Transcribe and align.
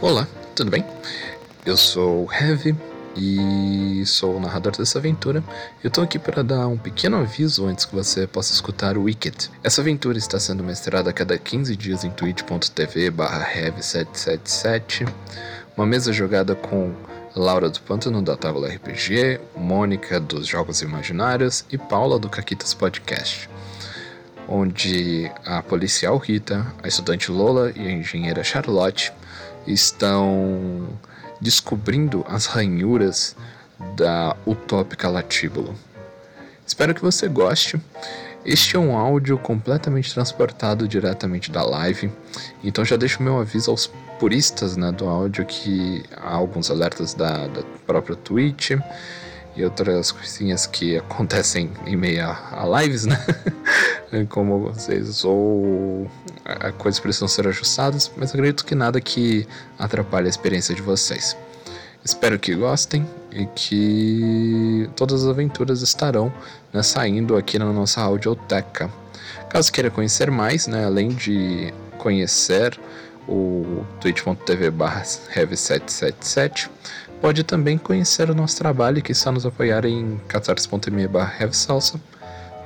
Olá, 0.00 0.26
tudo 0.54 0.70
bem? 0.70 0.84
Eu 1.64 1.76
sou 1.76 2.26
o 2.26 2.32
Heavy 2.32 2.74
e 3.16 4.02
sou 4.06 4.36
o 4.36 4.40
narrador 4.40 4.76
dessa 4.76 4.98
aventura. 4.98 5.42
Eu 5.82 5.90
tô 5.90 6.00
aqui 6.00 6.18
para 6.18 6.42
dar 6.42 6.66
um 6.66 6.76
pequeno 6.76 7.18
aviso 7.18 7.66
antes 7.66 7.84
que 7.84 7.94
você 7.94 8.26
possa 8.26 8.52
escutar 8.52 8.96
o 8.96 9.02
Wicked. 9.04 9.50
Essa 9.62 9.80
aventura 9.80 10.18
está 10.18 10.40
sendo 10.40 10.64
mestrada 10.64 11.10
a 11.10 11.12
cada 11.12 11.38
15 11.38 11.76
dias 11.76 12.04
em 12.04 12.10
twitch.tv 12.10 13.10
heavy777, 13.12 15.08
uma 15.76 15.86
mesa 15.86 16.12
jogada 16.12 16.54
com 16.54 16.92
Laura 17.34 17.68
do 17.68 17.80
Pântano 17.80 18.22
da 18.22 18.36
Tábua 18.36 18.68
RPG, 18.68 19.40
Mônica 19.56 20.18
dos 20.18 20.46
Jogos 20.46 20.82
Imaginários 20.82 21.64
e 21.70 21.78
Paula 21.78 22.18
do 22.18 22.28
Caquitas 22.28 22.74
Podcast 22.74 23.48
onde 24.48 25.30
a 25.44 25.62
policial 25.62 26.18
Rita, 26.18 26.66
a 26.82 26.88
estudante 26.88 27.30
Lola 27.30 27.72
e 27.74 27.86
a 27.86 27.90
engenheira 27.90 28.44
Charlotte 28.44 29.12
estão 29.66 30.88
descobrindo 31.40 32.24
as 32.28 32.46
ranhuras 32.46 33.36
da 33.96 34.36
utópica 34.46 35.08
Latíbulo. 35.08 35.74
Espero 36.66 36.94
que 36.94 37.02
você 37.02 37.28
goste. 37.28 37.80
Este 38.44 38.76
é 38.76 38.78
um 38.78 38.96
áudio 38.96 39.38
completamente 39.38 40.12
transportado 40.12 40.88
diretamente 40.88 41.50
da 41.50 41.62
live, 41.62 42.10
então 42.64 42.84
já 42.84 42.96
deixo 42.96 43.22
meu 43.22 43.38
aviso 43.38 43.70
aos 43.70 43.88
puristas 44.18 44.76
né, 44.76 44.90
do 44.90 45.08
áudio 45.08 45.44
que 45.46 46.02
há 46.16 46.34
alguns 46.34 46.70
alertas 46.70 47.14
da, 47.14 47.46
da 47.46 47.62
própria 47.86 48.16
Twitch 48.16 48.72
e 49.54 49.64
outras 49.64 50.10
coisinhas 50.10 50.66
que 50.66 50.96
acontecem 50.96 51.70
em 51.86 51.96
meio 51.96 52.24
a, 52.24 52.62
a 52.62 52.80
lives, 52.80 53.04
né? 53.04 53.18
Como 54.28 54.60
vocês, 54.60 55.24
ou 55.24 56.10
coisas 56.78 57.00
precisam 57.00 57.28
ser 57.28 57.48
ajustadas, 57.48 58.10
mas 58.16 58.30
acredito 58.30 58.64
que 58.64 58.74
nada 58.74 59.00
que 59.00 59.46
atrapalhe 59.78 60.26
a 60.26 60.30
experiência 60.30 60.74
de 60.74 60.82
vocês. 60.82 61.36
Espero 62.04 62.38
que 62.38 62.54
gostem 62.54 63.08
e 63.30 63.46
que 63.46 64.90
todas 64.96 65.22
as 65.22 65.30
aventuras 65.30 65.82
estarão 65.82 66.32
né, 66.72 66.82
saindo 66.82 67.36
aqui 67.36 67.58
na 67.58 67.72
nossa 67.72 68.00
audioteca. 68.00 68.90
Caso 69.48 69.72
queira 69.72 69.90
conhecer 69.90 70.30
mais, 70.30 70.66
né, 70.66 70.84
além 70.84 71.10
de 71.10 71.72
conhecer 71.98 72.78
o 73.28 73.84
twitch.tv 74.00 74.70
barra 74.70 75.04
777 75.04 76.68
pode 77.22 77.44
também 77.44 77.78
conhecer 77.78 78.28
o 78.28 78.34
nosso 78.34 78.58
trabalho 78.58 79.00
que 79.00 79.12
está 79.12 79.30
nos 79.30 79.46
apoiar 79.46 79.84
em 79.84 80.18
catarse.me 80.26 81.06
barra 81.06 81.48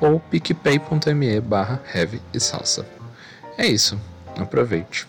ou 0.00 0.18
picpay.me 0.18 1.40
barra 1.42 1.82
É 3.58 3.66
isso, 3.66 4.00
aproveite. 4.34 5.06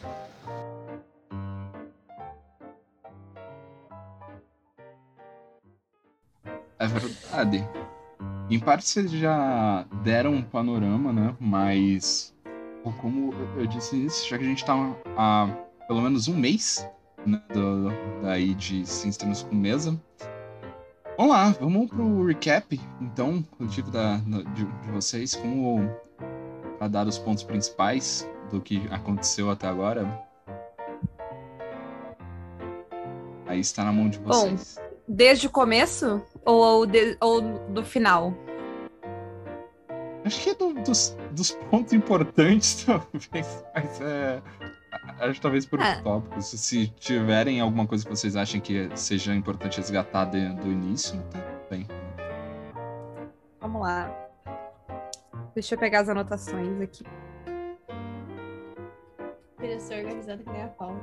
É 6.77 6.85
verdade. 6.85 7.65
Em 8.49 8.59
parte 8.59 8.85
vocês 8.85 9.09
já 9.11 9.85
deram 10.03 10.33
um 10.33 10.41
panorama, 10.41 11.13
né? 11.13 11.33
Mas, 11.39 12.33
como 13.01 13.33
eu 13.55 13.65
disse 13.65 14.09
já 14.29 14.37
que 14.37 14.43
a 14.43 14.47
gente 14.47 14.65
tá 14.65 14.73
há 15.15 15.49
pelo 15.87 16.01
menos 16.01 16.27
um 16.27 16.35
mês 16.35 16.85
né, 17.27 17.41
do, 17.53 17.89
daí 18.21 18.53
de 18.53 18.85
Sistemas 18.85 19.43
com 19.43 19.55
Mesa. 19.55 19.99
Vamos 21.17 21.31
lá, 21.31 21.49
vamos 21.59 21.89
pro 21.89 22.25
recap, 22.25 22.79
então, 23.01 23.41
coletivo 23.57 23.89
da, 23.89 24.17
de, 24.17 24.65
de 24.65 24.91
vocês, 24.91 25.35
como 25.35 25.89
para 26.77 26.87
dar 26.87 27.07
os 27.07 27.17
pontos 27.17 27.43
principais 27.43 28.29
do 28.51 28.61
que 28.61 28.87
aconteceu 28.91 29.49
até 29.49 29.67
agora. 29.67 30.23
Aí 33.47 33.59
está 33.59 33.83
na 33.83 33.91
mão 33.91 34.09
de 34.09 34.19
vocês. 34.19 34.77
Bom, 34.77 34.87
desde 35.07 35.47
o 35.47 35.49
começo 35.49 36.21
ou, 36.45 36.55
ou, 36.55 36.85
de, 36.85 37.17
ou 37.19 37.41
do 37.69 37.83
final? 37.83 38.33
Acho 40.23 40.41
que 40.41 40.49
é 40.49 40.55
do, 40.55 40.73
dos, 40.73 41.17
dos 41.31 41.51
pontos 41.71 41.93
importantes, 41.93 42.83
talvez, 42.85 43.63
mas 43.73 44.01
é, 44.01 44.41
Acho 45.19 45.33
que 45.33 45.41
talvez 45.41 45.65
por 45.65 45.81
é. 45.81 46.01
tópicos. 46.01 46.45
Se 46.45 46.87
tiverem 46.87 47.59
alguma 47.59 47.87
coisa 47.87 48.03
que 48.03 48.09
vocês 48.09 48.35
achem 48.35 48.61
que 48.61 48.89
seja 48.95 49.33
importante 49.33 49.77
resgatar 49.77 50.25
de, 50.25 50.53
do 50.55 50.71
início, 50.71 51.19
tá 51.31 51.39
bem. 51.69 51.87
Vamos 53.59 53.81
lá. 53.81 54.09
Deixa 55.53 55.75
eu 55.75 55.79
pegar 55.79 56.01
as 56.01 56.09
anotações 56.09 56.79
aqui. 56.81 57.03
Queria 59.59 59.79
ser 59.79 60.05
organizada 60.05 60.43
que 60.43 60.49
nem 60.51 60.63
a 60.63 60.67
Paula. 60.67 61.01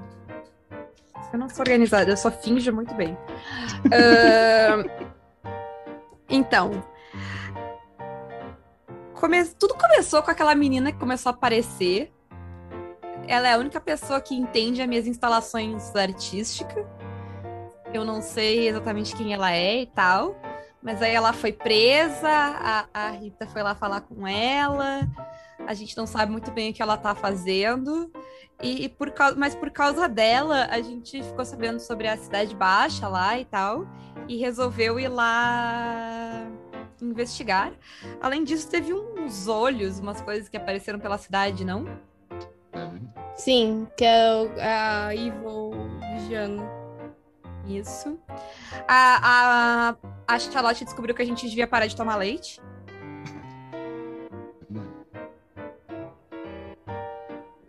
Eu 1.32 1.38
não 1.38 1.48
sou 1.48 1.62
organizada, 1.62 2.10
eu 2.10 2.16
só 2.16 2.30
finjo 2.30 2.72
muito 2.72 2.94
bem. 2.94 3.14
uh... 3.86 5.14
Então. 6.28 6.84
Come... 9.14 9.44
Tudo 9.58 9.74
começou 9.74 10.22
com 10.22 10.30
aquela 10.30 10.54
menina 10.54 10.92
que 10.92 10.98
começou 10.98 11.30
a 11.30 11.34
aparecer 11.34 12.12
ela 13.28 13.48
é 13.48 13.52
a 13.54 13.58
única 13.58 13.80
pessoa 13.80 14.20
que 14.20 14.34
entende 14.34 14.82
as 14.82 14.88
minhas 14.88 15.06
instalações 15.06 15.94
artísticas. 15.94 16.84
Eu 17.92 18.04
não 18.04 18.20
sei 18.20 18.68
exatamente 18.68 19.14
quem 19.14 19.32
ela 19.32 19.52
é 19.52 19.82
e 19.82 19.86
tal. 19.86 20.36
Mas 20.82 21.00
aí 21.00 21.14
ela 21.14 21.32
foi 21.32 21.50
presa, 21.50 22.28
a, 22.28 22.86
a 22.92 23.10
Rita 23.10 23.46
foi 23.46 23.62
lá 23.62 23.74
falar 23.74 24.02
com 24.02 24.26
ela. 24.28 25.08
A 25.66 25.72
gente 25.72 25.96
não 25.96 26.06
sabe 26.06 26.30
muito 26.30 26.50
bem 26.50 26.70
o 26.70 26.74
que 26.74 26.82
ela 26.82 26.98
tá 26.98 27.14
fazendo. 27.14 28.12
E, 28.62 28.84
e 28.84 28.88
por 28.88 29.10
causa, 29.10 29.34
mas 29.36 29.54
por 29.54 29.70
causa 29.70 30.06
dela, 30.06 30.66
a 30.70 30.82
gente 30.82 31.22
ficou 31.22 31.44
sabendo 31.44 31.80
sobre 31.80 32.06
a 32.06 32.16
Cidade 32.18 32.54
Baixa 32.54 33.08
lá 33.08 33.38
e 33.38 33.46
tal. 33.46 33.86
E 34.28 34.36
resolveu 34.36 35.00
ir 35.00 35.08
lá 35.08 36.46
investigar. 37.00 37.72
Além 38.20 38.44
disso, 38.44 38.68
teve 38.68 38.92
uns 38.92 39.48
olhos, 39.48 39.98
umas 39.98 40.20
coisas 40.20 40.48
que 40.50 40.56
apareceram 40.56 40.98
pela 40.98 41.16
cidade, 41.16 41.64
não? 41.64 41.86
Sim, 43.36 43.86
que 43.96 44.04
é 44.04 44.62
a 44.62 45.14
Evil 45.14 45.72
vigiando. 46.14 46.62
Isso. 47.66 48.18
A, 48.86 49.96
a, 50.28 50.34
a 50.34 50.38
Charlotte 50.38 50.84
descobriu 50.84 51.14
que 51.14 51.22
a 51.22 51.24
gente 51.24 51.48
devia 51.48 51.66
parar 51.66 51.86
de 51.86 51.96
tomar 51.96 52.16
leite. 52.16 52.60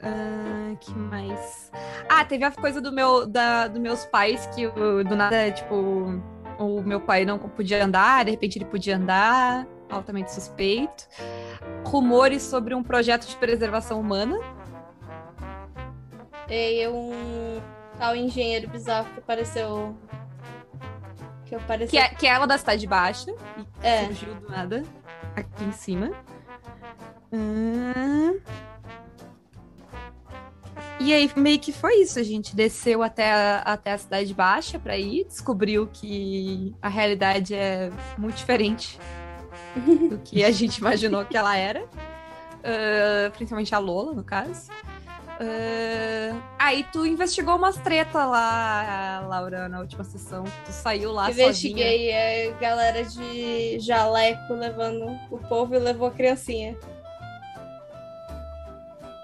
Uh, 0.01 0.77
que 0.79 0.93
mais? 0.93 1.71
Ah, 2.09 2.23
teve 2.25 2.43
a 2.43 2.51
coisa 2.51 2.79
do 2.79 2.91
meu, 2.91 3.25
da, 3.25 3.67
dos 3.67 3.81
meus 3.81 4.05
pais 4.05 4.45
que 4.47 4.67
do 4.67 5.15
nada, 5.15 5.49
tipo, 5.51 6.21
o 6.59 6.81
meu 6.81 7.01
pai 7.01 7.25
não 7.25 7.39
podia 7.39 7.83
andar, 7.83 8.25
de 8.25 8.31
repente 8.31 8.57
ele 8.57 8.65
podia 8.65 8.97
andar, 8.97 9.65
altamente 9.89 10.31
suspeito. 10.31 11.07
Rumores 11.85 12.43
sobre 12.43 12.75
um 12.75 12.83
projeto 12.83 13.25
de 13.25 13.35
preservação 13.37 13.99
humana 13.99 14.37
e 16.49 16.87
um 16.87 17.61
tal 17.97 18.15
engenheiro 18.15 18.69
bizarro 18.69 19.09
que 19.13 19.19
apareceu. 19.19 19.95
Que 21.45 21.55
apareceu. 21.55 21.89
Que 21.89 21.97
é, 21.97 22.09
que 22.09 22.27
é 22.27 22.29
ela 22.29 22.45
da 22.45 22.57
cidade 22.57 22.85
baixa. 22.85 23.31
E 23.57 23.65
é. 23.85 24.05
surgiu 24.05 24.35
do 24.35 24.49
nada. 24.49 24.83
Aqui 25.35 25.63
em 25.63 25.71
cima. 25.71 26.11
Hum... 27.31 28.39
E 30.99 31.13
aí, 31.13 31.29
meio 31.35 31.59
que 31.59 31.71
foi 31.71 32.01
isso. 32.01 32.19
A 32.19 32.23
gente 32.23 32.55
desceu 32.55 33.03
até 33.03 33.31
a, 33.31 33.59
até 33.59 33.91
a 33.93 33.97
cidade 33.97 34.33
baixa 34.33 34.79
para 34.79 34.97
ir, 34.97 35.25
descobriu 35.25 35.87
que 35.91 36.73
a 36.81 36.87
realidade 36.87 37.53
é 37.53 37.91
muito 38.17 38.35
diferente 38.35 38.97
do 40.09 40.17
que 40.19 40.43
a 40.43 40.51
gente 40.51 40.77
imaginou 40.77 41.25
que 41.25 41.35
ela 41.35 41.55
era. 41.55 41.83
Uh, 41.83 43.29
principalmente 43.31 43.75
a 43.75 43.77
Lola, 43.77 44.13
no 44.13 44.23
caso. 44.23 44.71
Uh, 45.35 46.41
aí 46.57 46.85
tu 46.93 47.05
investigou 47.05 47.57
umas 47.57 47.75
treta 47.77 48.25
lá, 48.25 49.25
Laura, 49.27 49.67
na 49.67 49.81
última 49.81 50.03
sessão. 50.03 50.45
Tu 50.65 50.71
saiu 50.71 51.11
lá 51.11 51.29
Investiguei 51.29 52.49
a 52.49 52.53
galera 52.57 53.03
de 53.03 53.79
jaleco 53.79 54.53
levando 54.53 55.07
o 55.29 55.37
povo 55.37 55.75
e 55.75 55.79
levou 55.79 56.07
a 56.07 56.11
criancinha. 56.11 56.77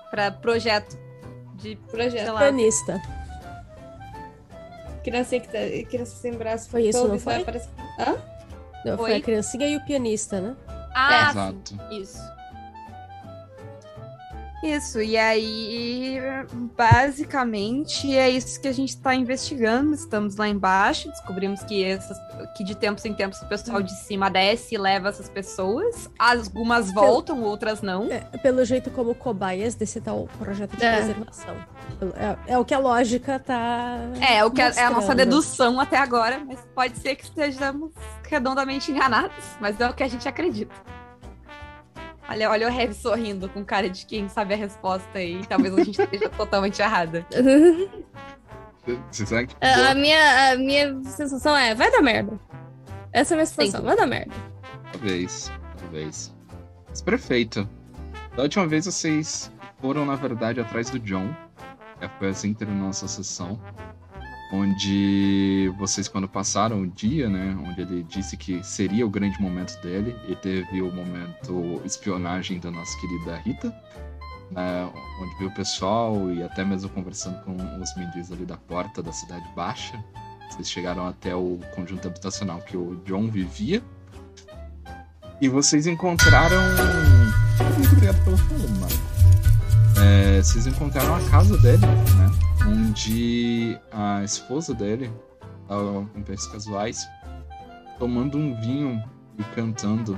Pra 0.10 0.32
projeto. 0.32 1.00
De 1.56 1.78
projeto. 1.90 2.38
Pianista. 2.38 3.02
Criancinha 5.04 5.42
que 5.42 5.48
tá, 5.48 5.90
criança 5.90 6.16
sem 6.18 6.34
braço. 6.34 6.70
Foi 6.70 6.84
isso, 6.84 7.08
não 7.08 7.18
foi? 7.18 7.44
Parece... 7.44 7.70
Hã? 7.98 8.18
Não, 8.84 8.98
foi? 8.98 9.12
foi 9.12 9.16
a 9.16 9.22
criancinha 9.22 9.68
e 9.68 9.78
o 9.78 9.86
pianista, 9.86 10.42
né? 10.42 10.56
Ah, 10.94 11.28
é. 11.28 11.30
Exato. 11.30 11.80
isso. 11.92 12.41
Isso, 14.64 15.02
e 15.02 15.18
aí, 15.18 16.20
basicamente, 16.78 18.16
é 18.16 18.30
isso 18.30 18.62
que 18.62 18.68
a 18.68 18.72
gente 18.72 18.90
está 18.90 19.16
investigando. 19.16 19.94
Estamos 19.94 20.36
lá 20.36 20.48
embaixo, 20.48 21.10
descobrimos 21.10 21.64
que, 21.64 21.84
essas, 21.84 22.18
que 22.56 22.64
de 22.64 22.76
tempos 22.76 23.04
em 23.06 23.14
tempos 23.14 23.42
o 23.42 23.48
pessoal 23.48 23.82
de 23.82 23.92
cima 23.92 24.30
desce 24.30 24.76
e 24.76 24.78
leva 24.78 25.10
essas 25.10 25.28
pessoas. 25.30 26.10
Algumas 26.18 26.92
voltam, 26.92 27.42
outras 27.42 27.82
não. 27.82 28.08
É, 28.12 28.20
pelo 28.38 28.64
jeito, 28.64 28.92
como 28.92 29.16
cobaias 29.16 29.74
desse 29.74 30.00
tal 30.00 30.28
projeto 30.38 30.78
de 30.78 30.86
É. 30.86 30.98
preservação. 30.98 31.56
É, 32.48 32.54
é 32.54 32.58
o 32.58 32.64
que 32.64 32.74
a 32.74 32.80
lógica 32.80 33.40
tá. 33.40 33.98
É, 34.20 34.38
é 34.38 34.46
o 34.46 34.52
que 34.52 34.62
é 34.62 34.84
a 34.84 34.90
nossa 34.92 35.16
dedução 35.16 35.80
até 35.80 35.98
agora, 35.98 36.40
mas 36.46 36.60
pode 36.76 36.98
ser 36.98 37.16
que 37.16 37.24
estejamos 37.24 37.92
redondamente 38.30 38.92
enganados, 38.92 39.44
mas 39.60 39.80
é 39.80 39.90
o 39.90 39.94
que 39.94 40.04
a 40.04 40.08
gente 40.08 40.28
acredita. 40.28 40.74
Olha, 42.32 42.50
olha 42.50 42.70
o 42.70 42.72
Heavy 42.72 42.94
sorrindo 42.94 43.50
com 43.50 43.64
cara 43.66 43.90
de 43.90 44.06
quem 44.06 44.30
sabe 44.30 44.54
a 44.54 44.58
resposta 44.58 45.20
aí. 45.20 45.46
Talvez 45.46 45.74
a 45.74 45.84
gente 45.84 46.02
esteja 46.02 46.30
totalmente 46.32 46.82
errada. 46.82 47.26
Que 49.50 49.66
a, 49.66 49.94
minha, 49.94 50.52
a 50.52 50.56
minha 50.56 51.04
sensação 51.04 51.56
é, 51.58 51.76
vai 51.76 51.92
dar 51.92 52.02
merda. 52.02 52.40
Essa 53.12 53.34
é 53.34 53.36
a 53.36 53.38
minha 53.38 53.46
sensação, 53.46 53.82
Sim. 53.82 53.86
vai 53.86 53.98
dar 53.98 54.08
merda. 54.08 54.34
Talvez, 54.94 55.52
talvez. 55.78 56.34
Mas 56.88 57.02
perfeito. 57.02 57.68
Da 58.34 58.44
última 58.44 58.66
vez 58.66 58.86
vocês 58.86 59.52
foram, 59.82 60.06
na 60.06 60.16
verdade, 60.16 60.62
atrás 60.62 60.90
do 60.90 61.00
John. 61.00 61.36
É, 62.00 62.08
foi 62.18 62.30
assim 62.30 62.54
que 62.54 62.60
terminou 62.60 62.88
nossa 62.88 63.10
sessão. 63.10 63.60
Onde 64.54 65.72
vocês, 65.78 66.10
quando 66.10 66.28
passaram 66.28 66.82
o 66.82 66.88
dia, 66.88 67.30
né? 67.30 67.58
Onde 67.66 67.82
ele 67.82 68.04
disse 68.04 68.36
que 68.36 68.62
seria 68.64 69.06
o 69.06 69.10
grande 69.10 69.42
momento 69.42 69.82
dele. 69.82 70.16
E 70.28 70.36
teve 70.36 70.82
o 70.82 70.92
momento 70.92 71.82
espionagem 71.86 72.60
da 72.60 72.70
nossa 72.70 73.00
querida 73.00 73.38
Rita. 73.38 73.74
Né, 74.52 74.92
onde 75.22 75.38
viu 75.38 75.48
o 75.48 75.54
pessoal 75.54 76.30
e 76.30 76.44
até 76.44 76.66
mesmo 76.66 76.90
conversando 76.90 77.42
com 77.46 77.56
os 77.56 77.96
meninos 77.96 78.34
ali 78.34 78.46
da 78.46 78.58
porta 78.58 79.02
da 79.02 79.14
Cidade 79.14 79.48
Baixa. 79.56 79.98
Vocês 80.50 80.70
chegaram 80.70 81.08
até 81.08 81.34
o 81.34 81.58
conjunto 81.74 82.06
habitacional 82.10 82.60
que 82.60 82.76
o 82.76 83.02
John 83.06 83.30
vivia. 83.30 83.82
E 85.40 85.48
vocês 85.48 85.88
encontraram. 85.88 86.62
Muito 87.78 87.92
obrigado 87.94 88.24
pelo 88.26 88.38
follow, 88.38 88.70
mano. 88.82 89.11
É, 90.02 90.42
vocês 90.42 90.66
encontraram 90.68 91.16
a 91.16 91.30
casa 91.30 91.58
dele, 91.58 91.86
né? 91.86 92.32
Onde 92.68 93.78
a 93.92 94.24
esposa 94.24 94.74
dele, 94.74 95.12
com 95.68 96.22
pés 96.24 96.46
casuais, 96.48 97.08
tomando 98.00 98.38
um 98.38 98.60
vinho 98.62 99.02
e 99.38 99.44
cantando. 99.56 100.18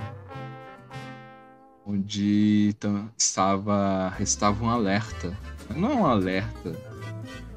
Onde 1.85 2.73
tam- 2.79 3.09
estava. 3.17 4.13
estava 4.19 4.63
um 4.63 4.69
alerta. 4.69 5.37
Não 5.75 5.91
é 5.91 5.95
um 5.95 6.05
alerta, 6.05 6.75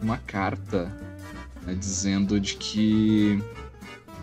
uma 0.02 0.19
carta 0.19 0.93
né, 1.62 1.75
dizendo 1.75 2.40
de 2.40 2.55
que 2.56 3.43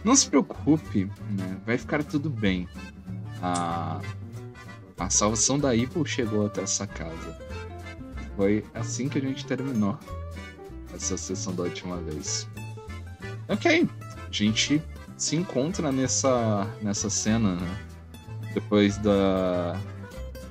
não 0.04 0.16
se 0.16 0.28
preocupe, 0.30 1.06
né, 1.32 1.58
vai 1.66 1.78
ficar 1.78 2.04
tudo 2.04 2.30
bem. 2.30 2.68
A, 3.42 4.00
a 4.98 5.10
salvação 5.10 5.60
da 5.60 5.76
Evil 5.76 6.06
chegou 6.06 6.46
até 6.46 6.62
essa 6.64 6.88
casa. 6.88 7.43
Foi 8.36 8.64
assim 8.74 9.08
que 9.10 9.18
a 9.18 9.22
gente 9.22 9.46
terminou 9.46 9.98
essa 10.94 11.18
sessão 11.18 11.54
da 11.54 11.64
última 11.64 11.98
vez. 11.98 12.48
Ok, 13.48 13.88
a 14.08 14.32
gente 14.32 14.82
se 15.18 15.36
encontra 15.36 15.92
nessa, 15.92 16.68
nessa 16.82 17.10
cena, 17.10 17.56
né? 17.56 17.78
Depois 18.54 18.98
da. 18.98 19.78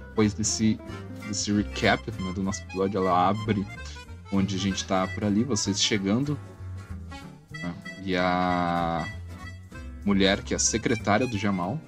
Depois 0.09 0.35
desse, 0.35 0.79
desse 1.27 1.51
recap 1.53 2.11
né, 2.23 2.33
do 2.33 2.43
nosso 2.43 2.63
episódio, 2.63 2.99
ela 2.99 3.29
abre 3.31 3.67
onde 4.31 4.57
a 4.57 4.59
gente 4.59 4.85
tá 4.85 5.07
por 5.07 5.25
ali, 5.25 5.43
vocês 5.43 5.83
chegando. 5.83 6.39
né, 7.51 7.75
E 8.05 8.17
a 8.17 9.07
mulher, 10.05 10.43
que 10.43 10.53
é 10.53 10.57
a 10.57 10.61
secretária 10.61 11.27
do 11.27 11.39
Jamal, 11.39 11.81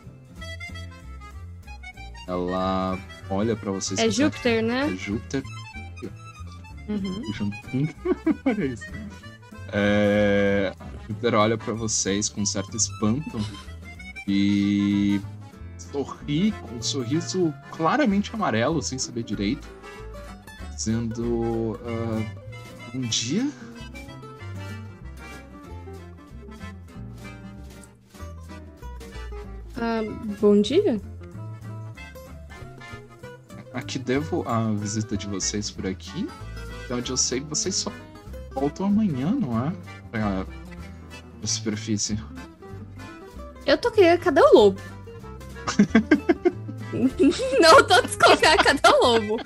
ela 2.27 2.99
olha 3.29 3.55
pra 3.57 3.71
vocês. 3.73 3.99
É 4.01 4.11
certo- 4.11 4.17
Júpiter, 4.37 4.63
né? 4.63 4.87
É 4.93 4.97
Júpiter. 4.97 5.43
Uhum. 6.89 7.89
Olha 8.45 8.65
isso. 8.65 8.85
É... 9.73 10.73
a 10.79 11.07
Júpiter 11.07 11.35
olha 11.35 11.59
pra 11.59 11.73
vocês 11.73 12.29
com 12.29 12.43
um 12.43 12.47
certo 12.47 12.77
espanto 12.77 13.39
e 14.29 15.21
sorri 15.79 16.53
com 16.53 16.77
um 16.77 16.83
sorriso 16.83 17.53
claramente 17.73 18.33
amarelo, 18.35 18.83
sem 18.83 18.99
saber 18.99 19.25
direito, 19.25 19.67
dizendo: 20.77 21.79
ah, 21.85 22.95
Um 22.95 23.01
dia 23.01 23.51
Ah, 29.77 30.01
bom 30.41 30.63
dia? 30.63 31.01
Aqui 33.73 33.99
devo 33.99 34.49
a 34.49 34.71
visita 34.71 35.17
de 35.17 35.27
vocês 35.27 35.71
por 35.71 35.87
aqui. 35.87 36.29
Então, 36.85 36.99
onde 36.99 37.11
eu 37.11 37.17
sei, 37.17 37.41
vocês 37.41 37.75
só 37.75 37.91
voltam 38.53 38.87
amanhã, 38.87 39.31
não 39.31 39.67
é? 39.67 39.73
Pra, 40.11 40.45
pra 40.45 41.47
superfície. 41.47 42.19
Eu 43.67 43.79
tô 43.79 43.91
querendo, 43.91 44.21
cadê 44.21 44.41
o 44.41 44.55
lobo? 44.55 44.81
Não, 47.61 47.79
eu 47.79 47.87
tô 47.89 48.01
desconfiada, 48.03 48.63
cadê 48.63 48.81
o 48.89 49.05
lobo? 49.05 49.37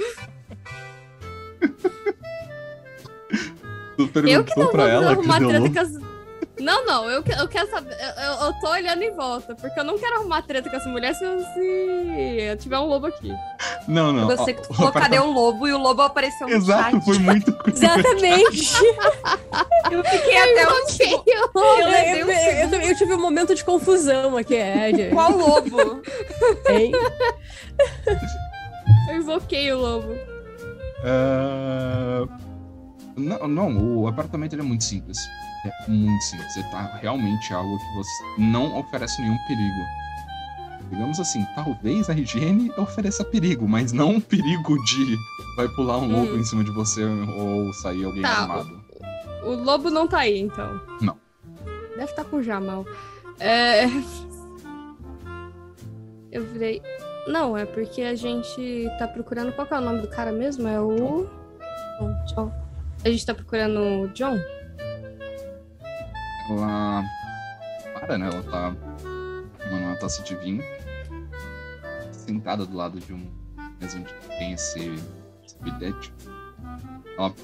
Tu 3.97 4.03
Eu 4.03 4.09
perguntou 4.09 4.45
que 4.45 4.61
não 4.61 4.67
pra 4.69 4.83
vou 4.83 4.93
ela 4.93 5.11
arrumar 5.13 5.41
cadê 5.41 5.57
o 5.57 5.63
lobo? 5.63 6.08
Não, 6.61 6.85
não, 6.85 7.09
eu, 7.11 7.23
eu 7.39 7.49
quero 7.49 7.71
saber. 7.71 7.95
Eu, 7.95 8.47
eu- 8.47 8.53
tô 8.61 8.69
olhando 8.69 9.03
em 9.03 9.13
volta, 9.13 9.55
porque 9.55 9.79
eu 9.79 9.85
não 9.85 9.99
quero 9.99 10.17
arrumar 10.17 10.43
treta 10.43 10.69
com 10.69 10.77
essa 10.77 10.89
mulher 10.89 11.15
se, 11.15 11.25
eu- 11.25 11.41
se 11.41 12.41
eu 12.51 12.57
tiver 12.57 12.79
um 12.79 12.87
lobo 12.87 13.07
aqui. 13.07 13.33
Não, 13.87 14.13
não. 14.13 14.27
Você 14.27 14.57
o 14.69 14.75
falou, 14.75 14.93
cadê 14.93 15.19
o 15.19 15.31
lobo? 15.31 15.67
E 15.69 15.73
o 15.73 15.79
lobo 15.79 16.03
apareceu 16.03 16.49
no 16.49 16.55
Exato, 16.55 16.91
chat. 16.97 17.05
foi 17.05 17.19
muito. 17.19 17.57
Exatamente! 17.71 18.73
Eu 19.91 20.05
fiquei 20.05 20.37
até 20.37 20.65
eu- 20.65 20.71
eu, 21.27 21.51
eu 21.55 21.87
levei 21.87 22.25
um 22.25 22.31
eu- 22.31 22.81
eu- 22.83 22.97
tive 22.97 23.15
um 23.15 23.21
momento 23.21 23.55
de 23.55 23.65
confusão 23.65 24.37
aqui, 24.37 24.55
é, 24.57 24.91
gente. 24.95 25.15
qual 25.15 25.31
lobo? 25.31 26.03
Hein? 26.69 26.93
eu 29.09 29.17
invoquei 29.17 29.73
o 29.73 29.79
lobo. 29.79 30.15
Ah, 31.05 32.27
Não, 33.19 33.49
não, 33.49 33.97
o 33.99 34.07
apartamento 34.09 34.55
é 34.55 34.63
muito 34.63 34.85
simples. 34.85 35.19
É 35.65 35.91
muito 35.91 36.23
simples. 36.25 36.57
Ele 36.57 36.69
tá 36.69 36.99
realmente 37.01 37.53
algo 37.53 37.79
que 37.79 37.95
você 37.95 38.25
não 38.39 38.79
oferece 38.79 39.21
nenhum 39.21 39.37
perigo. 39.47 39.85
Digamos 40.91 41.21
assim, 41.21 41.45
talvez 41.55 42.09
a 42.09 42.15
higiene 42.15 42.73
ofereça 42.79 43.23
perigo, 43.25 43.69
mas 43.69 43.93
não 43.93 44.13
um 44.13 44.21
perigo 44.21 44.83
de 44.85 45.17
vai 45.57 45.69
pular 45.69 45.99
um 45.99 46.11
lobo 46.11 46.33
Hum. 46.35 46.39
em 46.39 46.45
cima 46.45 46.65
de 46.65 46.71
você 46.71 47.05
ou 47.05 47.73
sair 47.75 48.05
alguém 48.05 48.23
Tá, 48.23 48.43
armado. 48.43 48.83
O 49.43 49.51
lobo 49.55 49.91
não 49.91 50.07
tá 50.09 50.21
aí, 50.21 50.39
então. 50.41 50.81
Não. 51.01 51.17
Deve 51.91 52.05
estar 52.05 52.25
com 52.25 52.37
o 52.37 52.43
Jamal. 52.43 52.87
É... 53.39 53.85
Eu 56.31 56.45
virei. 56.47 56.81
Não, 57.27 57.57
é 57.57 57.65
porque 57.67 58.03
a 58.03 58.15
gente 58.15 58.89
tá 58.99 59.07
procurando. 59.07 59.53
Qual 59.53 59.67
que 59.67 59.75
é 59.75 59.79
o 59.79 59.81
nome 59.81 60.01
do 60.01 60.09
cara 60.09 60.33
mesmo? 60.33 60.67
É 60.69 60.81
o. 60.81 61.27
John. 61.99 62.15
John. 62.35 62.68
A 63.09 63.11
gente 63.11 63.25
tá 63.25 63.35
procurando 63.35 64.03
o 64.03 64.09
John? 64.09 64.37
Ela 66.51 67.03
para, 67.95 68.19
né? 68.19 68.29
Ela 68.31 68.43
tá 68.43 68.77
tomando 69.59 69.85
uma 69.87 69.97
taça 69.97 70.23
de 70.23 70.37
vinho, 70.37 70.63
sentada 72.13 72.67
do 72.67 72.77
lado 72.77 73.01
de 73.01 73.15
um 73.15 73.27
mesa 73.81 73.99
onde 73.99 74.13
tem 74.37 74.53
esse, 74.53 74.91
esse 75.43 75.59
bilhete. 75.63 76.13
Ela 77.17 77.35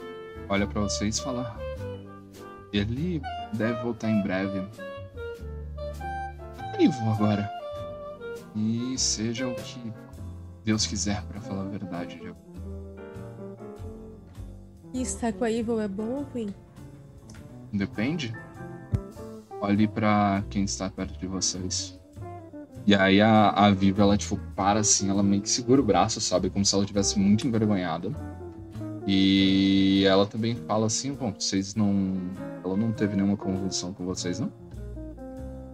olha 0.51 0.67
pra 0.67 0.83
vocês 0.83 1.17
e 1.17 1.23
fala: 1.23 1.59
Ele 2.71 3.23
deve 3.55 3.83
voltar 3.83 4.11
em 4.11 4.21
breve. 4.21 4.69
Tá 6.59 6.77
vivo 6.77 7.11
agora. 7.11 7.51
E 8.55 8.99
seja 8.99 9.49
o 9.49 9.55
que 9.55 9.95
Deus 10.63 10.87
quiser, 10.87 11.23
pra 11.23 11.41
falar 11.41 11.63
a 11.63 11.69
verdade. 11.71 12.21
Já. 12.23 12.35
E 14.95 15.03
a 15.03 15.51
Evil 15.51 15.81
é 15.81 15.89
bom 15.89 16.09
ou 16.09 16.23
ruim? 16.23 16.55
Depende. 17.73 18.33
Olhe 19.61 19.89
pra 19.89 20.45
quem 20.49 20.63
está 20.63 20.89
perto 20.89 21.19
de 21.19 21.27
vocês. 21.27 21.99
E 22.87 22.95
aí 22.95 23.21
a, 23.21 23.51
a 23.51 23.73
Viva, 23.73 24.03
ela 24.03 24.17
tipo, 24.17 24.39
para 24.55 24.79
assim, 24.79 25.11
ela 25.11 25.21
meio 25.21 25.43
que 25.43 25.49
segura 25.51 25.81
o 25.81 25.85
braço, 25.85 26.21
sabe? 26.21 26.49
Como 26.49 26.65
se 26.65 26.73
ela 26.77 26.85
estivesse 26.85 27.19
muito 27.19 27.45
envergonhada. 27.45 28.13
E 29.05 30.05
ela 30.07 30.27
também 30.27 30.55
fala 30.55 30.87
assim, 30.87 31.13
bom, 31.13 31.35
vocês 31.37 31.75
não. 31.75 32.17
Ela 32.65 32.77
não 32.77 32.93
teve 32.93 33.17
nenhuma 33.17 33.37
convulsão 33.37 33.93
com 33.93 34.05
vocês, 34.05 34.39
não? 34.39 34.53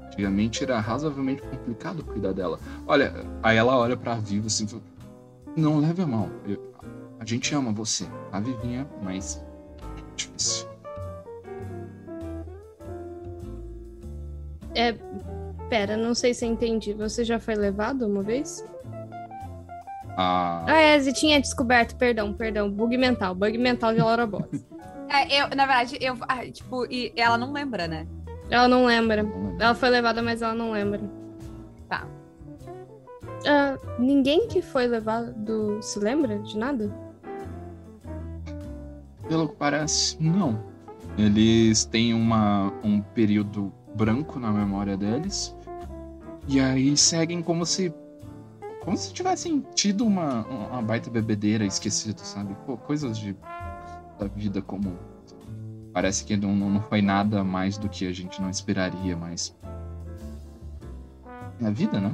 Antigamente 0.07 0.65
era 0.65 0.81
razoavelmente 0.81 1.43
complicado 1.43 2.03
cuidar 2.05 2.33
dela. 2.33 2.59
Olha, 2.87 3.13
aí 3.43 3.59
ela 3.59 3.77
olha 3.77 3.99
pra 3.99 4.15
Viva 4.15 4.47
assim 4.47 4.67
não 5.55 5.79
leve 5.79 6.01
a 6.01 6.07
mal. 6.07 6.31
Eu- 6.47 6.70
A 7.21 7.25
gente 7.25 7.55
ama 7.55 7.71
você, 7.71 8.07
tá, 8.31 8.41
Vivinha? 8.41 8.89
Mas. 9.03 9.45
é 9.83 10.17
Difícil. 10.17 10.67
É. 14.75 14.95
Pera, 15.69 15.97
não 15.97 16.15
sei 16.15 16.33
se 16.35 16.45
eu 16.45 16.51
entendi. 16.51 16.95
Você 16.95 17.23
já 17.25 17.39
foi 17.39 17.55
levado 17.55 18.07
uma 18.07 18.23
vez? 18.23 18.67
Ah, 20.17 20.65
Ah, 20.67 20.81
é, 20.81 20.99
Zé 20.99 21.13
tinha 21.13 21.41
descoberto, 21.41 21.95
perdão, 21.97 22.33
perdão. 22.33 22.71
Bug 22.71 22.97
mental, 22.97 23.35
bug 23.35 23.57
mental 23.59 23.95
de 23.95 24.01
Laura 24.01 24.27
Boss. 24.27 24.47
É, 25.13 25.43
eu, 25.43 25.49
na 25.57 25.67
verdade, 25.67 25.99
eu. 26.01 26.17
ah, 26.29 26.47
tipo, 26.49 26.87
e 26.87 27.13
ela 27.17 27.37
não 27.37 27.53
lembra, 27.53 27.89
né? 27.89 28.07
ela 28.49 28.69
não 28.69 28.85
lembra. 28.85 29.27
Ela 29.59 29.75
foi 29.75 29.89
levada, 29.91 30.23
mas 30.23 30.41
ela 30.41 30.55
não 30.55 30.71
lembra. 30.71 31.01
Tá. 31.89 32.07
Ah, 33.45 33.77
ninguém 33.99 34.47
que 34.47 34.63
foi 34.63 34.87
levado 34.87 35.83
se 35.83 35.99
lembra 35.99 36.39
de 36.39 36.57
nada? 36.57 37.10
Pelo 39.31 39.49
que 39.49 39.55
parece, 39.55 40.21
não. 40.21 40.61
Eles 41.17 41.85
têm 41.85 42.13
uma, 42.13 42.73
um 42.83 43.01
período 43.01 43.73
branco 43.95 44.41
na 44.41 44.51
memória 44.51 44.97
deles. 44.97 45.57
E 46.49 46.59
aí 46.59 46.97
seguem 46.97 47.41
como 47.41 47.65
se. 47.65 47.95
Como 48.81 48.97
se 48.97 49.13
tivessem 49.13 49.65
tido 49.73 50.05
uma, 50.05 50.45
uma 50.47 50.83
baita 50.83 51.09
bebedeira 51.09 51.65
esquecido, 51.65 52.19
sabe? 52.19 52.57
Pô, 52.67 52.77
coisas 52.77 53.17
de, 53.17 53.37
da 54.19 54.27
vida 54.27 54.61
comum. 54.61 54.97
Parece 55.93 56.25
que 56.25 56.37
não, 56.37 56.57
não 56.57 56.83
foi 56.83 57.01
nada 57.01 57.45
mais 57.45 57.79
do 57.79 57.89
que 57.89 58.09
a 58.09 58.13
gente 58.13 58.43
não 58.43 58.51
esperaria, 58.51 59.17
mas. 59.17 59.57
É 61.63 61.67
a 61.69 61.71
vida, 61.71 62.01
né? 62.01 62.13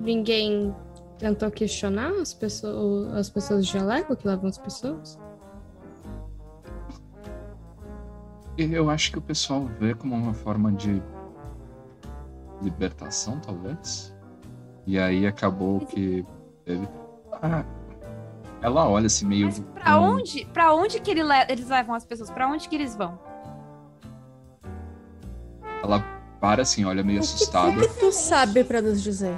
Ninguém 0.00 0.74
tentou 1.22 1.50
questionar 1.52 2.10
as 2.20 2.34
pessoas, 2.34 3.14
as 3.14 3.30
pessoas 3.30 3.64
de 3.64 3.72
jaleco 3.72 4.16
que 4.16 4.26
levam 4.26 4.48
as 4.48 4.58
pessoas? 4.58 5.16
Eu 8.58 8.90
acho 8.90 9.12
que 9.12 9.18
o 9.18 9.22
pessoal 9.22 9.64
vê 9.78 9.94
como 9.94 10.14
uma 10.16 10.34
forma 10.34 10.72
de 10.72 11.00
libertação, 12.60 13.38
talvez. 13.38 14.12
E 14.84 14.98
aí 14.98 15.24
acabou 15.26 15.80
que 15.86 16.26
teve. 16.64 16.88
Ah, 17.40 17.64
ela 18.60 18.88
olha 18.88 19.06
assim 19.06 19.24
meio. 19.24 19.46
Mas 19.46 19.60
pra 19.60 20.00
onde? 20.00 20.44
Pra 20.46 20.74
onde 20.74 21.00
que 21.00 21.10
ele 21.12 21.22
le- 21.22 21.46
eles 21.48 21.68
levam 21.68 21.94
as 21.94 22.04
pessoas? 22.04 22.30
Pra 22.30 22.48
onde 22.48 22.68
que 22.68 22.74
eles 22.74 22.96
vão? 22.96 23.16
Ela 25.84 26.00
para 26.40 26.62
assim, 26.62 26.84
olha 26.84 27.02
meio 27.04 27.18
O 27.18 27.22
que 27.22 27.26
assustada. 27.28 27.72
que 27.80 27.88
tu 28.00 28.10
sabe 28.12 28.64
pra 28.64 28.82
nos 28.82 29.00
dizer? 29.02 29.34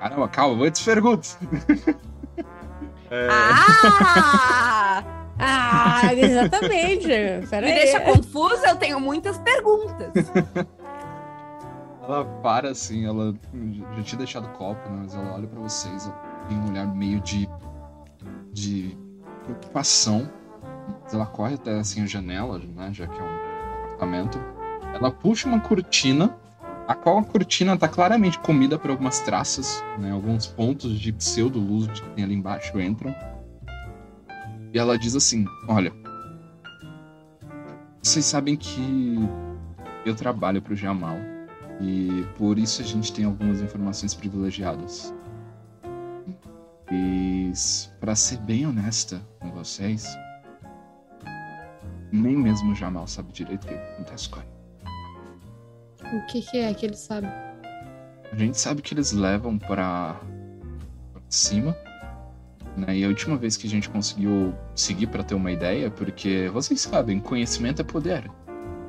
Caramba, 0.00 0.28
calma, 0.28 0.64
antes 0.66 0.82
pergunta. 0.82 1.28
É, 3.12 3.26
Ah! 3.28 5.02
Ah, 5.36 6.14
exatamente. 6.14 7.08
Pera 7.48 7.66
Me 7.66 7.72
aí. 7.72 7.78
deixa 7.80 7.98
confusa, 8.00 8.68
eu 8.68 8.76
tenho 8.76 9.00
muitas 9.00 9.36
perguntas. 9.38 10.12
Ela 12.02 12.24
para 12.42 12.70
assim, 12.70 13.06
ela 13.06 13.34
já 13.96 14.02
tinha 14.02 14.18
deixado 14.18 14.46
o 14.46 14.50
copo, 14.50 14.88
né? 14.88 14.98
Mas 15.02 15.14
ela 15.14 15.34
olha 15.34 15.46
pra 15.46 15.60
vocês, 15.60 16.06
ela 16.06 16.14
tem 16.48 16.56
um 16.58 16.70
olhar 16.70 16.86
meio 16.86 17.20
de. 17.20 17.48
de 18.52 18.96
preocupação. 19.44 20.28
Ela 21.12 21.26
corre 21.26 21.54
até 21.54 21.78
assim 21.78 22.02
a 22.02 22.06
janela, 22.06 22.58
né? 22.58 22.90
Já 22.92 23.06
que 23.06 23.18
é 23.18 23.22
um 23.22 23.84
apartamento. 23.84 24.38
Ela 24.94 25.10
puxa 25.10 25.48
uma 25.48 25.60
cortina, 25.60 26.36
a 26.90 26.94
qual 26.96 27.18
a 27.18 27.22
cortina 27.22 27.76
tá 27.76 27.86
claramente 27.86 28.36
comida 28.40 28.76
por 28.76 28.90
algumas 28.90 29.20
traças, 29.20 29.80
né? 29.96 30.10
Alguns 30.10 30.48
pontos 30.48 30.98
de 30.98 31.12
pseudo-luz 31.12 31.86
que 31.86 32.08
tem 32.16 32.24
ali 32.24 32.34
embaixo 32.34 32.80
entram. 32.80 33.14
E 34.74 34.78
ela 34.78 34.98
diz 34.98 35.14
assim: 35.14 35.44
Olha, 35.68 35.92
vocês 38.02 38.24
sabem 38.24 38.56
que 38.56 39.20
eu 40.04 40.16
trabalho 40.16 40.60
pro 40.60 40.74
Jamal. 40.74 41.16
E 41.80 42.26
por 42.36 42.58
isso 42.58 42.82
a 42.82 42.84
gente 42.84 43.12
tem 43.12 43.24
algumas 43.24 43.60
informações 43.60 44.12
privilegiadas. 44.12 45.14
E 46.90 47.52
para 48.00 48.16
ser 48.16 48.38
bem 48.38 48.66
honesta 48.66 49.24
com 49.38 49.52
vocês, 49.52 50.04
nem 52.10 52.36
mesmo 52.36 52.72
o 52.72 52.74
Jamal 52.74 53.06
sabe 53.06 53.32
direito 53.32 53.62
o 53.62 53.68
que 53.68 53.74
acontece 53.74 54.28
com 54.28 54.40
ele. 54.40 54.49
O 56.12 56.26
que, 56.26 56.42
que 56.42 56.58
é 56.58 56.72
que 56.74 56.86
ele 56.86 56.96
sabe? 56.96 57.28
A 58.32 58.36
gente 58.36 58.58
sabe 58.58 58.82
que 58.82 58.94
eles 58.94 59.12
levam 59.12 59.58
para 59.58 60.20
cima, 61.28 61.76
né? 62.76 62.96
E 62.96 63.04
a 63.04 63.08
última 63.08 63.36
vez 63.36 63.56
que 63.56 63.66
a 63.66 63.70
gente 63.70 63.88
conseguiu 63.88 64.54
seguir 64.74 65.08
para 65.08 65.22
ter 65.22 65.34
uma 65.34 65.50
ideia, 65.50 65.90
porque 65.90 66.48
vocês 66.52 66.80
sabem, 66.80 67.20
conhecimento 67.20 67.82
é 67.82 67.84
poder. 67.84 68.30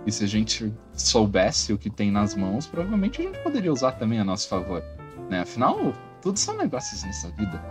E 0.06 0.12
se 0.12 0.24
a 0.24 0.28
gente 0.28 0.74
soubesse 0.94 1.74
o 1.74 1.78
que 1.78 1.90
tem 1.90 2.12
nas 2.12 2.36
mãos, 2.36 2.66
provavelmente 2.66 3.22
a 3.22 3.26
gente 3.26 3.40
poderia 3.40 3.72
usar 3.72 3.94
também 3.94 4.20
a 4.20 4.24
nosso 4.24 4.48
favor, 4.48 4.84
né? 5.30 5.42
Afinal, 5.42 5.94
tudo 6.22 6.38
são 6.38 6.58
negócios 6.58 7.04
nessa 7.04 7.30
vida. 7.32 7.64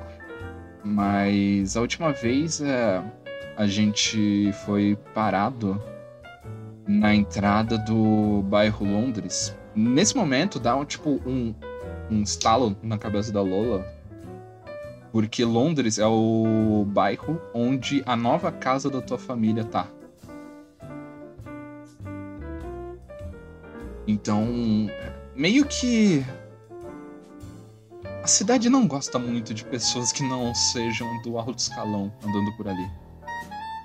Mas 0.85 1.77
a 1.77 1.81
última 1.81 2.13
vez 2.13 2.61
é, 2.61 3.03
a 3.57 3.67
gente 3.67 4.53
foi 4.65 4.97
parado 5.13 5.81
na 6.87 7.15
entrada 7.15 7.79
do 7.79 8.43
bairro 8.43 8.85
Londres. 8.85 9.57
Nesse 9.75 10.17
momento 10.17 10.59
dá 10.59 10.77
um 10.77 10.85
tipo 10.85 11.21
um, 11.27 11.55
um 12.11 12.23
estalo 12.23 12.77
na 12.83 12.99
cabeça 12.99 13.33
da 13.33 13.43
Lola. 13.43 13.87
Porque 15.13 15.45
Londres 15.45 15.99
é 15.99 16.07
o 16.07 16.85
bairro 16.87 17.41
onde 17.53 18.03
a 18.07 18.15
nova 18.15 18.53
casa 18.53 18.89
da 18.89 19.01
tua 19.01 19.19
família 19.19 19.65
tá. 19.65 19.89
Então, 24.07 24.47
meio 25.35 25.65
que 25.67 26.25
a 28.23 28.27
cidade 28.27 28.69
não 28.69 28.87
gosta 28.87 29.19
muito 29.19 29.55
de 29.55 29.65
pessoas 29.65 30.13
que 30.13 30.23
não 30.23 30.55
sejam 30.55 31.21
do 31.23 31.39
alto 31.39 31.59
escalão 31.59 32.13
andando 32.25 32.53
por 32.57 32.69
ali. 32.69 32.89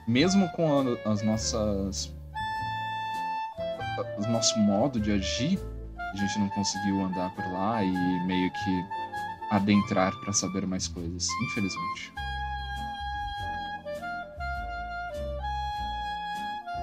Mesmo 0.07 0.47
com 0.49 0.67
a- 0.79 1.11
as 1.11 1.21
nossas 1.21 2.14
o 4.17 4.27
nosso 4.31 4.57
modo 4.59 4.99
de 4.99 5.11
agir, 5.11 5.59
a 6.13 6.15
gente 6.17 6.39
não 6.39 6.49
conseguiu 6.49 7.01
andar 7.01 7.29
por 7.35 7.45
lá 7.51 7.83
e 7.83 8.25
meio 8.25 8.51
que 8.51 8.85
adentrar 9.51 10.13
pra 10.21 10.33
saber 10.33 10.65
mais 10.65 10.87
coisas, 10.87 11.27
infelizmente. 11.49 12.13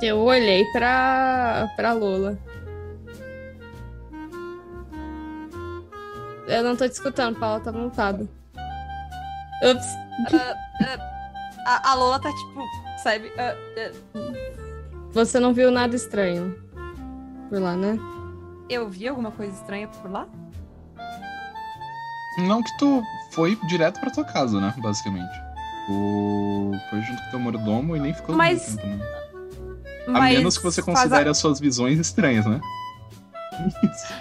Eu 0.03 0.19
olhei 0.19 0.65
pra, 0.73 1.71
pra 1.77 1.93
Lola. 1.93 2.37
Eu 6.49 6.65
não 6.65 6.77
tô 6.77 6.89
te 6.89 6.93
escutando, 6.93 7.39
Paula 7.39 7.61
tá 7.61 7.71
montada. 7.71 8.29
Ups. 9.63 9.87
A, 11.65 11.91
a 11.93 11.95
Lola 11.95 12.19
tá 12.19 12.29
tipo, 12.31 12.63
sabe? 13.03 13.33
ah, 13.39 13.55
Você 15.13 15.39
não 15.39 15.55
viu 15.55 15.71
nada 15.71 15.95
estranho 15.95 16.72
por 17.53 17.61
lá, 17.61 17.77
né? 17.77 17.99
eu 18.71 18.89
vi 18.89 19.07
alguma 19.07 19.31
coisa 19.31 19.53
estranha 19.53 19.87
por 19.87 20.11
lá? 20.11 20.27
Não 22.39 22.63
que 22.63 22.79
tu 22.79 23.03
foi 23.33 23.59
direto 23.69 24.01
pra 24.01 24.09
tua 24.11 24.25
casa, 24.25 24.59
né, 24.59 24.73
basicamente. 24.79 25.31
Tu 25.87 26.73
foi 26.89 27.03
junto 27.03 27.23
com 27.25 27.31
teu 27.31 27.39
mordomo 27.39 27.95
e 27.95 28.01
nem 28.01 28.15
ficou 28.15 28.35
Mas- 28.35 28.69
muito 28.69 28.81
tempo, 28.81 28.97
né? 28.97 29.07
A 30.07 30.11
Mas 30.13 30.39
menos 30.39 30.57
que 30.57 30.65
você 30.65 30.81
faz 30.83 30.97
a- 30.97 31.03
considere 31.03 31.29
as 31.29 31.37
suas 31.37 31.61
visões 31.61 31.99
estranhas, 31.99 32.47
né? 32.47 32.59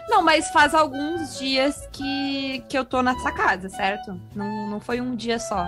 Não, 0.10 0.22
mas 0.22 0.50
faz 0.50 0.76
alguns 0.76 1.40
dias 1.40 1.88
que, 1.94 2.62
que 2.68 2.78
eu 2.78 2.84
tô 2.84 3.02
nessa 3.02 3.32
casa, 3.32 3.70
certo? 3.70 4.20
Não, 4.36 4.68
não 4.70 4.82
foi 4.82 5.00
um 5.00 5.16
dia 5.16 5.40
só. 5.40 5.66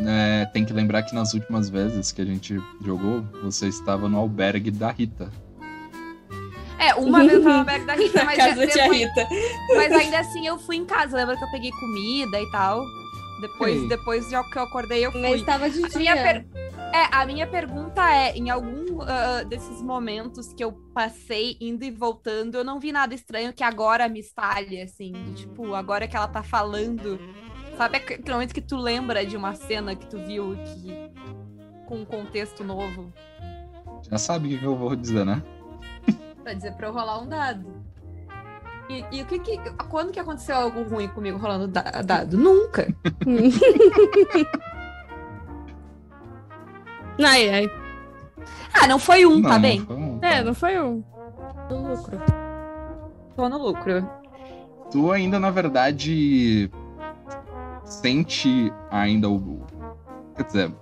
É, 0.00 0.46
tem 0.46 0.64
que 0.64 0.72
lembrar 0.72 1.02
que 1.02 1.14
nas 1.14 1.34
últimas 1.34 1.68
vezes 1.68 2.10
que 2.10 2.22
a 2.22 2.24
gente 2.24 2.58
jogou, 2.82 3.20
você 3.42 3.68
estava 3.68 4.08
no 4.08 4.16
albergue 4.16 4.70
da 4.70 4.90
Rita. 4.90 5.30
É, 6.84 6.94
uma 6.94 7.20
vez 7.20 7.32
eu 7.34 7.42
tava 7.42 7.58
albergue 7.60 7.86
da 7.86 7.94
Rita, 7.94 8.24
mas, 8.24 8.36
Casa 8.36 8.54
da 8.56 8.66
tia 8.66 8.82
depois- 8.82 8.98
Rita. 9.00 9.28
mas 9.76 9.92
ainda 9.92 10.18
assim 10.20 10.46
eu 10.46 10.58
fui 10.58 10.76
em 10.76 10.84
casa. 10.84 11.16
Lembra 11.16 11.36
que 11.36 11.44
eu 11.44 11.50
peguei 11.50 11.70
comida 11.70 12.40
e 12.40 12.50
tal? 12.50 12.82
Depois, 13.40 13.80
Sim. 13.80 13.88
depois 13.88 14.28
de 14.28 14.50
que 14.50 14.56
eu 14.58 14.62
acordei, 14.62 15.04
eu 15.04 15.10
fui. 15.12 15.20
Mas 15.20 15.42
tava 15.42 15.68
de 15.68 15.84
A 15.84 15.88
dia. 15.88 15.98
minha, 15.98 16.14
per- 16.16 16.46
é, 16.94 17.08
a 17.10 17.26
minha 17.26 17.46
pergunta 17.46 18.00
é: 18.12 18.36
em 18.36 18.50
algum 18.50 19.00
ah, 19.02 19.42
desses 19.42 19.82
momentos 19.82 20.52
que 20.52 20.62
eu 20.62 20.72
passei 20.94 21.56
indo 21.60 21.82
e 21.84 21.90
voltando, 21.90 22.56
eu 22.56 22.62
não 22.64 22.78
vi 22.78 22.92
nada 22.92 23.12
estranho 23.14 23.52
que 23.52 23.64
agora 23.64 24.08
me 24.08 24.20
estalhe, 24.20 24.80
assim. 24.80 25.10
de, 25.12 25.32
tipo, 25.34 25.74
agora 25.74 26.06
que 26.06 26.16
ela 26.16 26.28
tá 26.28 26.42
falando. 26.42 27.18
Sabe 27.76 27.96
aquele 27.96 28.22
momento 28.30 28.54
que 28.54 28.60
tu 28.60 28.76
lembra 28.76 29.24
de 29.26 29.36
uma 29.36 29.54
cena 29.56 29.96
que 29.96 30.06
tu 30.06 30.18
viu 30.18 30.54
que, 30.56 30.94
com 31.86 31.96
um 32.02 32.04
contexto 32.04 32.62
novo? 32.62 33.12
Já 34.08 34.18
sabe 34.18 34.54
o 34.54 34.58
que 34.58 34.64
eu 34.64 34.76
vou 34.76 34.94
dizer, 34.94 35.24
né? 35.24 35.42
Pra 36.42 36.54
dizer 36.54 36.72
pra 36.74 36.88
eu 36.88 36.92
rolar 36.92 37.20
um 37.20 37.28
dado. 37.28 37.82
E, 38.88 39.04
e 39.12 39.22
o 39.22 39.26
que 39.26 39.38
que. 39.38 39.58
Quando 39.88 40.10
que 40.12 40.18
aconteceu 40.20 40.56
algo 40.56 40.82
ruim 40.82 41.08
comigo 41.08 41.38
rolando 41.38 41.68
da- 41.68 42.02
dado? 42.04 42.36
Nunca. 42.36 42.86
Ai, 47.24 47.48
ai. 47.50 47.70
Ah, 48.74 48.86
não 48.86 48.98
foi 48.98 49.26
um, 49.26 49.38
Não, 49.38 49.50
tá 49.50 49.58
bem? 49.58 49.86
um- 49.88 50.18
É, 50.22 50.42
não 50.42 50.54
foi 50.54 50.80
um. 50.80 51.04
Do 51.68 51.76
lucro. 51.76 52.18
Tô 53.36 53.48
no 53.48 53.58
lucro. 53.58 54.08
Tu 54.90 55.12
ainda, 55.12 55.38
na 55.38 55.50
verdade, 55.50 56.70
sente 57.84 58.72
ainda 58.90 59.28
o. 59.28 59.62
Quer 60.36 60.44
dizer, 60.44 60.72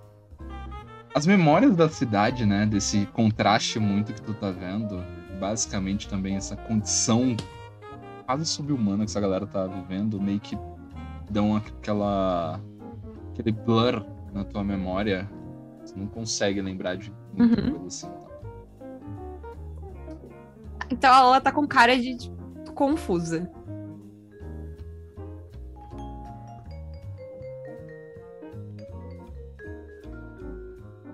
as 1.14 1.26
memórias 1.26 1.76
da 1.76 1.88
cidade, 1.88 2.46
né? 2.46 2.64
Desse 2.64 3.06
contraste 3.06 3.78
muito 3.78 4.12
que 4.14 4.22
tu 4.22 4.32
tá 4.34 4.50
vendo. 4.50 5.02
Basicamente 5.40 6.06
também 6.09 6.37
essa 6.37 6.54
condição 6.54 7.35
quase 8.26 8.44
sobre-humana 8.44 8.99
que 9.04 9.11
essa 9.11 9.20
galera 9.20 9.47
tá 9.47 9.66
vivendo, 9.66 10.20
meio 10.20 10.38
que 10.38 10.56
dão 11.30 11.56
aquela. 11.56 12.61
aquele 13.32 13.50
blur 13.52 14.04
na 14.32 14.44
tua 14.44 14.62
memória. 14.62 15.28
Você 15.82 15.99
não 15.99 16.06
consegue 16.06 16.61
lembrar 16.61 16.97
de 16.97 17.11
muita 17.32 17.61
Uhum. 17.61 17.70
coisa 17.70 17.87
assim. 17.87 18.09
Então 20.90 21.12
ela 21.12 21.40
tá 21.40 21.50
com 21.50 21.66
cara 21.66 21.97
de 21.97 22.16
tipo, 22.16 22.73
confusa. 22.75 23.50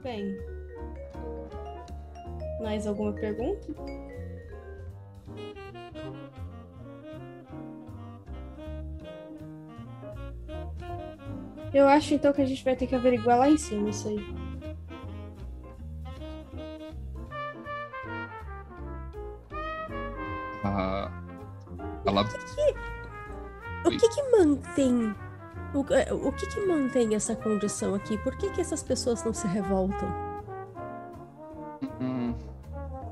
Bem. 0.02 0.36
Mais 2.62 2.86
alguma 2.86 3.12
pergunta? 3.12 3.66
Eu 11.72 11.88
acho 11.88 12.14
então 12.14 12.32
que 12.32 12.42
a 12.42 12.46
gente 12.46 12.64
vai 12.64 12.76
ter 12.76 12.86
que 12.86 12.94
averiguar 12.94 13.38
lá 13.38 13.50
em 13.50 13.58
cima 13.58 13.90
isso 13.90 14.08
aí. 14.08 14.36
Ah, 20.64 21.10
ela 22.04 22.24
O 23.84 23.90
que 23.90 24.08
que 24.08 24.22
mantém... 24.30 25.14
O, 25.74 25.84
é, 25.92 26.12
o 26.12 26.32
que 26.32 26.46
que 26.46 26.60
mantém 26.60 27.14
essa 27.14 27.36
condição 27.36 27.94
aqui? 27.94 28.16
Por 28.18 28.36
que 28.36 28.50
que 28.50 28.60
essas 28.60 28.82
pessoas 28.82 29.22
não 29.24 29.34
se 29.34 29.46
revoltam? 29.46 30.08
Hum, 32.00 32.34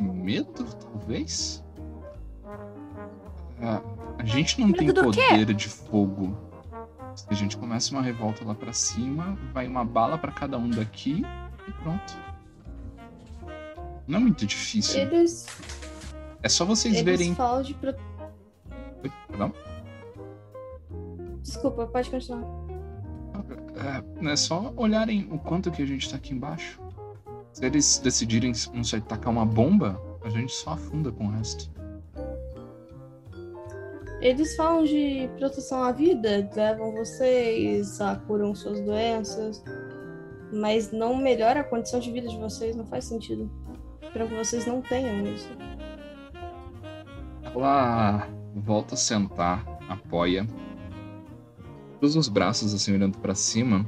medo, 0.01 0.65
talvez? 0.65 1.63
Ah, 3.61 3.83
a 4.19 4.25
gente 4.25 4.61
não 4.61 4.73
tem 4.73 4.87
Medo 4.87 5.03
do 5.03 5.07
poder 5.07 5.55
de 5.55 5.69
fogo. 5.69 6.54
Se 7.15 7.27
a 7.31 7.35
gente 7.35 7.57
começa 7.57 7.93
uma 7.93 8.03
revolta 8.03 8.45
lá 8.45 8.55
pra 8.55 8.73
cima, 8.73 9.37
vai 9.53 9.67
uma 9.67 9.85
bala 9.85 10.19
pra 10.19 10.33
cada 10.33 10.59
um 10.59 10.69
daqui 10.69 11.23
e 11.69 11.73
pronto. 11.83 12.15
Não 14.07 14.19
é 14.19 14.21
muito 14.21 14.45
difícil. 14.45 15.01
Eles, 15.01 15.47
É 16.43 16.49
só 16.49 16.65
vocês 16.65 16.95
eles 16.95 17.05
verem. 17.05 17.35
falam 17.35 17.63
de. 17.63 17.75
Pro... 17.75 17.91
Oi, 19.03 19.13
Perdão? 19.29 19.53
Desculpa, 21.43 21.87
pode 21.87 22.11
continuar. 22.11 22.45
É, 23.77 24.29
é 24.31 24.37
só 24.37 24.73
olharem 24.77 25.29
o 25.31 25.39
quanto 25.39 25.71
que 25.71 25.83
a 25.83 25.87
gente 25.87 26.09
tá 26.11 26.17
aqui 26.17 26.33
embaixo. 26.33 26.81
Se 27.53 27.65
eles 27.65 27.99
decidirem, 28.03 28.53
não 28.73 28.83
sei, 28.85 29.01
tacar 29.01 29.33
uma 29.33 29.47
bomba, 29.47 30.01
a 30.25 30.29
gente 30.29 30.53
só 30.53 30.71
afunda 30.73 31.11
com 31.13 31.27
o 31.27 31.31
resto. 31.31 31.71
Eles 34.25 34.57
falam 34.57 34.85
de 34.85 35.29
proteção 35.37 35.83
à 35.83 35.93
vida, 35.93 36.51
levam 36.57 36.93
vocês, 36.93 38.01
a 38.01 38.17
curam 38.17 38.55
suas 38.55 38.81
doenças, 38.81 39.63
mas 40.51 40.91
não 40.91 41.15
melhora 41.15 41.61
a 41.61 41.65
condição 41.65 42.01
de 42.01 42.11
vida 42.11 42.27
de 42.29 42.39
vocês, 42.39 42.75
não 42.75 42.87
faz 42.87 43.05
sentido. 43.05 43.51
Espero 44.01 44.27
que 44.27 44.35
vocês 44.35 44.65
não 44.65 44.81
tenham 44.81 45.27
isso. 45.27 45.51
Ela 47.43 48.27
volta 48.55 48.95
a 48.95 48.97
sentar, 48.97 49.63
apoia, 49.91 50.47
cruza 51.99 52.19
os 52.19 52.29
braços 52.29 52.73
assim 52.73 52.95
olhando 52.95 53.19
pra 53.19 53.35
cima 53.35 53.87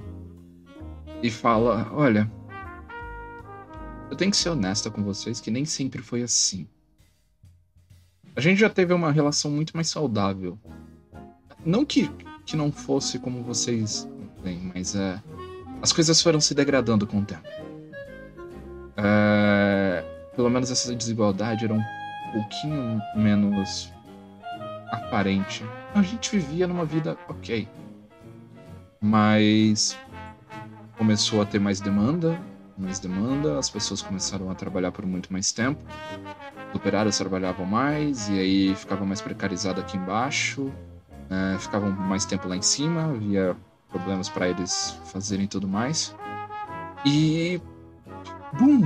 e 1.23 1.31
fala: 1.31 1.91
Olha, 1.95 2.31
eu 4.11 4.17
tenho 4.19 4.31
que 4.31 4.37
ser 4.37 4.51
honesta 4.51 4.91
com 4.91 5.03
vocês 5.03 5.41
que 5.41 5.51
nem 5.51 5.65
sempre 5.65 6.03
foi 6.03 6.23
assim. 6.23 6.69
A 8.37 8.41
gente 8.41 8.61
já 8.61 8.69
teve 8.69 8.93
uma 8.93 9.11
relação 9.11 9.51
muito 9.51 9.75
mais 9.75 9.89
saudável. 9.89 10.59
Não 11.65 11.87
que, 11.87 12.11
que 12.45 12.55
não 12.55 12.71
fosse 12.71 13.19
como 13.19 13.43
vocês 13.43 14.07
têm, 14.43 14.71
mas 14.75 14.95
é, 14.95 15.21
as 15.81 15.91
coisas 15.91 16.21
foram 16.21 16.39
se 16.39 16.55
degradando 16.55 17.07
com 17.07 17.21
o 17.21 17.25
tempo. 17.25 17.49
É, 18.95 20.05
pelo 20.37 20.51
menos 20.51 20.71
essa 20.71 20.95
desigualdade 20.95 21.65
era 21.65 21.73
um 21.73 21.83
pouquinho 22.33 23.01
menos 23.17 23.91
aparente. 24.91 25.65
A 25.95 26.03
gente 26.03 26.31
vivia 26.39 26.67
numa 26.67 26.85
vida 26.85 27.17
ok. 27.29 27.67
Mas 29.01 29.97
começou 30.99 31.41
a 31.41 31.47
ter 31.47 31.59
mais 31.59 31.81
demanda, 31.81 32.39
mais 32.79 32.99
demanda, 32.99 33.59
as 33.59 33.71
pessoas 33.71 34.03
começaram 34.03 34.51
a 34.51 34.55
trabalhar 34.55 34.93
por 34.93 35.07
muito 35.07 35.33
mais 35.33 35.53
tempo. 35.53 35.83
Os 36.71 36.77
operários 36.77 37.17
trabalhavam 37.17 37.65
mais 37.65 38.29
e 38.29 38.39
aí 38.39 38.75
ficava 38.75 39.05
mais 39.05 39.21
precarizado 39.21 39.81
aqui 39.81 39.97
embaixo. 39.97 40.73
né, 41.31 41.57
ficavam 41.59 41.91
mais 41.91 42.25
tempo 42.25 42.49
lá 42.49 42.57
em 42.57 42.63
cima, 42.63 43.05
havia 43.05 43.57
problemas 43.89 44.29
para 44.29 44.49
eles 44.49 44.99
fazerem 45.07 45.47
tudo 45.47 45.67
mais. 45.67 46.15
E. 47.05 47.61
Bum! 48.59 48.85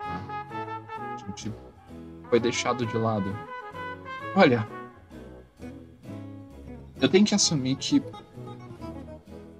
A 0.00 1.16
gente 1.26 1.52
foi 2.28 2.40
deixado 2.40 2.86
de 2.86 2.96
lado. 2.96 3.36
Olha, 4.34 4.66
eu 7.00 7.08
tenho 7.08 7.24
que 7.24 7.34
assumir 7.34 7.76
que 7.76 8.02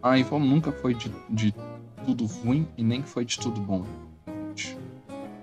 a 0.03 0.19
Ivone 0.19 0.49
nunca 0.49 0.73
foi 0.73 0.95
de, 0.95 1.11
de 1.29 1.55
tudo 2.07 2.25
ruim 2.27 2.67
e 2.77 2.83
nem 2.85 3.03
foi 3.03 3.25
de 3.25 3.39
tudo 3.39 3.61
bom. 3.61 3.85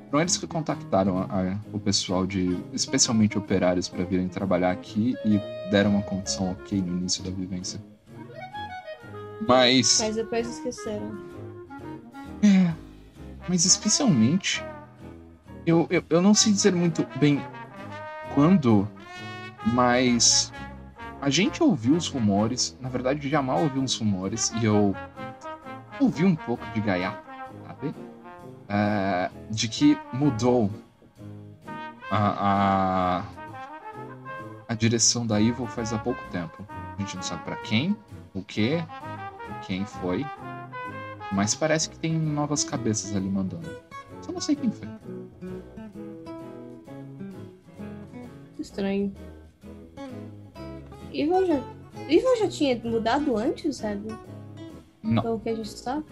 Foram 0.09 0.21
eles 0.21 0.37
que 0.37 0.45
contactaram 0.47 1.17
a- 1.17 1.23
a- 1.25 1.57
o 1.73 1.79
pessoal 1.79 2.25
de, 2.25 2.57
especialmente 2.71 3.37
operários, 3.37 3.89
para 3.89 4.03
virem 4.05 4.27
trabalhar 4.29 4.71
aqui 4.71 5.15
e 5.25 5.39
deram 5.71 5.91
uma 5.91 6.01
condição 6.03 6.51
ok 6.51 6.79
no 6.81 6.97
início 6.99 7.23
da 7.23 7.31
vivência. 7.31 7.81
Mas 9.47 9.99
Mas 9.99 10.15
depois 10.15 10.47
esqueceram. 10.47 11.11
é, 12.43 12.73
mas 13.49 13.65
especialmente, 13.65 14.63
eu, 15.65 15.87
eu, 15.89 16.03
eu 16.09 16.21
não 16.21 16.33
sei 16.33 16.53
dizer 16.53 16.73
muito 16.73 17.05
bem 17.19 17.41
quando, 18.33 18.87
mas 19.73 20.53
a 21.21 21.29
gente 21.29 21.61
ouviu 21.63 21.95
os 21.95 22.07
rumores, 22.07 22.77
na 22.79 22.87
verdade, 22.89 23.27
Jamal 23.29 23.63
ouviu 23.63 23.81
uns 23.81 23.95
rumores 23.97 24.51
e 24.61 24.65
eu 24.65 24.95
ouvi 25.99 26.25
um 26.25 26.35
pouco 26.35 26.65
de 26.71 26.81
gaiato, 26.81 27.23
sabe? 27.67 27.95
É, 28.67 29.29
de 29.49 29.67
que 29.67 29.97
mudou 30.11 30.69
a, 32.09 33.19
a, 33.19 33.23
a 34.67 34.73
direção 34.73 35.25
da 35.25 35.41
Evil 35.41 35.67
faz 35.67 35.93
há 35.93 35.97
pouco 35.97 36.23
tempo. 36.31 36.65
A 36.69 37.01
gente 37.01 37.15
não 37.15 37.23
sabe 37.23 37.43
pra 37.43 37.55
quem, 37.57 37.95
o 38.33 38.43
que, 38.43 38.83
quem 39.65 39.85
foi. 39.85 40.25
Mas 41.31 41.55
parece 41.55 41.89
que 41.89 41.97
tem 41.97 42.13
novas 42.13 42.63
cabeças 42.63 43.15
ali 43.15 43.27
mandando. 43.27 43.69
Só 44.21 44.31
não 44.31 44.39
sei 44.39 44.55
quem 44.55 44.71
foi. 44.71 44.87
Estranho. 48.59 49.13
Ivan 51.11 51.45
já. 51.45 51.59
Já 52.39 52.47
tinha 52.49 52.79
mudado 52.83 53.37
antes, 53.37 53.77
sabe? 53.77 54.07
Não, 55.03 55.21
Pelo 55.21 55.39
que 55.39 55.49
a 55.49 55.55
gente 55.55 55.69
sabe. 55.69 56.05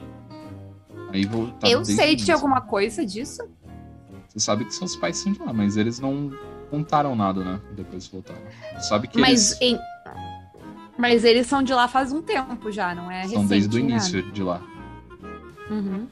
aí 1.14 1.26
vou. 1.26 1.50
tá 1.54 1.68
Eu 1.70 1.84
sei 1.86 2.16
de 2.16 2.32
alguma 2.32 2.62
coisa 2.62 3.06
disso. 3.06 3.42
Você 4.28 4.40
sabe 4.40 4.66
que 4.66 4.74
seus 4.74 4.96
pais 4.96 5.18
são 5.18 5.32
de 5.34 5.40
lá, 5.42 5.52
mas 5.54 5.78
eles 5.78 6.00
não 6.00 6.32
contaram 6.70 7.16
nada, 7.16 7.44
né? 7.44 7.62
Depois 7.76 8.08
voltaram. 8.08 8.42
Você 8.76 8.88
sabe 8.88 9.08
que 9.08 9.20
Mas, 9.20 9.60
eles 9.62 9.74
em... 9.76 9.80
mas 10.98 11.24
eles 11.26 11.48
são 11.48 11.62
de 11.62 11.74
lá 11.74 11.88
faz 11.88 12.12
um 12.14 12.22
tempo 12.22 12.72
já, 12.72 12.96
não 12.96 13.12
é 13.12 13.24
são 13.28 13.42
recente 13.42 13.48
desde 13.48 13.78
o 13.78 13.82
nada. 13.82 13.92
início 13.92 14.32
de 14.32 14.44
lá. 14.44 14.62
Uhum. 15.70 16.08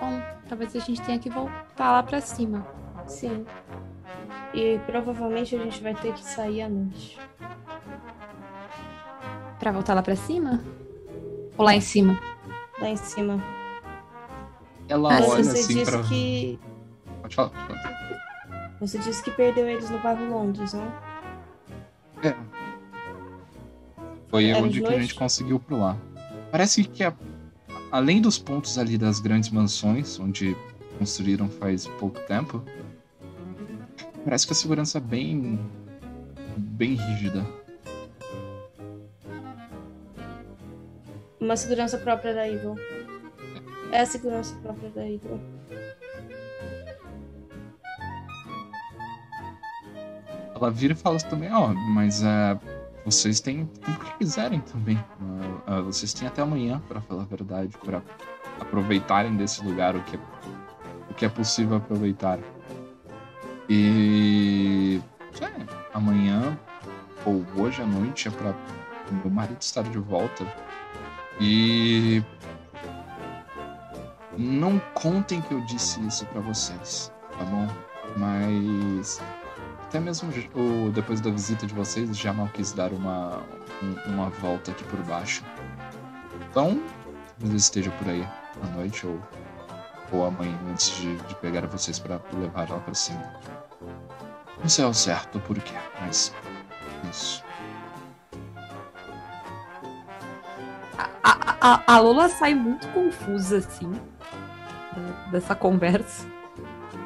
Bom, 0.00 0.20
talvez 0.48 0.74
a 0.76 0.78
gente 0.80 1.00
tenha 1.02 1.18
que 1.18 1.28
voltar 1.30 1.92
lá 1.92 2.02
pra 2.02 2.20
cima. 2.20 2.66
Sim. 3.06 3.44
E 4.54 4.78
provavelmente 4.86 5.54
a 5.54 5.58
gente 5.58 5.82
vai 5.82 5.94
ter 5.94 6.12
que 6.14 6.24
sair 6.24 6.62
à 6.62 6.68
noite. 6.68 7.18
Pra 9.60 9.70
voltar 9.72 9.94
lá 9.94 10.02
pra 10.02 10.16
cima? 10.16 10.60
Ou 11.56 11.64
lá 11.64 11.74
em 11.76 11.80
cima? 11.80 12.18
Lá 12.80 12.88
em 12.88 12.96
cima. 12.96 13.42
Ela 14.88 15.12
Ah, 15.14 15.20
olha 15.22 15.44
você 15.44 15.60
assim 15.60 15.74
disse 15.78 15.90
pra. 15.90 16.02
que. 16.02 16.58
Pode 17.22 17.34
falar, 17.36 17.50
pode 17.68 17.82
falar. 17.82 18.76
Você 18.80 18.98
disse 18.98 19.22
que 19.22 19.30
perdeu 19.30 19.68
eles 19.68 19.88
no 19.90 19.98
bairro 19.98 20.28
Londres, 20.28 20.72
não? 20.72 20.90
É. 22.24 22.34
Foi 24.28 24.46
Era 24.46 24.58
onde 24.58 24.74
de 24.74 24.80
que 24.80 24.86
a 24.94 24.98
gente 24.98 25.14
conseguiu 25.14 25.60
por 25.60 25.78
lá. 25.78 25.96
Parece 26.50 26.82
que 26.84 27.04
a- 27.04 27.12
além 27.92 28.20
dos 28.20 28.38
pontos 28.38 28.78
ali 28.78 28.96
das 28.96 29.20
grandes 29.20 29.50
mansões, 29.50 30.18
onde 30.18 30.56
construíram 30.98 31.48
faz 31.48 31.86
pouco 31.86 32.18
tempo, 32.20 32.62
parece 34.24 34.46
que 34.46 34.52
a 34.52 34.56
segurança 34.56 34.98
é 34.98 35.00
bem. 35.00 35.60
bem 36.56 36.94
rígida. 36.94 37.46
Uma 41.40 41.56
segurança 41.56 41.96
própria 41.96 42.34
da 42.34 42.46
Evil. 42.46 42.76
É 43.90 44.00
a 44.00 44.06
segurança 44.06 44.54
própria 44.62 44.90
da 44.90 45.08
Evil. 45.08 45.40
Ela 50.54 50.70
vira 50.70 50.92
e 50.92 50.96
fala 50.96 51.18
também, 51.18 51.50
ó, 51.50 51.68
mas 51.68 52.22
é, 52.22 52.58
vocês 53.06 53.40
têm 53.40 53.64
tempo 53.64 54.04
que 54.04 54.18
quiserem 54.18 54.60
também. 54.60 55.02
Ah, 55.66 55.78
ah, 55.78 55.80
vocês 55.80 56.12
têm 56.12 56.28
até 56.28 56.42
amanhã, 56.42 56.82
pra 56.86 57.00
falar 57.00 57.22
a 57.22 57.26
verdade, 57.26 57.74
pra 57.78 58.02
aproveitarem 58.60 59.34
desse 59.36 59.64
lugar 59.64 59.96
o 59.96 60.02
que 60.02 60.16
é, 60.16 60.20
o 61.08 61.14
que 61.14 61.24
é 61.24 61.28
possível 61.30 61.78
aproveitar. 61.78 62.38
E 63.66 65.00
é, 65.40 65.50
amanhã 65.94 66.58
ou 67.24 67.42
hoje 67.56 67.80
à 67.80 67.86
noite 67.86 68.28
é 68.28 68.30
pra 68.30 68.54
meu 69.10 69.30
marido 69.30 69.62
estar 69.62 69.82
de 69.82 69.98
volta. 69.98 70.44
E 71.40 72.22
não 74.36 74.78
contem 74.94 75.40
que 75.40 75.52
eu 75.52 75.60
disse 75.62 76.00
isso 76.06 76.24
pra 76.26 76.40
vocês, 76.40 77.10
tá 77.38 77.44
bom? 77.44 77.66
Mas 78.16 79.20
até 79.84 79.98
mesmo 80.00 80.30
o, 80.54 80.90
depois 80.90 81.20
da 81.20 81.30
visita 81.30 81.66
de 81.66 81.74
vocês, 81.74 82.16
já 82.16 82.32
mal 82.32 82.48
quis 82.48 82.72
dar 82.72 82.92
uma, 82.92 83.38
um- 83.82 84.12
uma 84.12 84.28
volta 84.30 84.70
aqui 84.70 84.84
por 84.84 85.00
baixo. 85.02 85.42
Então, 86.50 86.80
talvez 87.38 87.62
esteja 87.62 87.90
por 87.92 88.08
aí 88.08 88.26
à 88.62 88.66
noite 88.76 89.06
ou, 89.06 89.18
ou 90.12 90.26
amanhã 90.26 90.56
antes 90.70 90.90
de, 90.96 91.16
de 91.16 91.34
pegar 91.36 91.66
vocês 91.66 91.98
para 91.98 92.20
levar 92.34 92.68
ela 92.68 92.80
para 92.80 92.94
cima. 92.94 93.32
Não 94.60 94.68
sei 94.68 94.84
ao 94.84 94.92
certo 94.94 95.38
o 95.38 95.40
porquê, 95.40 95.74
mas 96.00 96.34
isso. 97.10 97.42
A, 101.22 101.56
a, 101.60 101.82
a 101.94 101.98
Lola 102.00 102.28
sai 102.28 102.54
muito 102.54 102.86
confusa, 102.88 103.58
assim, 103.58 103.92
dessa 105.30 105.54
conversa. 105.54 106.26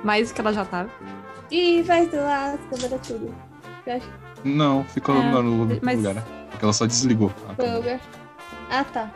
Mais 0.03 0.29
do 0.31 0.35
que 0.35 0.41
ela 0.41 0.53
já 0.53 0.65
tava. 0.65 0.91
Ih, 1.51 1.83
vai 1.83 2.07
do 2.07 2.17
lado, 2.17 2.59
câmera 2.71 2.99
tudo. 2.99 3.35
Não, 4.45 4.85
ficou 4.85 5.17
É, 5.17 5.31
no, 5.31 5.43
no 5.43 5.79
mas- 5.83 5.99
lugar. 6.03 6.23
Porque 6.51 6.65
ela 6.65 6.73
só 6.73 6.87
desligou. 6.87 7.33
a 7.51 7.55
câmera. 7.55 7.77
Fuga. 7.77 8.01
Ah, 8.71 8.85
tá. 8.85 9.11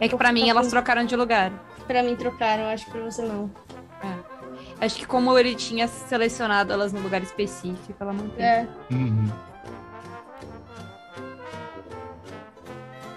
É 0.00 0.08
que 0.08 0.16
pra 0.16 0.32
mim 0.32 0.48
elas 0.48 0.68
trocaram 0.68 1.04
de 1.04 1.16
lugar. 1.16 1.52
Pra 1.86 2.02
mim 2.02 2.16
trocaram, 2.16 2.64
acho 2.68 2.84
que 2.86 2.90
pra 2.92 3.02
você 3.02 3.22
não. 3.22 3.50
Acho 4.80 4.96
que 4.96 5.06
como 5.06 5.36
ele 5.38 5.54
tinha 5.54 5.86
selecionado 5.88 6.72
elas 6.72 6.92
no 6.92 7.00
lugar 7.00 7.22
específico, 7.22 7.94
ela 8.00 8.12
não 8.12 8.28
tem. 8.30 8.44
É. 8.44 8.68
Uhum. 8.90 9.28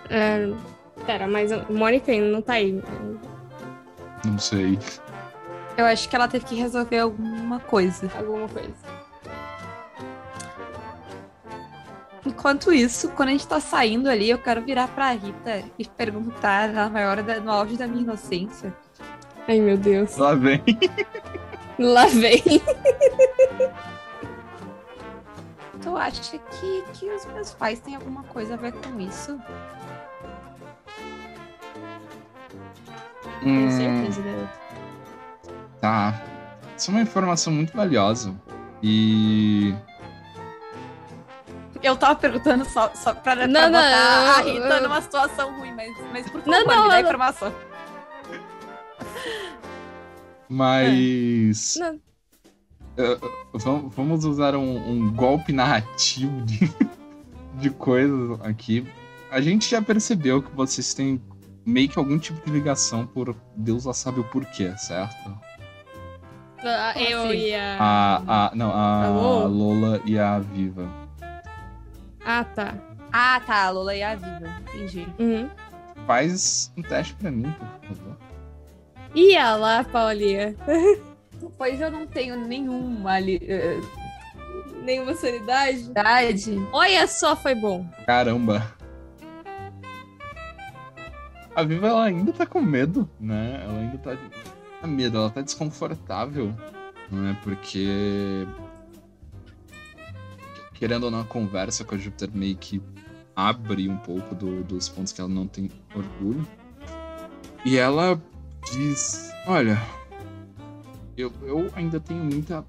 É... 0.09 0.51
Pera, 1.05 1.27
mas 1.27 1.51
a 1.51 1.63
Mônica 1.69 2.11
ainda 2.11 2.27
não 2.27 2.41
tá 2.41 2.53
aí. 2.53 2.81
Não 4.25 4.39
sei. 4.39 4.79
Eu 5.77 5.85
acho 5.85 6.09
que 6.09 6.15
ela 6.15 6.27
teve 6.27 6.43
que 6.43 6.55
resolver 6.55 6.99
alguma 6.99 7.59
coisa. 7.59 8.09
Alguma 8.17 8.49
coisa. 8.49 8.73
Enquanto 12.25 12.73
isso, 12.73 13.09
quando 13.09 13.29
a 13.29 13.31
gente 13.31 13.47
tá 13.47 13.59
saindo 13.59 14.09
ali, 14.09 14.29
eu 14.29 14.37
quero 14.37 14.61
virar 14.61 14.87
pra 14.89 15.11
Rita 15.11 15.63
e 15.77 15.85
perguntar, 15.85 16.69
na 16.69 16.89
maior 16.89 17.21
da, 17.23 17.39
no 17.39 17.51
auge 17.51 17.77
da 17.77 17.87
minha 17.87 18.01
inocência. 18.01 18.75
Ai, 19.47 19.61
meu 19.61 19.77
Deus. 19.77 20.17
Lá 20.17 20.35
vem. 20.35 20.61
Lá 21.79 22.07
vem. 22.07 22.43
Tu 25.81 25.95
acha 25.95 26.37
que, 26.37 26.83
que 26.93 27.09
os 27.09 27.25
meus 27.27 27.53
pais 27.53 27.79
têm 27.79 27.95
alguma 27.95 28.23
coisa 28.23 28.55
a 28.55 28.57
ver 28.57 28.73
com 28.73 28.99
isso? 28.99 29.39
Hum, 33.43 33.69
certeza, 33.71 34.21
garoto. 34.21 34.59
Tá. 35.79 36.21
Isso 36.75 36.91
é 36.91 36.93
uma 36.93 37.01
informação 37.01 37.53
muito 37.53 37.75
valiosa. 37.75 38.33
E. 38.81 39.73
Eu 41.83 41.95
tava 41.95 42.15
perguntando 42.15 42.65
só, 42.65 42.91
só 42.95 43.13
pra, 43.13 43.35
pra 43.35 43.47
Não, 43.47 43.61
não, 43.69 43.71
botar 43.71 44.35
a 44.37 44.41
eu- 44.41 44.53
Rita 44.53 44.67
eu- 44.77 44.83
numa 44.83 45.01
situação 45.01 45.57
ruim, 45.59 45.71
mas, 45.73 45.91
mas 46.11 46.29
por 46.29 46.41
favor, 46.41 46.51
Não, 46.51 46.65
não, 46.65 46.83
me 46.83 46.89
dá 46.89 46.95
a 46.95 47.01
informação. 47.01 47.53
Mas. 50.49 51.75
Não. 51.77 51.99
vam- 53.53 53.89
vamos 53.89 54.25
usar 54.25 54.55
um, 54.55 54.89
um 54.89 55.11
golpe 55.13 55.51
narrativo 55.51 56.41
de, 56.43 56.71
de 57.55 57.69
coisas 57.69 58.39
aqui. 58.41 58.87
A 59.29 59.41
gente 59.41 59.69
já 59.69 59.81
percebeu 59.81 60.41
que 60.41 60.51
vocês 60.55 60.93
têm 60.93 61.21
meio 61.67 61.89
que 61.89 61.99
algum 61.99 62.17
tipo 62.17 62.43
de 62.45 62.51
ligação 62.51 63.05
por 63.05 63.35
Deus 63.55 63.85
lá 63.85 63.93
sabe 63.93 64.19
o 64.21 64.23
porquê, 64.23 64.73
certo? 64.77 65.37
Ah, 66.63 66.93
Eu 66.99 67.25
assim? 67.25 67.37
e 67.37 67.53
a. 67.55 67.77
A, 67.79 68.47
a, 68.47 68.55
não, 68.55 68.71
a, 68.71 69.05
A 69.05 69.47
Lola? 69.47 70.01
E 70.05 70.17
a 70.17 70.39
Viva. 70.39 70.89
Ah, 72.25 72.43
tá. 72.43 72.73
Ah, 73.11 73.39
tá, 73.45 73.65
a 73.65 73.69
Lola 73.69 73.93
e 73.95 74.01
a 74.03 74.15
Viva. 74.15 74.61
Entendi. 74.73 75.07
Uhum. 75.19 75.49
Faz 76.07 76.71
um 76.77 76.81
teste 76.81 77.13
pra 77.15 77.29
mim, 77.29 77.53
por 77.87 77.95
favor. 77.95 78.17
Ia 79.13 79.55
lá, 79.55 79.83
Paulinha. 79.83 80.55
Pois 81.55 81.79
eu 81.79 81.91
não 81.91 82.07
tenho 82.07 82.35
nenhuma 82.47 83.11
ali. 83.11 83.39
eh, 83.43 83.79
Nenhuma 84.83 85.13
sanidade? 85.13 85.81
idade. 85.81 86.67
Olha 86.71 87.05
só, 87.07 87.35
foi 87.35 87.53
bom. 87.53 87.85
Caramba. 88.07 88.75
A 91.57 91.63
Viva 91.63 91.87
ela 91.87 92.03
ainda 92.03 92.31
tá 92.31 92.45
com 92.45 92.61
medo, 92.61 93.09
né? 93.19 93.63
Ela 93.63 93.79
ainda 93.79 93.97
tá 93.97 94.15
com 94.79 94.87
medo, 94.87 95.17
ela 95.17 95.31
tá 95.31 95.41
desconfortável, 95.41 96.53
né? 97.11 97.35
Porque 97.43 98.45
querendo 100.75 101.05
ou 101.05 101.11
não 101.11 101.21
a 101.21 101.25
conversa 101.25 101.83
com 101.83 101.95
a 101.95 101.97
Júpiter 101.97 102.29
meio 102.31 102.55
que 102.55 102.79
abre 103.35 103.89
um 103.89 103.97
pouco 103.97 104.35
do- 104.35 104.63
dos 104.65 104.87
pontos 104.87 105.11
que 105.11 105.19
ela 105.19 105.29
não 105.29 105.47
tem 105.47 105.71
orgulho. 105.95 106.45
E 107.65 107.75
ela 107.75 108.21
diz, 108.71 109.31
olha, 109.47 109.81
eu, 111.17 111.33
eu 111.41 111.71
ainda 111.75 111.99
tenho 111.99 112.23
muita 112.23 112.63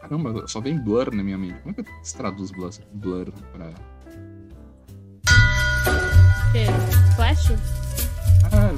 Caramba, 0.00 0.46
só 0.46 0.60
vem 0.60 0.78
blur 0.78 1.12
na 1.12 1.24
minha 1.24 1.36
mente. 1.36 1.60
Como 1.62 1.74
é 1.76 1.82
que 1.82 1.90
se 2.04 2.16
traduz 2.16 2.52
blur, 2.52 2.70
blur 2.92 3.32
pra. 3.52 3.72
Que? 6.52 6.66
Flash? 7.14 7.52
Ah, 8.44 8.70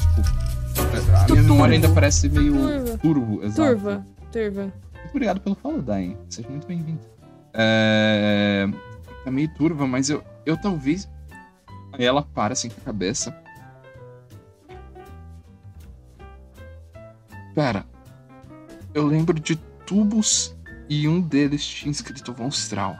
tipo. 0.00 0.34
A 1.16 1.32
minha 1.32 1.42
memória 1.42 1.74
ainda 1.74 1.88
parece 1.88 2.28
meio 2.28 2.52
Turva. 2.52 2.98
turvo, 2.98 3.44
exato. 3.44 3.68
Turva. 3.68 4.06
Turva. 4.32 4.62
Muito 4.62 5.10
obrigado 5.10 5.40
pelo 5.40 5.54
follow, 5.54 5.82
Dain. 5.82 6.16
Seja 6.28 6.48
muito 6.48 6.66
bem-vindo. 6.66 7.00
É... 7.52 8.66
Tá 9.24 9.30
meio 9.30 9.48
turva, 9.54 9.86
mas 9.86 10.10
eu, 10.10 10.22
eu 10.44 10.56
talvez. 10.56 11.08
Aí 11.92 12.04
ela 12.04 12.22
para 12.22 12.52
assim 12.52 12.68
com 12.68 12.80
a 12.80 12.84
cabeça. 12.84 13.34
Pera. 17.54 17.86
Eu 18.92 19.06
lembro 19.06 19.38
de 19.38 19.56
tubos 19.86 20.56
e 20.88 21.08
um 21.08 21.20
deles 21.20 21.64
tinha 21.64 21.92
escrito 21.92 22.32
Vonstral. 22.32 22.96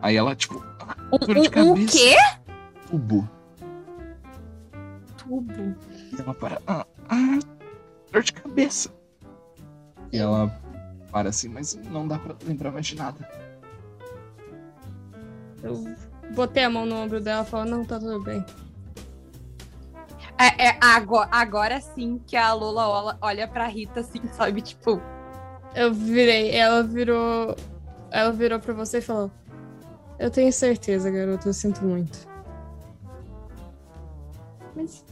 Aí 0.00 0.16
ela, 0.16 0.34
tipo, 0.34 0.62
Um, 1.12 1.16
um- 1.16 1.40
um 1.40 1.50
cabeça. 1.50 1.92
quê? 1.98 2.16
tubo. 2.90 3.28
Tubo. 5.16 5.74
E 6.16 6.20
ela 6.20 6.34
para. 6.34 6.60
Ah, 6.66 6.86
ah, 7.08 7.38
dor 8.12 8.22
de 8.22 8.32
cabeça. 8.32 8.90
E 10.12 10.18
ela 10.18 10.48
para 11.10 11.28
assim, 11.30 11.48
mas 11.48 11.74
não 11.90 12.06
dá 12.08 12.18
pra 12.18 12.34
lembrar 12.46 12.70
mais 12.72 12.86
de 12.86 12.96
nada. 12.96 13.28
Eu 15.62 15.84
botei 16.34 16.64
a 16.64 16.70
mão 16.70 16.84
no 16.86 16.96
ombro 16.96 17.20
dela 17.20 17.42
e 17.42 17.46
falei, 17.46 17.70
não, 17.70 17.84
tá 17.84 17.98
tudo 17.98 18.20
bem. 18.22 18.44
É, 20.38 20.68
é, 20.70 20.78
agora, 20.80 21.28
agora 21.30 21.80
sim 21.80 22.20
que 22.26 22.36
a 22.36 22.52
Lola 22.52 22.88
olha, 22.88 23.18
olha 23.20 23.48
pra 23.48 23.66
Rita 23.68 24.00
assim, 24.00 24.20
sabe? 24.32 24.60
Tipo, 24.62 25.00
Eu 25.74 25.92
virei, 25.94 26.50
ela 26.54 26.82
virou. 26.82 27.54
Ela 28.10 28.32
virou 28.32 28.58
pra 28.58 28.74
você 28.74 28.98
e 28.98 29.02
falou: 29.02 29.30
Eu 30.22 30.30
tenho 30.30 30.52
certeza, 30.52 31.10
garoto, 31.10 31.48
eu 31.48 31.52
sinto 31.52 31.84
muito. 31.84 32.28
mas. 34.76 35.04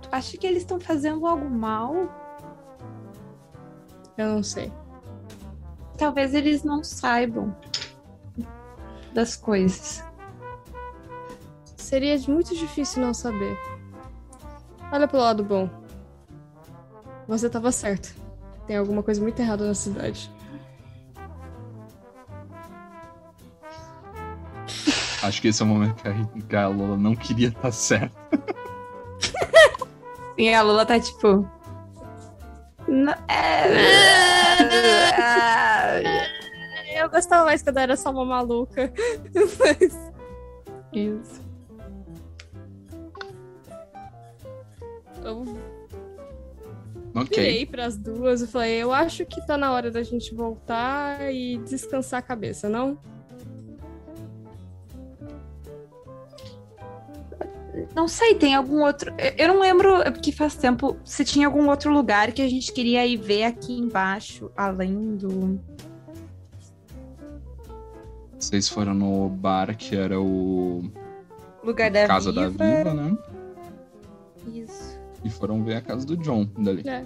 Tu 0.00 0.08
acha 0.10 0.38
que 0.38 0.46
eles 0.46 0.62
estão 0.62 0.80
fazendo 0.80 1.26
algo 1.26 1.50
mal? 1.50 1.94
Eu 4.16 4.28
não 4.28 4.42
sei. 4.42 4.72
Talvez 5.98 6.32
eles 6.32 6.64
não 6.64 6.82
saibam 6.82 7.54
das 9.12 9.36
coisas. 9.36 10.02
Seria 11.76 12.18
muito 12.26 12.56
difícil 12.56 13.02
não 13.02 13.12
saber. 13.12 13.54
Olha 14.90 15.06
pelo 15.06 15.24
lado 15.24 15.44
bom. 15.44 15.68
Você 17.28 17.50
tava 17.50 17.70
certo. 17.70 18.14
Tem 18.66 18.78
alguma 18.78 19.02
coisa 19.02 19.20
muito 19.20 19.38
errada 19.40 19.66
na 19.66 19.74
cidade. 19.74 20.33
Acho 25.26 25.40
que 25.42 25.48
esse 25.48 25.62
é 25.62 25.64
o 25.64 25.68
momento 25.68 25.94
que 26.02 26.08
a, 26.08 26.14
que 26.48 26.56
a 26.56 26.68
Lola 26.68 26.96
não 26.96 27.14
queria 27.16 27.48
estar 27.48 27.70
certa. 27.72 28.14
E 30.36 30.52
a 30.52 30.62
Lula 30.62 30.84
tá 30.84 30.98
tipo. 30.98 31.48
"N- 32.88 33.14
é- 33.28 33.64
Eu 37.00 37.08
gostava 37.08 37.44
mais 37.44 37.62
quando 37.62 37.76
eu 37.76 37.82
era 37.84 37.96
só 37.96 38.10
uma 38.10 38.24
maluca. 38.24 38.92
Mas 39.32 39.96
Isso. 40.92 41.40
eu 45.24 45.44
Ok. 47.14 47.28
virei 47.38 47.64
pras 47.64 47.96
duas 47.96 48.42
e 48.42 48.46
falei, 48.48 48.82
eu 48.82 48.92
acho 48.92 49.24
que 49.24 49.40
tá 49.46 49.56
na 49.56 49.70
hora 49.72 49.88
da 49.90 50.02
gente 50.02 50.34
voltar 50.34 51.32
e 51.32 51.58
descansar 51.58 52.18
a 52.18 52.22
cabeça, 52.22 52.68
não? 52.68 52.98
Não 57.94 58.06
sei, 58.08 58.34
tem 58.34 58.54
algum 58.54 58.82
outro. 58.82 59.12
eu- 59.36 59.48
não 59.48 59.60
lembro, 59.60 59.96
é 60.02 60.10
porque 60.10 60.30
faz 60.32 60.54
tempo, 60.56 60.96
se 61.04 61.24
tinha 61.24 61.46
algum 61.46 61.68
outro 61.68 61.92
lugar 61.92 62.32
que 62.32 62.42
a 62.42 62.48
gente 62.48 62.72
queria 62.72 63.06
ir 63.06 63.16
ver 63.16 63.44
aqui 63.44 63.72
embaixo, 63.78 64.50
além 64.56 65.16
do. 65.16 65.60
Vocês 68.38 68.68
foram 68.68 68.94
no 68.94 69.28
bar 69.28 69.74
que 69.76 69.96
era 69.96 70.20
o 70.20 70.82
Lugar 71.62 71.90
da 71.90 72.06
Casa 72.06 72.30
Viva. 72.30 72.50
da 72.50 72.76
Viva, 72.76 72.94
né? 72.94 73.16
Isso. 74.52 74.98
E 75.24 75.30
foram 75.30 75.64
ver 75.64 75.76
a 75.76 75.80
casa 75.80 76.04
do 76.04 76.16
John 76.18 76.46
dali. 76.58 76.82
É. 76.86 77.02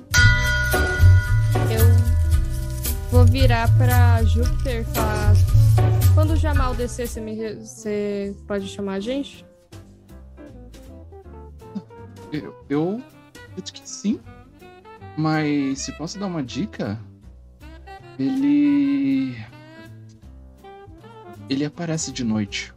Eu 1.70 1.86
vou 3.10 3.24
virar 3.24 3.68
pra 3.78 4.22
Júpiter 4.24 4.80
e 4.80 4.84
falar. 4.94 5.34
Quando 6.14 6.32
o 6.32 6.36
Jamal 6.36 6.74
descer, 6.74 7.06
você, 7.06 7.20
me 7.20 7.54
você 7.54 8.34
pode 8.48 8.66
chamar 8.66 8.94
a 8.94 9.00
gente? 9.00 9.46
Eu, 12.32 12.64
eu 12.68 13.02
que 13.72 13.88
sim. 13.88 14.20
Mas 15.16 15.80
se 15.80 15.92
posso 15.92 16.18
dar 16.18 16.26
uma 16.26 16.42
dica, 16.42 16.98
ele. 18.18 19.36
Ele 21.48 21.64
aparece 21.64 22.12
de 22.12 22.22
noite. 22.22 22.72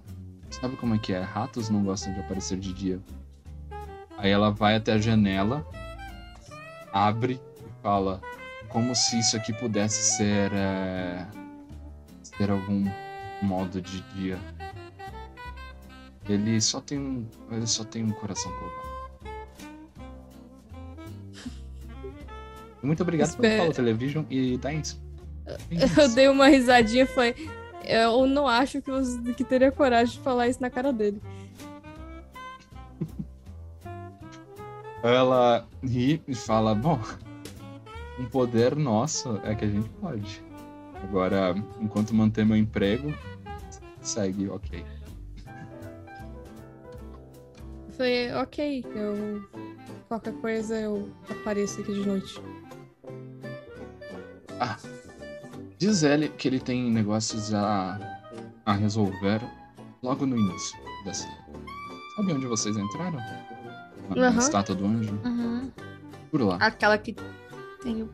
Sabe 0.50 0.76
como 0.78 0.96
é 0.96 0.98
que 0.98 1.14
é? 1.14 1.22
Ratos 1.22 1.70
não 1.70 1.84
gostam 1.84 2.14
de 2.14 2.20
aparecer 2.20 2.58
de 2.58 2.74
dia. 2.74 3.00
Aí 4.18 4.30
ela 4.30 4.52
vai 4.52 4.76
até 4.76 4.94
a 4.94 4.98
janela, 5.00 5.66
abre 6.94 7.42
e 7.58 7.82
fala 7.82 8.22
como 8.70 8.96
se 8.96 9.20
isso 9.20 9.36
aqui 9.36 9.54
pudesse 9.54 10.16
ser. 10.16 10.52
é, 10.54 11.28
ser 12.24 12.50
algum 12.50 12.86
modo 13.42 13.82
de 13.82 14.02
dia. 14.14 14.40
Ele 16.28 16.62
só 16.62 16.80
tem 16.80 17.00
um. 17.00 17.28
Ele 17.52 17.68
só 17.68 17.84
tem 17.84 18.04
um 18.04 18.12
coração 18.12 18.52
cortado. 18.52 18.81
Muito 22.82 23.04
obrigado 23.04 23.36
pelo 23.36 23.44
Espera. 23.44 23.58
Follow 23.58 23.74
Television 23.74 24.24
e 24.30 24.58
Dains. 24.58 25.00
Eu 25.98 26.10
dei 26.10 26.28
uma 26.28 26.48
risadinha 26.48 27.04
e 27.04 27.08
falei. 27.08 27.36
Eu 27.84 28.28
não 28.28 28.48
acho 28.48 28.82
que, 28.82 28.92
você, 28.92 29.20
que 29.34 29.44
teria 29.44 29.72
coragem 29.72 30.16
de 30.16 30.22
falar 30.22 30.48
isso 30.48 30.62
na 30.62 30.70
cara 30.70 30.94
dele. 30.94 31.22
Ela 35.04 35.68
ri 35.84 36.22
e 36.28 36.36
fala: 36.36 36.76
Bom, 36.76 37.00
um 38.20 38.26
poder 38.26 38.76
nosso 38.76 39.40
é 39.44 39.56
que 39.56 39.66
a 39.66 39.68
gente 39.68 39.90
pode. 39.90 40.44
Agora, 41.04 41.56
enquanto 41.80 42.14
manter 42.14 42.46
meu 42.46 42.56
emprego, 42.56 43.12
segue, 44.02 44.48
ok. 44.48 44.86
Falei, 47.98 48.32
ok, 48.34 48.86
eu. 48.96 49.44
Qualquer 50.08 50.34
coisa 50.34 50.80
eu 50.80 51.10
apareço 51.30 51.82
aqui 51.82 51.94
de 51.94 52.06
noite. 52.06 52.42
Ah, 54.64 54.78
diz 55.80 56.04
ele 56.04 56.30
que 56.30 56.48
ele 56.48 56.60
tem 56.60 56.92
negócios 56.92 57.52
a, 57.52 57.98
a 58.64 58.74
resolver 58.74 59.42
logo 60.04 60.24
no 60.26 60.38
início 60.38 60.78
dessa. 61.04 61.28
Sabe 62.16 62.34
onde 62.34 62.46
vocês 62.46 62.78
entraram? 62.78 63.18
Na, 64.16 64.28
Aham. 64.28 64.38
estátua 64.38 64.76
do 64.76 64.86
anjo? 64.86 65.20
Uhum. 65.26 65.72
Por 66.30 66.42
lá. 66.44 66.58
Aquela 66.58 66.96
que 66.98 67.16
tem 67.82 68.04
o 68.04 68.10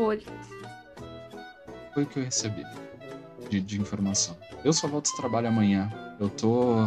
olho. 0.00 0.22
Foi 1.92 2.04
o 2.04 2.06
que 2.06 2.20
eu 2.20 2.24
recebi 2.24 2.62
de, 3.50 3.60
de 3.60 3.80
informação. 3.80 4.36
Eu 4.64 4.72
só 4.72 4.86
volto 4.86 5.10
ao 5.10 5.16
trabalho 5.16 5.48
amanhã. 5.48 5.90
Eu 6.20 6.28
tô, 6.28 6.82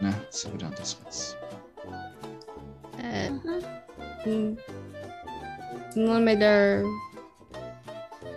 né, 0.00 0.14
segurando 0.30 0.80
as 0.80 0.94
coisas. 0.94 1.36
É. 3.02 3.30
hum, 4.26 4.56
Não 5.96 6.16
é 6.16 6.20
melhor 6.20 6.84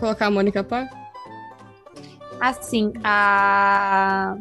colocar 0.03 0.25
a 0.25 0.31
Mônica 0.31 0.61
par? 0.63 0.89
Assim, 2.41 2.91
a. 3.03 4.37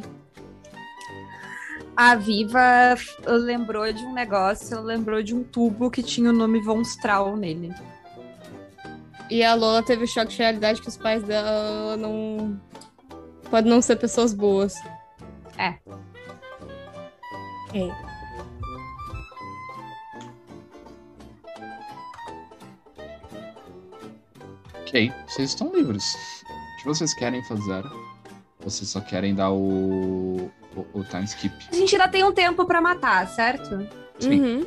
A 1.95 2.17
Viva 2.17 2.97
lembrou 3.27 3.93
de 3.93 4.03
um 4.03 4.13
negócio, 4.13 4.75
ela 4.75 4.83
lembrou 4.83 5.23
de 5.23 5.35
um 5.35 5.45
tubo 5.45 5.91
que 5.91 6.03
tinha 6.03 6.31
o 6.31 6.33
nome 6.33 6.61
Von 6.63 6.81
Strahl 6.81 7.37
nele. 7.37 7.73
E 9.31 9.45
a 9.45 9.55
Lola 9.55 9.83
teve 9.83 10.05
o 10.05 10.09
choque 10.09 10.33
de 10.33 10.39
realidade 10.39 10.81
que 10.81 10.89
os 10.89 10.97
pais 10.97 11.23
dela 11.23 11.97
não. 11.97 12.61
Podem 13.51 13.71
não 13.71 13.83
ser 13.83 13.97
pessoas 13.97 14.35
boas. 14.35 14.75
É. 15.59 15.79
Ok, 24.93 25.11
vocês 25.27 25.51
estão 25.51 25.73
livres. 25.75 26.15
O 26.45 26.79
que 26.79 26.85
vocês 26.85 27.15
querem 27.15 27.43
fazer? 27.45 27.83
Vocês 28.61 28.91
só 28.91 29.01
querem 29.01 29.35
dar 29.35 29.51
o, 29.51 30.51
o, 30.77 30.87
o 30.93 31.05
time 31.05 31.25
skip. 31.25 31.55
A 31.71 31.75
gente 31.75 31.95
ainda 31.97 32.09
tem 32.09 32.23
um 32.25 32.33
tempo 32.33 32.67
pra 32.67 32.81
matar, 32.81 33.27
certo? 33.29 33.89
Sim. 34.21 34.41
Uhum. 34.41 34.67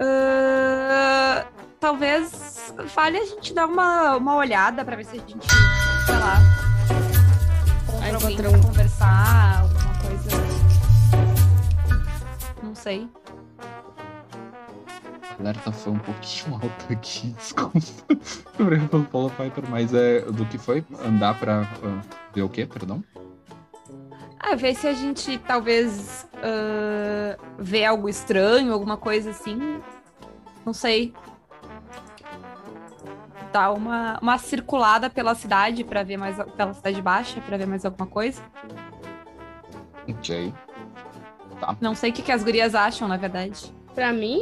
Ahn, 0.00 1.44
talvez 1.78 2.72
vale 2.94 3.18
a 3.18 3.26
gente 3.26 3.52
dar 3.52 3.66
uma, 3.66 4.16
uma 4.16 4.36
olhada 4.36 4.82
pra 4.86 4.96
ver 4.96 5.04
se 5.04 5.16
a 5.16 5.20
gente, 5.20 5.46
sei 6.06 6.14
lá, 6.14 6.38
encontra 7.86 8.14
alguém 8.14 8.36
pra 8.38 8.48
um- 8.50 8.62
conversar, 8.62 9.60
alguma 9.60 9.98
coisa. 10.00 10.30
Não 12.62 12.74
sei. 12.74 13.06
A 15.40 15.42
alerta 15.42 15.72
foi 15.72 15.94
um 15.94 15.98
pouquinho 15.98 16.54
alta 16.62 16.92
aqui, 16.92 17.28
desculpa. 17.28 17.78
Obrigado 18.58 18.88
pelo 18.90 19.04
Paulo 19.06 19.30
Piper, 19.30 19.64
mas 19.70 19.94
é 19.94 20.20
do 20.20 20.44
que 20.44 20.58
foi? 20.58 20.84
Andar 21.02 21.38
pra 21.38 21.62
ah, 21.82 22.00
ver 22.34 22.42
o 22.42 22.48
quê, 22.48 22.66
perdão? 22.66 23.02
Ah, 24.38 24.54
ver 24.54 24.74
se 24.74 24.86
a 24.86 24.92
gente 24.92 25.38
talvez 25.38 26.28
ah, 26.36 27.38
vê 27.58 27.86
algo 27.86 28.06
estranho, 28.08 28.72
alguma 28.72 28.98
coisa 28.98 29.30
assim. 29.30 29.80
Não 30.64 30.74
sei. 30.74 31.14
Dar 33.50 33.72
uma, 33.72 34.18
uma 34.20 34.36
circulada 34.36 35.08
pela 35.08 35.34
cidade 35.34 35.84
para 35.84 36.02
ver 36.02 36.18
mais 36.18 36.36
pela 36.54 36.74
cidade 36.74 37.00
baixa 37.00 37.40
para 37.40 37.56
ver 37.56 37.66
mais 37.66 37.84
alguma 37.86 38.06
coisa. 38.06 38.42
Ok. 40.06 40.52
Não 41.80 41.94
sei 41.94 42.10
o 42.10 42.12
que, 42.12 42.22
que 42.22 42.30
as 42.30 42.44
gurias 42.44 42.74
acham, 42.74 43.08
na 43.08 43.16
verdade. 43.16 43.74
Pra 43.94 44.12
mim, 44.12 44.40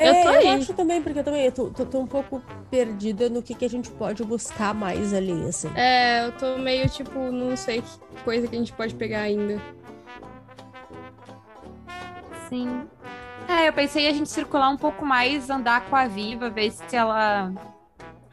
É, 0.00 0.08
Eu 0.08 0.22
tô 0.22 0.28
aí. 0.28 0.48
acho 0.48 0.74
também, 0.74 1.02
porque 1.02 1.18
eu 1.18 1.24
também 1.24 1.44
eu 1.44 1.52
tô, 1.52 1.70
tô- 1.70 1.86
tô 1.86 2.00
um 2.00 2.06
pouco 2.06 2.42
perdida 2.70 3.28
no 3.28 3.42
que, 3.42 3.54
que 3.54 3.64
a 3.64 3.68
gente 3.70 3.90
pode 3.90 4.24
buscar 4.24 4.74
mais 4.74 5.12
ali, 5.12 5.32
assim. 5.46 5.70
é, 5.76 6.26
eu 6.26 6.32
tô 6.32 6.58
meio 6.58 6.88
tipo, 6.88 7.18
não 7.30 7.56
sei 7.56 7.82
que 7.82 8.22
coisa 8.24 8.48
que 8.48 8.56
a 8.56 8.58
gente 8.58 8.72
pode 8.72 8.94
pegar 8.94 9.20
ainda. 9.20 9.60
Sim. 12.48 12.82
É, 13.48 13.68
eu 13.68 13.72
pensei 13.72 14.04
em 14.06 14.08
a 14.08 14.12
gente 14.12 14.28
circular 14.30 14.68
um 14.70 14.76
pouco 14.76 15.04
mais, 15.04 15.50
andar 15.50 15.84
com 15.86 15.96
a 15.96 16.06
Viva, 16.06 16.48
ver 16.50 16.70
se 16.70 16.96
ela 16.96 17.52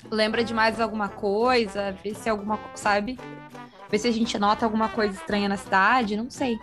lembra 0.10 0.44
de 0.44 0.54
mais 0.54 0.80
alguma 0.80 1.10
coisa, 1.10 1.92
ver 2.04 2.16
se 2.16 2.30
alguma, 2.30 2.60
sabe? 2.76 3.20
Ver 3.90 3.98
se 4.00 4.08
a 4.08 4.12
gente 4.12 4.38
nota 4.38 4.66
alguma 4.66 4.90
coisa 4.90 5.14
estranha 5.16 5.50
na 5.50 5.58
cidade, 5.58 6.16
não 6.16 6.30
sei. 6.30 6.58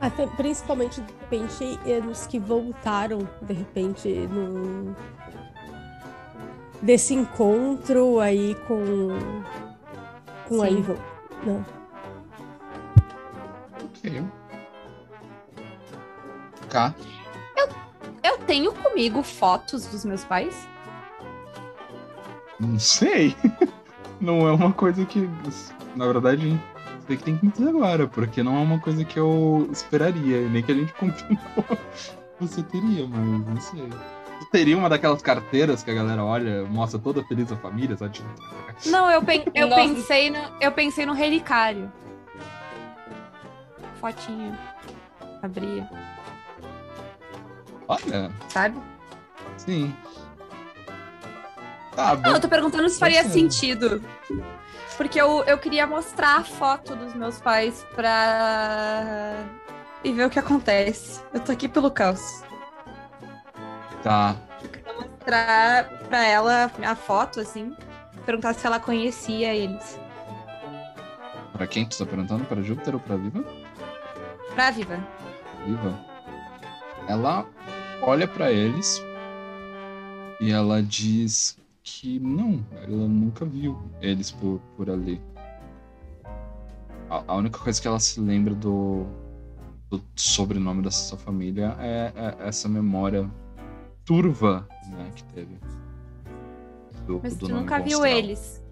Até, 0.00 0.26
principalmente, 0.26 1.00
de 1.00 1.12
repente, 1.20 1.78
nos 2.04 2.26
que 2.26 2.38
voltaram, 2.38 3.28
de 3.42 3.52
repente, 3.52 4.08
no... 4.28 4.94
desse 6.80 7.14
encontro 7.14 8.20
aí 8.20 8.54
com, 8.66 9.08
com 10.46 10.62
a. 10.62 10.70
Ivan. 10.70 10.96
Não. 11.44 11.66
Ok. 13.84 14.24
Cá. 16.68 16.94
Eu 18.22 18.38
tenho 18.38 18.72
comigo 18.72 19.22
fotos 19.22 19.86
dos 19.86 20.04
meus 20.04 20.24
pais. 20.24 20.68
Não 22.60 22.78
sei. 22.78 23.34
Não 24.20 24.46
é 24.48 24.52
uma 24.52 24.72
coisa 24.72 25.04
que, 25.04 25.28
na 25.94 26.06
verdade, 26.06 26.60
sei 27.08 27.16
que 27.16 27.24
tem 27.24 27.36
que 27.36 27.44
me 27.46 27.50
dizer 27.50 27.68
agora, 27.70 28.06
porque 28.06 28.42
não 28.42 28.56
é 28.56 28.60
uma 28.60 28.78
coisa 28.78 29.04
que 29.04 29.18
eu 29.18 29.68
esperaria, 29.72 30.48
nem 30.48 30.62
que 30.62 30.70
a 30.70 30.74
gente 30.76 30.92
combinou. 30.94 31.38
Você 32.40 32.62
teria, 32.62 33.04
mas 33.08 33.46
não 33.46 33.60
sei. 33.60 33.88
Tu 34.38 34.46
teria 34.52 34.78
uma 34.78 34.88
daquelas 34.88 35.20
carteiras 35.20 35.82
que 35.82 35.90
a 35.90 35.94
galera 35.94 36.22
olha, 36.24 36.64
mostra 36.66 36.96
toda 37.00 37.24
feliz 37.24 37.50
a 37.50 37.56
família, 37.56 37.96
sabe? 37.96 38.20
Não, 38.86 39.10
eu, 39.10 39.20
pen- 39.20 39.44
eu 39.52 39.68
pensei 39.68 40.30
no, 40.30 40.38
eu 40.60 40.70
pensei 40.70 41.04
no 41.04 41.12
relicário. 41.12 41.90
Fotinho. 44.00 44.56
Abria, 45.42 45.88
Olha, 47.88 48.30
sabe? 48.48 48.76
sim. 49.56 49.92
Tá, 51.94 52.14
Não, 52.14 52.22
bom. 52.22 52.30
eu 52.30 52.40
tô 52.40 52.48
perguntando 52.48 52.88
se 52.88 52.98
faria 52.98 53.24
sentido. 53.24 54.02
Porque 54.98 55.20
eu, 55.20 55.44
eu 55.44 55.56
queria 55.56 55.86
mostrar 55.86 56.38
a 56.38 56.44
foto 56.44 56.96
dos 56.96 57.14
meus 57.14 57.40
pais 57.40 57.86
pra. 57.94 59.44
e 60.02 60.12
ver 60.12 60.26
o 60.26 60.30
que 60.30 60.40
acontece. 60.40 61.22
Eu 61.32 61.38
tô 61.38 61.52
aqui 61.52 61.68
pelo 61.68 61.88
caos. 61.88 62.42
Tá. 64.02 64.34
Mostrar 64.96 65.84
pra 66.08 66.26
ela 66.26 66.72
a 66.84 66.96
foto, 66.96 67.38
assim. 67.38 67.76
Perguntar 68.26 68.54
se 68.54 68.66
ela 68.66 68.80
conhecia 68.80 69.54
eles. 69.54 70.00
Pra 71.52 71.68
quem 71.68 71.86
tu 71.86 71.96
tá 71.96 72.04
perguntando? 72.04 72.44
Pra 72.44 72.60
Júpiter 72.60 72.94
ou 72.94 73.00
pra 73.00 73.14
Viva? 73.14 73.44
Pra 74.52 74.72
Viva. 74.72 74.98
Viva. 75.64 75.96
Ela 77.06 77.46
olha 78.02 78.26
pra 78.26 78.50
eles 78.50 79.00
e 80.40 80.50
ela 80.50 80.82
diz 80.82 81.56
que 81.88 82.18
não, 82.18 82.64
ela 82.82 83.08
nunca 83.08 83.46
viu 83.46 83.78
eles 84.00 84.30
por, 84.30 84.60
por 84.76 84.90
ali. 84.90 85.20
A, 87.08 87.24
a 87.26 87.36
única 87.36 87.58
coisa 87.58 87.80
que 87.80 87.88
ela 87.88 87.98
se 87.98 88.20
lembra 88.20 88.54
do, 88.54 89.06
do 89.88 90.02
sobrenome 90.14 90.82
dessa 90.82 91.16
família 91.16 91.74
é, 91.80 92.12
é 92.14 92.46
essa 92.46 92.68
memória 92.68 93.28
turva 94.04 94.68
né, 94.90 95.10
que 95.14 95.24
teve. 95.24 95.58
Do, 97.06 97.20
Mas 97.22 97.36
do 97.36 97.48
tu 97.48 97.54
nunca 97.54 97.80
viu 97.80 98.04
eles. 98.04 98.62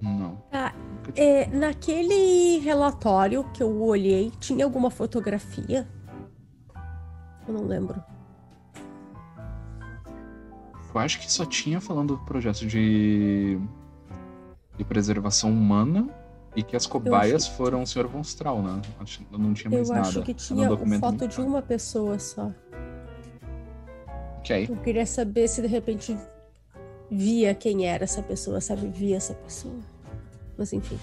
Não. 0.00 0.42
Ah. 0.52 0.74
É, 1.14 1.46
naquele 1.46 2.58
relatório 2.58 3.44
que 3.54 3.62
eu 3.62 3.82
olhei, 3.82 4.30
tinha 4.38 4.64
alguma 4.64 4.90
fotografia? 4.90 5.88
Eu 7.48 7.54
não 7.54 7.64
lembro. 7.64 8.02
Eu 10.96 11.00
acho 11.00 11.20
que 11.20 11.30
só 11.30 11.44
tinha 11.44 11.78
falando 11.78 12.16
do 12.16 12.24
projeto 12.24 12.66
de, 12.66 13.58
de 14.78 14.84
preservação 14.84 15.50
humana 15.50 16.08
e 16.56 16.62
que 16.62 16.74
as 16.74 16.86
cobaias 16.86 17.46
que- 17.46 17.54
foram 17.54 17.82
o 17.82 17.86
Sr. 17.86 18.06
Von 18.06 18.22
Strahl, 18.22 18.62
né? 18.62 18.80
Acho 18.98 19.22
não 19.30 19.52
tinha 19.52 19.70
mais 19.70 19.90
Eu 19.90 19.94
nada. 19.94 20.08
acho 20.08 20.22
que 20.22 20.32
um 20.32 20.34
tinha 20.34 20.66
documento 20.66 21.00
foto 21.00 21.28
de 21.28 21.38
uma 21.42 21.60
pessoa 21.60 22.18
só. 22.18 22.50
Ok. 24.38 24.68
Eu 24.70 24.76
queria 24.78 25.04
saber 25.04 25.46
se 25.48 25.60
de 25.60 25.68
repente 25.68 26.16
via 27.10 27.54
quem 27.54 27.84
era 27.86 28.04
essa 28.04 28.22
pessoa, 28.22 28.58
sabe? 28.62 28.88
Via 28.88 29.16
essa 29.18 29.34
pessoa. 29.34 29.76
Mas 30.56 30.72
enfim. 30.72 30.98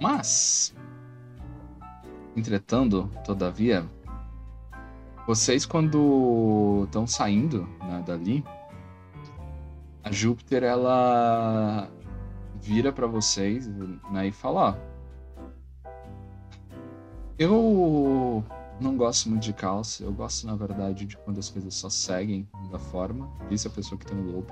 Mas, 0.00 0.72
entretanto, 2.36 3.10
todavia, 3.24 3.84
vocês 5.26 5.64
quando 5.66 6.82
estão 6.84 7.06
saindo 7.06 7.68
né, 7.80 8.02
dali, 8.06 8.44
a 10.02 10.10
Júpiter 10.10 10.62
ela 10.62 11.88
vira 12.60 12.92
pra 12.92 13.06
vocês 13.06 13.66
né, 14.10 14.26
e 14.28 14.32
fala: 14.32 14.76
ó, 15.84 15.84
eu 17.38 18.44
não 18.80 18.96
gosto 18.96 19.28
muito 19.28 19.42
de 19.42 19.52
caos, 19.52 20.00
eu 20.00 20.12
gosto 20.12 20.46
na 20.46 20.54
verdade 20.54 21.04
de 21.06 21.16
quando 21.18 21.38
as 21.38 21.48
coisas 21.48 21.74
só 21.74 21.88
seguem 21.88 22.48
da 22.70 22.78
forma. 22.78 23.30
Isso 23.50 23.68
é 23.68 23.70
a 23.70 23.74
pessoa 23.74 23.98
que 23.98 24.06
tem 24.06 24.16
no 24.16 24.30
lobo, 24.32 24.46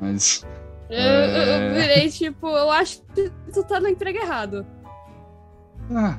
mas 0.00 0.44
Eu, 0.90 0.98
eu- 0.98 1.42
eu 1.42 1.52
É. 1.54 1.72
virei, 1.72 2.10
tipo, 2.10 2.46
eu 2.46 2.70
acho 2.70 3.02
que 3.14 3.30
tu 3.52 3.64
tá 3.64 3.80
no 3.80 3.88
emprego 3.88 4.18
errado. 4.18 4.66
Ah, 5.90 6.18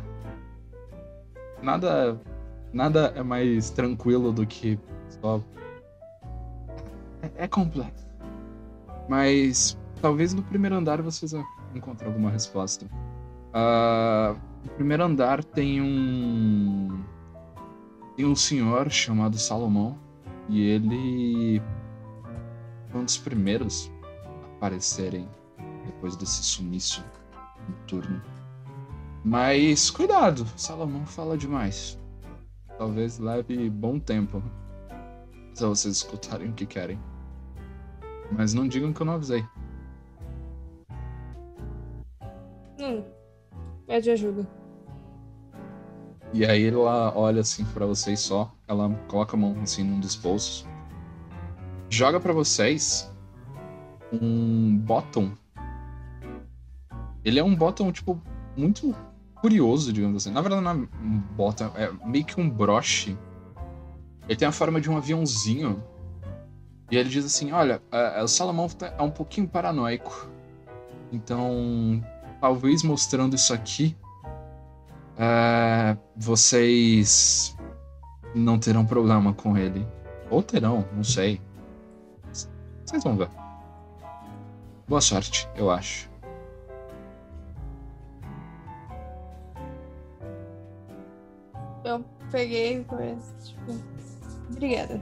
nada, 1.65 2.21
nada 2.71 3.11
é 3.15 3.23
mais 3.23 3.69
tranquilo 3.71 4.31
do 4.31 4.45
que 4.45 4.79
só. 5.19 5.41
É, 7.21 7.43
é 7.43 7.47
complexo. 7.47 8.05
Mas 9.09 9.77
talvez 10.01 10.33
no 10.33 10.43
primeiro 10.43 10.75
andar 10.75 11.01
vocês 11.01 11.33
encontrem 11.73 12.07
alguma 12.07 12.29
resposta. 12.29 12.85
Ah, 13.53 14.35
no 14.63 14.71
primeiro 14.71 15.03
andar 15.03 15.43
tem 15.43 15.81
um. 15.81 17.03
Tem 18.15 18.25
um 18.25 18.35
senhor 18.35 18.89
chamado 18.89 19.37
Salomão. 19.37 19.97
E 20.47 20.61
ele. 20.61 21.61
foi 22.89 23.01
um 23.01 23.05
dos 23.05 23.17
primeiros 23.17 23.91
a 24.43 24.55
aparecerem 24.57 25.27
depois 25.85 26.15
desse 26.15 26.43
sumiço 26.43 27.03
noturno. 27.67 28.21
Mas 29.27 29.89
cuidado, 29.89 30.45
Salomão 30.55 31.03
fala 31.03 31.35
demais. 31.35 31.99
Talvez 32.77 33.17
leve 33.17 33.71
bom 33.71 33.97
tempo 33.97 34.39
se 35.51 35.65
vocês 35.65 35.95
escutarem 35.95 36.49
o 36.49 36.53
que 36.53 36.67
querem. 36.67 36.99
Mas 38.31 38.53
não 38.53 38.67
digam 38.67 38.93
que 38.93 39.01
eu 39.01 39.05
não 39.07 39.13
avisei. 39.13 39.43
Hum. 42.79 43.03
Pede 43.87 44.11
ajuda. 44.11 44.47
E 46.31 46.45
aí 46.45 46.67
ela 46.67 47.11
olha 47.17 47.41
assim 47.41 47.65
pra 47.65 47.87
vocês 47.87 48.19
só, 48.19 48.53
ela 48.67 48.93
coloca 49.07 49.35
a 49.35 49.39
mão 49.39 49.59
assim 49.63 49.83
num 49.83 49.99
dos 49.99 50.15
bolsos, 50.15 50.67
joga 51.89 52.19
pra 52.19 52.31
vocês 52.31 53.11
um 54.13 54.77
bottom. 54.77 55.31
Ele 57.23 57.39
é 57.39 57.43
um 57.43 57.55
bottom 57.55 57.91
tipo 57.91 58.21
muito 58.55 58.95
curioso, 59.45 59.93
digamos 59.93 60.23
assim. 60.23 60.33
Na 60.33 60.41
verdade 60.41 60.63
não 60.63 60.71
é 60.71 60.87
bottom, 61.35 61.69
é 61.75 61.91
meio 62.03 62.25
que 62.25 62.41
um 62.41 62.49
broche. 62.49 63.15
Ele 64.27 64.35
tem 64.35 64.47
a 64.47 64.51
forma 64.51 64.81
de 64.81 64.89
um 64.89 64.97
aviãozinho. 64.97 65.83
E 66.89 66.97
ele 66.97 67.09
diz 67.09 67.23
assim: 67.25 67.51
"Olha, 67.51 67.79
o 68.23 68.27
Salomão 68.27 68.67
tá- 68.67 68.91
é 68.97 69.01
um 69.03 69.11
pouquinho 69.11 69.47
paranoico. 69.47 70.27
Então, 71.11 72.03
talvez 72.41 72.81
mostrando 72.81 73.35
isso 73.35 73.53
aqui 73.53 73.95
é, 75.15 75.95
vocês 76.17 77.55
não 78.33 78.57
terão 78.57 78.83
problema 78.83 79.31
com 79.31 79.55
ele. 79.55 79.87
Ou 80.31 80.41
terão, 80.41 80.85
não 80.91 81.03
sei. 81.03 81.39
Vocês 82.83 83.03
vão 83.03 83.15
ver. 83.15 83.29
Boa 84.87 85.01
sorte, 85.01 85.47
eu 85.55 85.69
acho. 85.69 86.09
Eu 91.85 92.03
peguei 92.31 92.83
com 92.83 92.99
esse, 92.99 93.49
tipo. 93.53 93.71
Obrigada. 94.51 94.99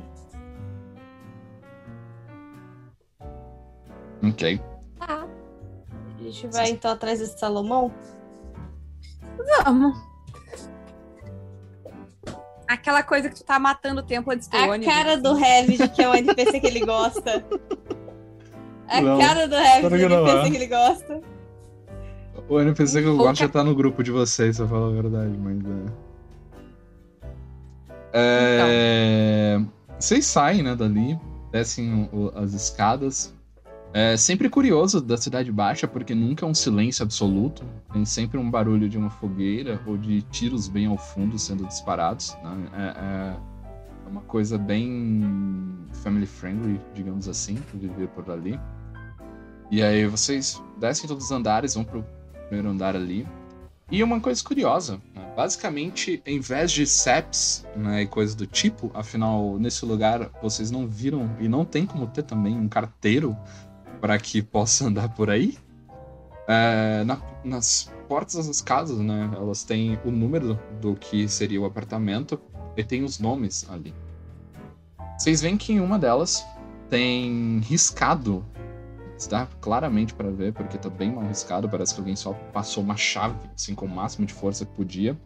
Ok. 4.23 4.61
A 4.99 5.27
gente 6.23 6.47
vai 6.47 6.69
então 6.69 6.91
atrás 6.91 7.19
desse 7.19 7.37
Salomão? 7.37 7.91
Vamos. 9.65 9.97
Aquela 12.67 13.03
coisa 13.03 13.29
que 13.29 13.35
tu 13.35 13.43
tá 13.43 13.59
matando 13.59 13.99
o 14.01 14.03
tempo 14.03 14.31
antes 14.31 14.47
do 14.47 14.55
A 14.57 14.67
ônibus. 14.67 14.93
cara 14.93 15.17
do 15.17 15.37
Heavy 15.37 15.77
de 15.77 15.89
que 15.89 16.01
é 16.01 16.09
o 16.09 16.15
NPC 16.15 16.59
que 16.59 16.67
ele 16.67 16.79
gosta. 16.85 17.45
A 18.87 19.01
Não, 19.01 19.19
cara 19.19 19.47
do 19.47 19.55
do 19.89 19.95
que 19.97 20.07
não 20.07 20.25
NPC 20.25 20.47
é. 20.47 20.49
que 20.51 20.55
ele 20.57 20.67
gosta. 20.67 21.21
O 22.49 22.59
NPC 22.59 23.01
que 23.01 23.07
eu 23.07 23.17
gosto 23.17 23.39
ca- 23.39 23.45
já 23.45 23.49
tá 23.51 23.63
no 23.63 23.75
grupo 23.75 24.01
de 24.03 24.11
vocês, 24.11 24.55
se 24.55 24.61
eu 24.61 24.67
falar 24.67 24.87
a 24.87 24.91
verdade, 24.91 25.37
mas 25.37 25.57
é. 25.59 26.12
É, 28.13 29.59
Vocês 29.99 30.25
saem, 30.25 30.61
né, 30.61 30.75
dali, 30.75 31.19
descem 31.51 32.09
as 32.35 32.53
escadas 32.53 33.33
É 33.93 34.17
sempre 34.17 34.49
curioso 34.49 35.01
da 35.01 35.17
Cidade 35.17 35.51
Baixa, 35.51 35.87
porque 35.87 36.15
nunca 36.15 36.45
é 36.45 36.49
um 36.49 36.53
silêncio 36.53 37.03
absoluto. 37.03 37.63
Tem 37.91 38.05
sempre 38.05 38.37
um 38.39 38.49
barulho 38.49 38.89
de 38.89 38.97
uma 38.97 39.09
fogueira 39.09 39.79
ou 39.85 39.97
de 39.97 40.21
tiros 40.23 40.67
bem 40.67 40.87
ao 40.87 40.97
fundo 40.97 41.37
sendo 41.37 41.65
disparados. 41.65 42.35
Né? 42.43 42.69
É, 42.73 43.35
é 44.05 44.09
uma 44.09 44.21
coisa 44.21 44.57
bem 44.57 45.77
family 46.03 46.25
friendly, 46.25 46.79
digamos 46.93 47.27
assim, 47.27 47.55
viver 47.73 48.07
por 48.09 48.29
ali. 48.31 48.59
E 49.71 49.81
aí 49.81 50.07
vocês 50.07 50.61
descem 50.79 51.07
todos 51.07 51.25
os 51.25 51.31
andares, 51.31 51.73
vão 51.73 51.83
pro 51.83 52.05
primeiro 52.47 52.69
andar 52.69 52.95
ali. 52.95 53.27
E 53.93 54.01
uma 54.01 54.19
coisa 54.19 54.43
curiosa, 54.43 54.99
né? 55.13 55.33
basicamente, 55.35 56.19
em 56.25 56.39
vez 56.39 56.71
de 56.71 56.83
SEPs 56.87 57.63
né, 57.75 58.01
e 58.01 58.07
coisas 58.07 58.33
do 58.33 58.47
tipo, 58.47 58.89
afinal, 58.91 59.59
nesse 59.59 59.85
lugar 59.85 60.31
vocês 60.41 60.71
não 60.71 60.87
viram 60.87 61.29
e 61.39 61.47
não 61.47 61.63
tem 61.63 61.85
como 61.85 62.07
ter 62.07 62.23
também 62.23 62.57
um 62.57 62.67
carteiro 62.67 63.37
para 64.01 64.17
que 64.17 64.41
possa 64.41 64.85
andar 64.89 65.09
por 65.09 65.29
aí. 65.29 65.59
É, 66.47 67.03
na, 67.03 67.21
nas 67.43 67.93
portas 68.07 68.47
das 68.47 68.61
casas, 68.61 68.97
né, 68.97 69.29
elas 69.35 69.63
têm 69.63 69.99
o 70.03 70.09
número 70.09 70.59
do 70.81 70.95
que 70.95 71.29
seria 71.29 71.61
o 71.61 71.65
apartamento 71.65 72.41
e 72.75 72.83
tem 72.83 73.03
os 73.03 73.19
nomes 73.19 73.69
ali. 73.69 73.93
Vocês 75.19 75.39
veem 75.39 75.55
que 75.55 75.71
em 75.71 75.79
uma 75.79 75.99
delas 75.99 76.43
tem 76.89 77.59
riscado 77.59 78.43
dá 79.27 79.47
claramente 79.61 80.13
para 80.13 80.29
ver, 80.29 80.53
porque 80.53 80.77
tá 80.77 80.89
bem 80.89 81.11
mal 81.11 81.25
riscado. 81.25 81.69
Parece 81.69 81.93
que 81.93 81.99
alguém 81.99 82.15
só 82.15 82.33
passou 82.51 82.83
uma 82.83 82.97
chave, 82.97 83.35
assim, 83.55 83.75
com 83.75 83.85
o 83.85 83.89
máximo 83.89 84.25
de 84.25 84.33
força 84.33 84.65
que 84.65 84.71
podia. 84.73 85.17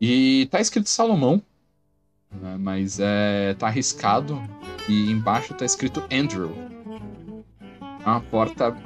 E 0.00 0.48
tá 0.50 0.60
escrito 0.60 0.88
Salomão, 0.88 1.42
né? 2.32 2.56
mas 2.58 2.98
é, 3.00 3.54
tá 3.54 3.68
arriscado. 3.68 4.40
E 4.88 5.10
embaixo 5.10 5.54
tá 5.54 5.64
escrito 5.64 6.02
Andrew. 6.10 6.50
É 8.04 8.08
uma 8.08 8.20
porta 8.20 8.76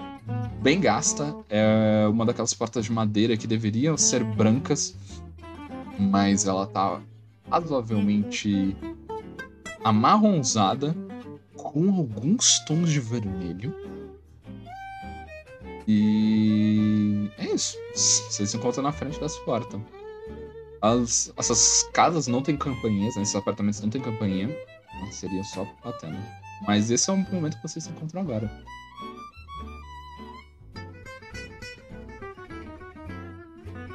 bem 0.61 0.81
gasta. 0.81 1.35
É 1.49 2.07
uma 2.09 2.27
daquelas 2.27 2.53
portas 2.53 2.85
de 2.85 2.93
madeira 2.93 3.37
que 3.37 3.47
deveriam 3.47 3.97
ser 3.97 4.23
brancas, 4.25 4.95
mas 5.99 6.47
ela 6.47 6.67
tá 6.67 7.01
razoavelmente 7.51 8.77
amarronzada 9.83 10.95
com 11.77 11.95
alguns 11.95 12.59
tons 12.61 12.91
de 12.91 13.01
vermelho. 13.01 13.77
E 15.87 17.31
é 17.37 17.53
isso. 17.53 17.77
Vocês 17.95 18.49
se 18.49 18.57
encontram 18.57 18.83
na 18.83 18.93
frente 18.93 19.21
dessa 19.21 19.39
porta. 19.41 19.79
As, 20.81 21.31
essas 21.37 21.83
casas 21.93 22.27
não 22.29 22.43
têm 22.43 22.57
campainhas, 22.57 23.15
né? 23.17 23.23
esses 23.23 23.37
apartamentos 23.37 23.83
não 23.83 23.91
têm 23.91 24.01
campainha. 24.01 24.49
Seria 25.11 25.45
só 25.45 25.67
batendo. 25.85 26.17
Mas 26.67 26.91
esse 26.91 27.11
é 27.11 27.13
o 27.13 27.19
momento 27.19 27.59
que 27.59 27.69
vocês 27.69 27.85
se 27.85 27.91
encontram 27.91 28.23
agora. 28.23 28.51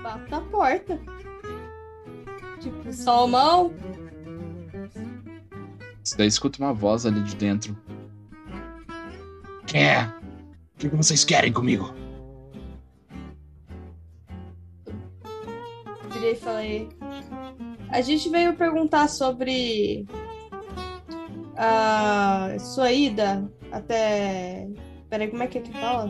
Bata 0.04 0.38
a 0.38 0.42
porta. 0.42 1.00
Tipo, 2.60 2.94
salmão, 2.94 3.74
você 6.04 6.18
daí 6.18 6.28
escuta 6.28 6.60
uma 6.60 6.74
voz 6.74 7.06
ali 7.06 7.22
de 7.22 7.36
dentro. 7.36 7.78
Quem 9.68 9.84
é? 9.84 10.14
O 10.76 10.78
que 10.78 10.88
vocês 10.90 11.24
querem 11.24 11.54
comigo? 11.54 11.94
Virei 16.12 16.34
e 16.34 16.36
falei. 16.36 16.90
A 17.90 18.02
gente 18.02 18.30
veio 18.30 18.56
perguntar 18.56 19.08
sobre 19.08 20.06
a 21.56 22.58
sua 22.60 22.92
ida 22.92 23.50
até. 23.72 24.68
Peraí, 25.10 25.30
como 25.30 25.44
é 25.44 25.48
que 25.48 25.60
é 25.60 25.62
que 25.62 25.72
fala? 25.72 26.10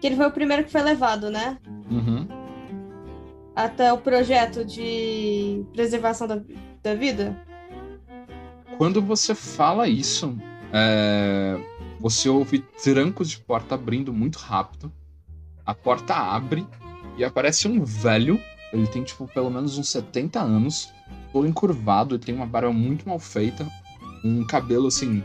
Que 0.00 0.06
ele 0.06 0.16
foi 0.16 0.26
o 0.26 0.32
primeiro 0.32 0.64
que 0.64 0.70
foi 0.70 0.82
levado, 0.82 1.30
né? 1.30 1.58
Uhum. 1.90 2.28
Até 3.54 3.92
o 3.92 3.98
projeto 3.98 4.64
de 4.64 5.64
preservação 5.72 6.28
da, 6.28 6.40
da 6.82 6.94
vida. 6.94 7.36
Quando 8.78 9.00
você 9.00 9.34
fala 9.34 9.88
isso, 9.88 10.36
é... 10.72 11.58
você 11.98 12.28
ouve 12.28 12.58
trancos 12.58 13.30
de 13.30 13.38
porta 13.38 13.74
abrindo 13.74 14.12
muito 14.12 14.36
rápido. 14.38 14.92
A 15.64 15.74
porta 15.74 16.14
abre 16.14 16.66
e 17.16 17.24
aparece 17.24 17.66
um 17.66 17.82
velho. 17.82 18.40
Ele 18.72 18.86
tem, 18.86 19.02
tipo, 19.02 19.26
pelo 19.28 19.50
menos 19.50 19.78
uns 19.78 19.88
70 19.88 20.40
anos. 20.40 20.92
Todo 21.32 21.46
encurvado, 21.46 22.14
ele 22.14 22.22
tem 22.22 22.34
uma 22.34 22.46
barba 22.46 22.72
muito 22.72 23.08
mal 23.08 23.18
feita. 23.18 23.66
Um 24.22 24.46
cabelo 24.46 24.88
assim. 24.88 25.22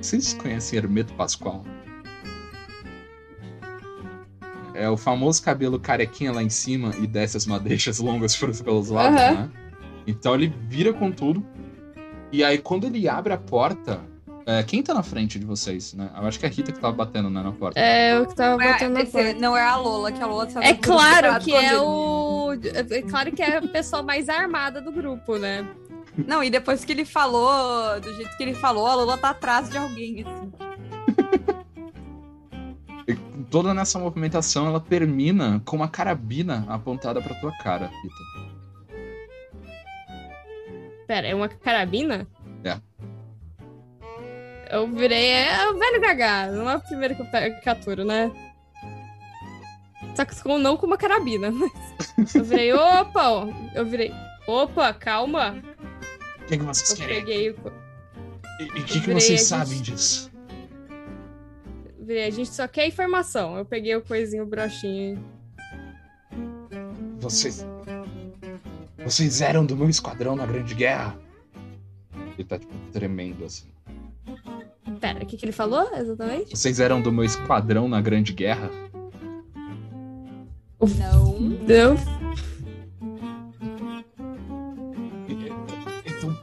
Vocês 0.00 0.34
conhecem 0.34 0.78
Hermeto 0.78 1.14
Pascoal? 1.14 1.64
É 4.74 4.88
o 4.88 4.96
famoso 4.96 5.42
cabelo 5.42 5.78
carequinha 5.78 6.32
lá 6.32 6.42
em 6.42 6.48
cima 6.48 6.94
e 6.98 7.06
desce 7.06 7.36
as 7.36 7.46
madeixas 7.46 7.98
longas 7.98 8.34
pelos 8.62 8.88
lados, 8.88 9.20
uhum. 9.20 9.34
né? 9.34 9.50
Então 10.06 10.34
ele 10.34 10.52
vira 10.68 10.92
com 10.92 11.12
tudo. 11.12 11.44
E 12.32 12.44
aí, 12.44 12.58
quando 12.58 12.86
ele 12.86 13.08
abre 13.08 13.32
a 13.32 13.38
porta, 13.38 14.00
é, 14.46 14.62
quem 14.62 14.82
tá 14.82 14.94
na 14.94 15.02
frente 15.02 15.38
de 15.38 15.44
vocês, 15.44 15.94
né? 15.94 16.10
Eu 16.16 16.26
acho 16.26 16.38
que 16.38 16.46
é 16.46 16.48
a 16.48 16.52
Rita 16.52 16.72
que 16.72 16.80
tava 16.80 16.94
batendo 16.94 17.28
né, 17.28 17.42
na 17.42 17.52
porta. 17.52 17.78
É, 17.78 18.16
eu 18.16 18.26
que 18.26 18.34
tava 18.34 18.56
não 18.56 18.62
é 18.62 18.72
batendo 18.72 18.98
é, 18.98 19.04
na 19.04 19.10
porta. 19.10 19.34
Não 19.34 19.56
é 19.56 19.62
a 19.62 19.76
Lola, 19.76 20.12
que 20.12 20.22
a 20.22 20.26
Lola 20.26 20.46
tá 20.46 20.64
É 20.64 20.74
claro 20.74 21.40
que 21.40 21.54
é 21.54 21.78
o. 21.78 22.52
É 22.52 23.02
claro 23.02 23.32
que 23.32 23.42
é 23.42 23.58
a 23.58 23.62
pessoa 23.62 24.02
mais 24.02 24.28
armada 24.28 24.80
do 24.80 24.90
grupo, 24.90 25.36
né? 25.36 25.66
Não, 26.26 26.42
e 26.42 26.50
depois 26.50 26.84
que 26.84 26.92
ele 26.92 27.04
falou, 27.04 28.00
do 28.00 28.12
jeito 28.14 28.36
que 28.36 28.42
ele 28.42 28.54
falou, 28.54 28.86
a 28.86 28.94
Lola 28.94 29.16
tá 29.16 29.30
atrás 29.30 29.70
de 29.70 29.78
alguém, 29.78 30.24
assim. 30.26 30.52
Toda 33.50 33.74
nessa 33.74 33.98
movimentação, 33.98 34.66
ela 34.66 34.80
termina 34.80 35.60
com 35.64 35.76
uma 35.76 35.88
carabina 35.88 36.64
apontada 36.68 37.20
pra 37.20 37.34
tua 37.36 37.52
cara, 37.58 37.86
Rita. 37.86 38.59
Pera, 41.10 41.26
é 41.26 41.34
uma 41.34 41.48
carabina? 41.48 42.24
É. 42.62 42.78
Eu 44.70 44.86
virei. 44.86 45.30
É 45.30 45.68
o 45.68 45.76
velho 45.76 46.00
Gagá, 46.00 46.46
não 46.52 46.70
é 46.70 46.76
o 46.76 46.80
primeiro 46.80 47.16
que 47.16 47.22
eu 47.22 47.60
capturo, 47.64 48.04
né? 48.04 48.30
Só 50.14 50.24
que 50.24 50.40
com, 50.40 50.56
não 50.56 50.76
com 50.76 50.86
uma 50.86 50.96
carabina. 50.96 51.50
Mas 52.16 52.32
eu 52.32 52.44
virei, 52.44 52.72
opa! 52.72 53.48
Eu 53.74 53.84
virei, 53.86 54.12
opa, 54.46 54.94
calma! 54.94 55.60
O 56.42 56.44
que, 56.44 56.56
que 56.56 56.62
vocês 56.62 56.90
eu 56.90 56.96
querem? 56.98 57.24
Peguei 57.24 57.50
o... 57.50 57.56
E 58.60 58.64
o 58.66 58.84
que, 58.84 59.00
que 59.00 59.12
vocês 59.12 59.42
sabem 59.42 59.78
gente... 59.78 59.90
disso? 59.90 60.30
Virei, 61.98 62.26
a 62.26 62.30
gente 62.30 62.50
só 62.50 62.68
quer 62.68 62.86
informação. 62.86 63.58
Eu 63.58 63.64
peguei 63.64 63.96
o 63.96 64.00
coisinho, 64.00 64.44
o 64.44 64.46
brochinho. 64.46 65.20
Vocês. 67.18 67.66
Vocês 69.04 69.40
eram 69.40 69.64
do 69.64 69.76
meu 69.76 69.88
esquadrão 69.88 70.36
na 70.36 70.44
Grande 70.46 70.74
Guerra? 70.74 71.18
Ele 72.34 72.44
tá, 72.44 72.58
tipo, 72.58 72.72
tremendo 72.92 73.44
assim. 73.44 73.68
Pera, 75.00 75.22
o 75.22 75.26
que, 75.26 75.36
que 75.36 75.44
ele 75.44 75.52
falou 75.52 75.88
exatamente? 75.94 76.56
Vocês 76.56 76.80
eram 76.80 77.00
do 77.00 77.10
meu 77.10 77.24
esquadrão 77.24 77.88
na 77.88 78.00
Grande 78.00 78.32
Guerra? 78.32 78.70
Não. 80.98 81.38
Não. 81.40 81.96
Então, 86.04 86.38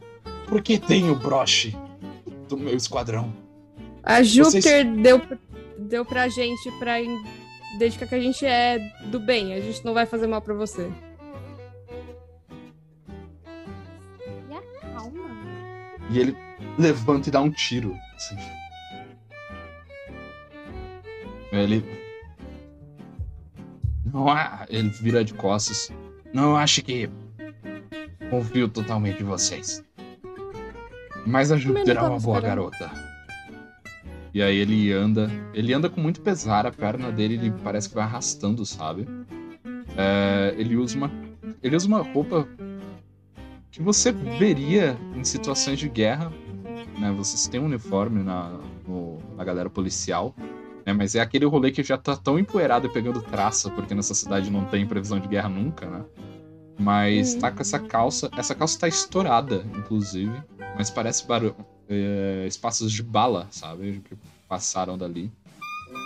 por 0.47 0.61
que 0.61 0.79
tem 0.79 1.09
o 1.09 1.15
broche 1.15 1.75
do 2.47 2.57
meu 2.57 2.75
esquadrão? 2.75 3.33
A 4.03 4.23
Júpiter 4.23 4.85
Vocês... 4.85 5.01
deu, 5.01 5.21
deu 5.77 6.05
pra 6.05 6.27
gente 6.29 6.71
pra 6.79 6.95
dedicar 7.77 8.07
que 8.07 8.15
a 8.15 8.19
gente 8.19 8.45
é 8.45 8.79
do 9.07 9.19
bem. 9.19 9.53
A 9.53 9.59
gente 9.59 9.83
não 9.83 9.93
vai 9.93 10.05
fazer 10.05 10.27
mal 10.27 10.41
pra 10.41 10.53
você. 10.53 10.89
E 16.09 16.19
ele 16.19 16.37
levanta 16.77 17.29
e 17.29 17.31
dá 17.31 17.41
um 17.41 17.51
tiro. 17.51 17.95
Assim. 18.15 18.37
Ele. 21.51 21.83
Não 24.05 24.29
há. 24.29 24.65
Ele 24.69 24.89
vira 24.89 25.23
de 25.23 25.33
costas. 25.33 25.91
Não 26.33 26.55
acho 26.55 26.81
que. 26.81 27.09
Confio 28.29 28.67
totalmente 28.67 29.21
em 29.21 29.25
vocês. 29.25 29.83
Mas 31.25 31.51
a 31.51 31.57
Júpiter 31.57 31.97
é 31.97 32.01
uma 32.01 32.19
boa 32.19 32.39
garota. 32.41 32.91
E 34.33 34.41
aí 34.41 34.57
ele 34.57 34.91
anda. 34.93 35.29
Ele 35.53 35.73
anda 35.73 35.89
com 35.89 35.99
muito 35.99 36.21
pesar, 36.21 36.65
a 36.65 36.71
perna 36.71 37.11
dele 37.11 37.35
ele 37.35 37.53
parece 37.63 37.89
que 37.89 37.95
vai 37.95 38.03
arrastando, 38.03 38.65
sabe? 38.65 39.07
É, 39.97 40.53
ele 40.57 40.75
usa 40.75 40.97
uma. 40.97 41.11
Ele 41.63 41.75
usa 41.75 41.87
uma 41.87 42.01
roupa 42.01 42.47
que 43.77 43.83
você 43.83 44.11
veria 44.11 44.97
em 45.15 45.23
situações 45.23 45.77
de 45.77 45.87
guerra. 45.87 46.33
Né? 46.97 47.13
Vocês 47.15 47.47
têm 47.47 47.59
um 47.59 47.65
uniforme 47.65 48.23
na, 48.23 48.59
no, 48.87 49.19
na 49.37 49.43
galera 49.43 49.69
policial, 49.69 50.33
né? 50.83 50.93
mas 50.93 51.13
é 51.13 51.19
aquele 51.19 51.45
rolê 51.45 51.69
que 51.69 51.83
já 51.83 51.95
tá 51.95 52.17
tão 52.17 52.39
empoeirado 52.39 52.87
e 52.87 52.89
pegando 52.89 53.21
traça, 53.21 53.69
porque 53.69 53.93
nessa 53.93 54.15
cidade 54.15 54.49
não 54.49 54.65
tem 54.65 54.87
previsão 54.87 55.19
de 55.19 55.27
guerra 55.27 55.47
nunca, 55.47 55.85
né? 55.85 56.03
Mas 56.79 57.35
tá 57.35 57.51
com 57.51 57.61
essa 57.61 57.77
calça. 57.77 58.31
Essa 58.35 58.55
calça 58.55 58.79
tá 58.79 58.87
estourada, 58.87 59.63
inclusive. 59.77 60.41
Mas 60.75 60.89
parece 60.89 61.27
barulho, 61.27 61.55
é, 61.87 62.45
espaços 62.47 62.91
de 62.91 63.03
bala, 63.03 63.47
sabe? 63.51 64.01
passaram 64.47 64.97
dali. 64.97 65.31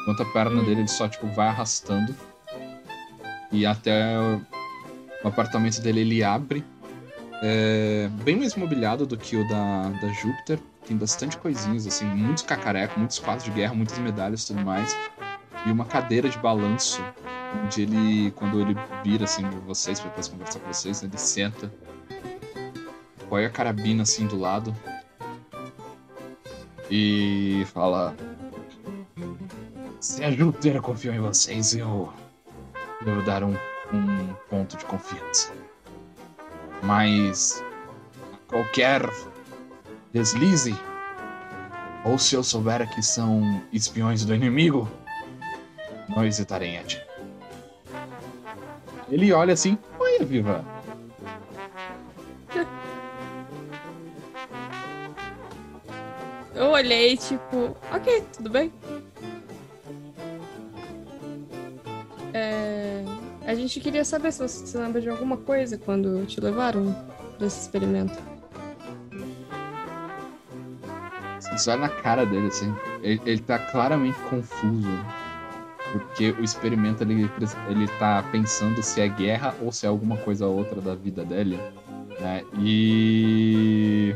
Enquanto 0.01 0.23
a 0.23 0.25
perna 0.25 0.61
Hum. 0.61 0.65
dele 0.65 0.81
ele 0.81 0.87
só 0.89 1.07
tipo 1.07 1.27
vai 1.27 1.47
arrastando 1.47 2.13
e 3.49 3.65
até 3.65 4.17
o 5.23 5.27
apartamento 5.27 5.81
dele 5.81 6.01
ele 6.01 6.21
abre. 6.21 6.65
É 7.41 8.07
bem 8.23 8.35
mais 8.35 8.55
mobiliado 8.55 9.05
do 9.05 9.17
que 9.17 9.35
o 9.35 9.47
da, 9.47 9.89
da 9.89 10.07
Júpiter. 10.13 10.59
Tem 10.85 10.95
bastante 10.95 11.37
coisinhas, 11.37 11.87
assim, 11.87 12.05
muitos 12.05 12.43
cacarecos, 12.43 12.97
muitos 12.97 13.17
quadros 13.17 13.45
de 13.45 13.51
guerra, 13.51 13.73
muitas 13.73 13.97
medalhas 13.97 14.43
e 14.43 14.47
tudo 14.47 14.61
mais. 14.61 14.95
E 15.65 15.71
uma 15.71 15.85
cadeira 15.85 16.29
de 16.29 16.37
balanço, 16.37 17.03
onde 17.63 17.81
ele, 17.81 18.31
quando 18.31 18.59
ele 18.61 18.75
vira 19.03 19.25
assim 19.25 19.47
vocês, 19.65 19.99
pra 19.99 20.09
depois 20.09 20.27
conversar 20.27 20.59
com 20.59 20.71
vocês, 20.71 21.01
ele 21.01 21.17
senta, 21.17 21.71
põe 23.27 23.45
a 23.45 23.49
carabina 23.49 24.03
assim 24.03 24.27
do 24.27 24.37
lado 24.37 24.75
e 26.89 27.63
fala: 27.73 28.15
Se 29.99 30.23
a 30.23 30.31
Júpiter 30.31 30.81
confiou 30.81 31.15
em 31.15 31.19
vocês, 31.19 31.73
eu 31.73 32.11
devo 33.03 33.23
dar 33.23 33.43
um, 33.43 33.55
um 33.93 34.33
ponto 34.49 34.77
de 34.77 34.85
confiança. 34.85 35.60
Mas 36.81 37.63
qualquer 38.47 39.01
deslize, 40.11 40.75
ou 42.03 42.17
se 42.17 42.35
eu 42.35 42.43
souber 42.43 42.89
que 42.93 43.01
são 43.01 43.61
espiões 43.71 44.25
do 44.25 44.33
inimigo, 44.33 44.89
não 46.09 46.25
hesitarei 46.25 46.69
em 46.69 46.79
atirar. 46.79 47.05
Ele 49.09 49.31
olha 49.33 49.53
assim, 49.53 49.77
oi, 49.99 50.19
Viva. 50.25 50.65
Eu 56.55 56.67
olhei, 56.67 57.17
tipo, 57.17 57.75
ok, 57.91 58.23
tudo 58.33 58.49
bem. 58.49 58.71
É, 62.33 63.03
A 63.51 63.53
gente 63.53 63.81
queria 63.81 64.05
saber 64.05 64.31
se 64.31 64.39
você 64.39 64.65
se 64.65 64.77
lembra 64.77 65.01
de 65.01 65.09
alguma 65.09 65.35
coisa 65.35 65.77
quando 65.77 66.25
te 66.25 66.39
levaram 66.39 66.95
desse 67.37 67.63
experimento. 67.63 68.17
Você 71.41 71.69
olha 71.69 71.81
na 71.81 71.89
cara 71.89 72.25
dele, 72.25 72.47
assim. 72.47 72.73
Ele, 73.03 73.21
ele 73.25 73.41
tá 73.41 73.59
claramente 73.59 74.17
confuso. 74.29 74.87
Porque 75.91 76.31
o 76.31 76.41
experimento 76.45 77.03
ele, 77.03 77.29
ele 77.67 77.87
tá 77.99 78.23
pensando 78.31 78.81
se 78.81 79.01
é 79.01 79.09
guerra 79.09 79.53
ou 79.61 79.69
se 79.69 79.85
é 79.85 79.89
alguma 79.89 80.15
coisa 80.15 80.47
outra 80.47 80.79
da 80.79 80.95
vida 80.95 81.25
dele. 81.25 81.59
Né? 82.21 82.45
E. 82.57 84.15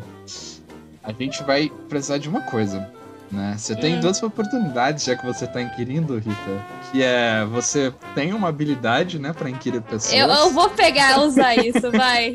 A 1.04 1.12
gente 1.12 1.44
vai 1.44 1.70
precisar 1.90 2.20
de 2.20 2.30
uma 2.30 2.40
coisa. 2.40 2.90
Né? 3.36 3.56
Você 3.58 3.76
tem 3.76 3.98
Hum. 3.98 4.00
duas 4.00 4.22
oportunidades, 4.24 5.04
já 5.04 5.16
que 5.16 5.26
você 5.26 5.46
tá 5.46 5.62
inquirindo, 5.62 6.16
Rita. 6.18 6.66
Que 6.92 7.04
é 7.04 7.44
você 7.46 7.94
tem 8.14 8.34
uma 8.34 8.48
habilidade, 8.48 9.20
né, 9.20 9.34
pra 9.34 9.50
inquirir 9.50 9.82
pessoas. 9.82 10.14
Eu, 10.14 10.28
eu 10.30 10.52
vou 10.52 10.70
pegar, 10.70 11.20
usar 11.20 11.54
isso, 11.56 11.92
vai. 11.92 12.34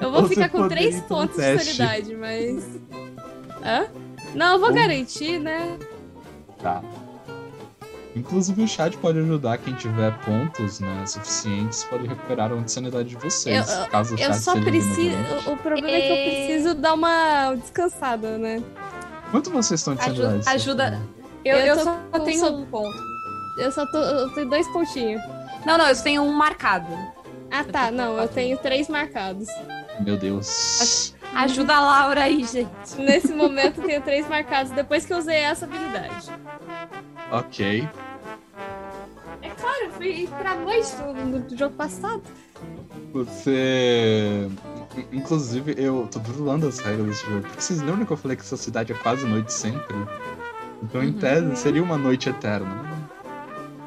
Eu 0.00 0.10
vou 0.10 0.22
Ou 0.22 0.28
ficar 0.28 0.44
você 0.44 0.48
com 0.48 0.68
três 0.68 1.00
pontos 1.02 1.36
de 1.36 1.58
sanidade, 1.62 2.16
mas. 2.16 2.64
Hã? 3.62 3.86
Não, 4.34 4.54
eu 4.54 4.58
vou 4.58 4.70
Ou- 4.70 4.74
garantir, 4.74 5.38
né? 5.38 5.76
Tá. 6.60 6.82
Inclusive 8.16 8.62
o 8.62 8.68
chat 8.68 8.96
pode 8.96 9.18
ajudar 9.18 9.58
quem 9.58 9.74
tiver 9.74 10.12
pontos 10.20 10.78
né, 10.78 11.04
suficientes 11.04 11.82
pode 11.84 12.06
recuperar 12.06 12.50
a 12.52 12.68
sanidade 12.68 13.08
de 13.08 13.16
vocês. 13.16 13.68
Eu- 13.68 13.86
caso 13.88 14.14
o 14.14 14.18
Eu 14.18 14.32
só 14.34 14.54
preciso. 14.60 15.16
o 15.50 15.56
problema 15.56 15.88
é 15.96 16.00
que 16.00 16.08
eu 16.08 16.14
É. 16.16 16.46
preciso 16.46 16.74
dar 16.76 16.94
uma 16.94 17.54
descansada, 17.56 18.38
né? 18.38 18.62
Quanto 19.34 19.50
vocês 19.50 19.80
estão 19.80 19.96
de 19.96 20.00
Ajuda- 20.00 20.40
ajuda- 20.46 21.02
Eu, 21.44 21.56
Eu, 21.56 21.76
tô- 21.76 21.82
só 21.82 21.98
eu 22.12 22.20
tenho 22.20 22.46
um 22.56 22.66
ponto. 22.66 22.96
Eu 23.58 23.72
só 23.72 23.84
tô. 23.84 23.98
Eu 23.98 24.32
tenho 24.32 24.48
dois 24.48 24.64
pontinhos. 24.68 25.20
Não, 25.66 25.76
não, 25.76 25.88
eu 25.88 26.02
tenho 26.04 26.22
um 26.22 26.30
marcado. 26.32 26.86
Ah, 27.50 27.64
tá. 27.64 27.90
Não, 27.90 28.16
eu 28.16 28.28
tenho 28.28 28.56
três 28.58 28.88
marcados. 28.88 29.48
Meu 29.98 30.16
Deus. 30.16 31.16
Ajuda 31.34 31.74
a 31.74 31.80
Laura 31.80 32.22
aí, 32.22 32.44
gente. 32.44 32.70
Nesse 32.96 33.32
momento 33.34 33.80
eu 33.80 33.86
tenho 33.88 34.02
três 34.02 34.28
marcados 34.28 34.70
depois 34.70 35.04
que 35.04 35.12
eu 35.12 35.18
usei 35.18 35.38
essa 35.38 35.64
habilidade. 35.64 36.30
Ok. 37.32 37.88
É 39.42 39.48
claro, 39.50 39.84
eu 39.86 39.90
fui 39.94 40.28
pra 40.38 40.54
noite 40.54 40.94
do, 40.94 41.40
do 41.40 41.56
jogo 41.58 41.74
passado. 41.74 42.22
Você. 43.12 44.48
Inclusive, 45.12 45.74
eu 45.76 46.08
tô 46.10 46.18
burlando 46.20 46.68
as 46.68 46.78
regras 46.78 47.06
desse 47.08 47.26
jogo. 47.26 47.40
Porque 47.42 47.60
vocês 47.60 47.80
lembram 47.80 48.06
que 48.06 48.12
eu 48.12 48.16
falei 48.16 48.36
que 48.36 48.42
essa 48.42 48.56
cidade 48.56 48.92
é 48.92 48.96
quase 48.96 49.26
noite 49.26 49.52
sempre? 49.52 49.96
Então, 50.82 51.02
em 51.02 51.08
Uhum. 51.08 51.18
tese, 51.18 51.56
seria 51.56 51.82
uma 51.82 51.96
noite 51.98 52.28
eterna. 52.28 52.84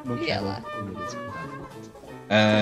Não 0.04 0.16
E 0.16 0.26
quero 0.26 0.46
ela? 0.46 0.64
beleza, 0.84 1.16
cuidado. 1.16 1.68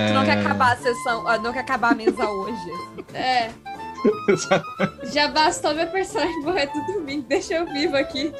Tu 0.09 0.15
não 0.15 0.25
quer 0.25 0.37
É... 0.37 0.41
acabar 0.41 0.73
a 0.73 0.77
sessão, 0.77 1.27
ah, 1.27 1.39
não 1.39 1.53
quer 1.53 1.61
acabar 1.61 1.93
a 1.93 1.95
mesa 1.95 2.29
hoje. 2.29 2.71
É. 3.15 3.51
Já 5.13 5.29
bastou 5.29 5.75
meu 5.75 5.87
personagem 5.89 6.39
morrer 6.43 6.67
tudo 6.69 7.01
bem. 7.03 7.23
Deixa 7.23 7.55
eu 7.55 7.67
vivo 7.73 7.97
aqui. 7.97 8.33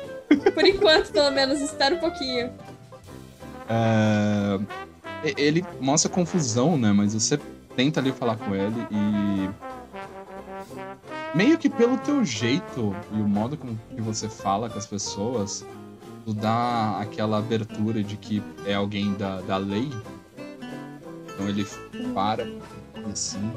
Por 0.55 0.65
enquanto, 0.65 1.11
pelo 1.11 1.31
menos, 1.33 1.61
espera 1.61 1.95
um 1.95 1.99
pouquinho. 1.99 2.53
É, 3.69 4.59
Ele 5.37 5.65
mostra 5.81 6.11
confusão, 6.11 6.77
né? 6.77 6.93
Mas 6.93 7.15
você 7.15 7.39
tenta 7.75 7.99
ali 8.01 8.13
falar 8.13 8.37
com 8.37 8.55
ele 8.55 8.87
e. 8.91 9.51
Meio 11.35 11.59
que 11.59 11.69
pelo 11.69 11.99
teu 11.99 12.25
jeito 12.25 12.95
e 13.13 13.21
o 13.21 13.29
modo 13.29 13.57
como 13.57 13.79
que 13.95 14.01
você 14.01 14.29
fala 14.29 14.71
com 14.71 14.79
as 14.79 14.87
pessoas, 14.87 15.65
tu 16.25 16.33
dá 16.33 16.99
aquela 17.01 17.39
abertura 17.39 18.03
de 18.03 18.17
que 18.17 18.43
é 18.65 18.75
alguém 18.75 19.15
da, 19.15 19.41
da 19.43 19.57
lei. 19.57 19.91
Então 21.35 21.49
ele 21.49 21.67
para 22.15 22.47
e 22.47 22.61
assim. 23.13 23.53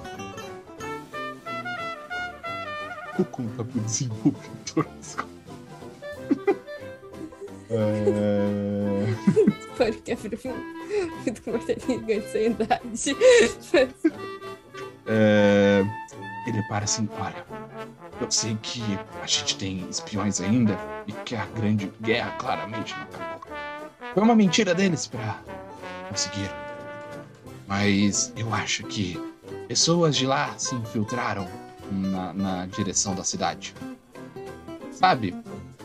O 3.17 3.25
conta 3.25 3.63
pro 3.63 3.79
desenvolvedor. 3.81 4.85
É... 7.71 9.05
Porque 9.77 10.13
é 10.13 10.15
muito 10.15 11.51
mortalidade 11.51 11.97
ganha 11.99 12.19
de 12.19 12.31
sanidade. 12.31 13.15
É, 15.05 15.85
Ele 16.45 16.63
para 16.63 16.85
assim, 16.85 17.07
olha, 17.19 17.45
eu 18.19 18.31
sei 18.31 18.57
que 18.61 18.81
a 19.21 19.25
gente 19.27 19.57
tem 19.57 19.87
espiões 19.89 20.41
ainda 20.41 20.77
e 21.05 21.11
que 21.11 21.35
a 21.35 21.45
grande 21.45 21.91
guerra 22.01 22.31
claramente 22.37 22.95
não 22.95 23.03
acabou. 23.03 23.41
Foi 24.13 24.23
uma 24.23 24.35
mentira 24.35 24.73
deles 24.73 25.05
pra 25.07 25.39
conseguir. 26.09 26.49
Mas 27.67 28.33
eu 28.35 28.53
acho 28.53 28.83
que 28.85 29.19
pessoas 29.67 30.15
de 30.15 30.25
lá 30.25 30.53
se 30.57 30.73
infiltraram 30.75 31.47
na, 31.91 32.33
na 32.33 32.65
direção 32.65 33.13
da 33.13 33.23
cidade. 33.23 33.75
Sabe, 34.91 35.35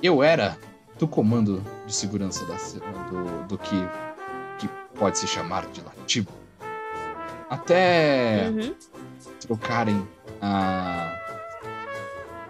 eu 0.03 0.23
era 0.23 0.59
do 0.99 1.07
comando 1.07 1.63
de 1.87 1.95
segurança 1.95 2.45
da 2.47 2.55
do, 3.11 3.47
do 3.49 3.59
que, 3.59 3.77
que 4.59 4.69
pode 4.99 5.19
se 5.19 5.27
chamar 5.27 5.67
de 5.67 5.83
Latibo. 5.83 6.33
Até 7.51 8.49
Uhum. 8.49 8.75
trocarem 9.41 10.09
a, 10.47 11.19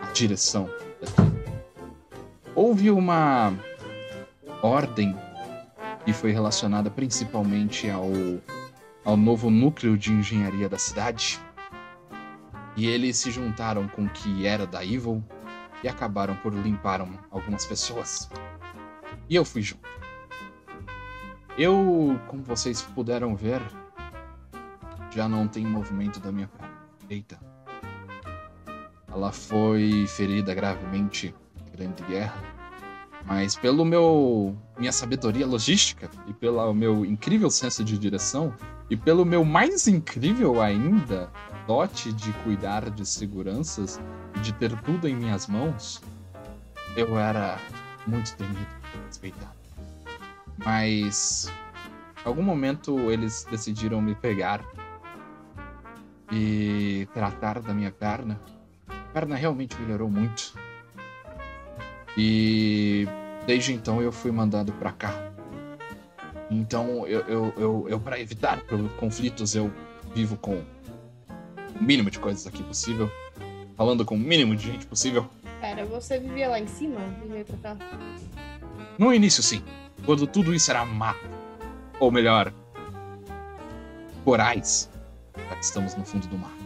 a 0.03 0.13
direção. 0.13 0.69
Houve 2.55 2.91
uma 2.91 3.53
ordem 4.63 5.17
que 6.05 6.13
foi 6.13 6.33
relacionada 6.33 6.91
principalmente 6.91 7.89
ao, 7.89 8.11
ao 9.05 9.17
novo 9.17 9.49
núcleo 9.49 9.97
de 9.97 10.13
engenharia 10.13 10.69
da 10.69 10.79
cidade. 10.79 11.41
E 12.77 12.87
eles 12.87 13.17
se 13.17 13.31
juntaram 13.31 13.87
com 13.87 14.05
o 14.05 14.09
que 14.09 14.45
era 14.45 14.67
da 14.67 14.85
Evil 14.85 15.23
e 15.83 15.89
acabaram 15.89 16.35
por 16.37 16.53
limpar 16.53 17.01
um- 17.01 17.17
algumas 17.31 17.65
pessoas. 17.65 18.29
E 19.31 19.37
eu 19.37 19.45
fui 19.45 19.63
junto. 19.63 19.89
Eu, 21.57 22.19
como 22.27 22.43
vocês 22.43 22.83
puderam 22.83 23.37
ver, 23.37 23.63
já 25.13 25.29
não 25.29 25.47
tem 25.47 25.65
movimento 25.65 26.19
da 26.19 26.33
minha 26.33 26.49
perna 26.49 26.75
direita. 26.99 27.54
Ela 29.15 29.31
foi 29.31 30.07
ferida 30.09 30.53
gravemente 30.53 31.33
na 31.57 31.71
Grande 31.71 32.03
Guerra, 32.03 32.35
mas 33.25 33.55
pelo 33.55 33.85
meu 33.85 34.57
minha 34.77 34.91
sabedoria 34.91 35.47
logística 35.47 36.11
e 36.27 36.33
pelo 36.35 36.75
meu 36.75 37.05
incrível 37.05 37.49
senso 37.49 37.85
de 37.85 37.97
direção 37.97 38.53
e 38.91 38.97
pelo 38.97 39.25
meu 39.25 39.45
mais 39.45 39.87
incrível 39.87 40.61
ainda 40.61 41.31
dote 41.65 42.13
de 42.13 42.33
cuidar 42.45 42.91
de 42.91 43.07
seguranças 43.07 44.01
e 44.37 44.41
de 44.41 44.53
ter 44.53 44.79
tudo 44.83 45.09
em 45.09 45.15
minhas 45.15 45.47
mãos, 45.47 46.03
eu 46.97 47.17
era 47.17 47.59
muito 48.07 48.37
temido 48.37 48.67
e 48.95 49.07
respeitado. 49.07 49.57
Mas 50.59 51.49
em 52.25 52.29
algum 52.29 52.43
momento 52.43 52.99
eles 53.11 53.47
decidiram 53.49 54.03
me 54.03 54.17
pegar 54.17 54.65
e 56.33 57.07
tratar 57.15 57.61
da 57.61 57.73
minha 57.73 57.93
perna. 57.93 58.41
A 59.15 59.21
perna 59.21 59.37
realmente 59.37 59.81
melhorou 59.81 60.11
muito. 60.11 60.59
E 62.19 63.07
desde 63.47 63.73
então 63.73 64.03
eu 64.03 64.11
fui 64.11 64.33
mandado 64.33 64.73
pra 64.73 64.91
cá. 64.91 65.15
Então, 66.51 67.07
eu, 67.07 67.21
eu, 67.21 67.55
eu, 67.57 67.87
eu 67.91 68.01
para 68.01 68.19
evitar 68.19 68.61
conflitos, 68.99 69.55
eu 69.55 69.73
vivo 70.13 70.37
com 70.37 70.57
o 70.57 71.83
mínimo 71.83 72.11
de 72.11 72.19
coisas 72.19 72.45
aqui 72.45 72.61
possível, 72.65 73.09
falando 73.77 74.05
com 74.05 74.17
o 74.17 74.19
mínimo 74.19 74.57
de 74.57 74.67
gente 74.67 74.85
possível. 74.85 75.29
Pera, 75.61 75.85
você 75.85 76.19
vivia 76.19 76.49
lá 76.49 76.59
em 76.59 76.67
cima 76.67 76.99
veio 77.29 77.45
pra 77.45 77.57
cá? 77.59 77.77
No 78.99 79.15
início, 79.15 79.45
sim. 79.45 79.63
Quando 80.05 80.27
tudo 80.27 80.53
isso 80.53 80.73
era 80.73 80.85
mato. 80.85 81.25
Ou 82.01 82.11
melhor, 82.11 82.53
corais. 84.25 84.91
Já 85.37 85.55
que 85.55 85.65
estamos 85.65 85.95
no 85.95 86.05
fundo 86.05 86.27
do 86.27 86.37
mar. 86.37 86.64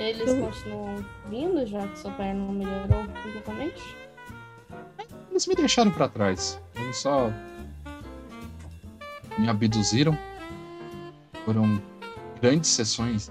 Eles 0.00 0.32
continuam 0.32 1.04
vindo, 1.28 1.66
já 1.66 1.86
que 1.86 1.98
sua 1.98 2.10
perna 2.12 2.42
não 2.44 2.52
melhorou 2.54 3.04
completamente? 3.22 3.96
Eles 5.30 5.46
me 5.46 5.54
deixaram 5.54 5.90
pra 5.90 6.08
trás. 6.08 6.58
Eles 6.74 6.96
só 6.96 7.30
me 9.38 9.48
abduziram. 9.48 10.16
Foram 11.44 11.80
grandes 12.40 12.70
sessões 12.70 13.30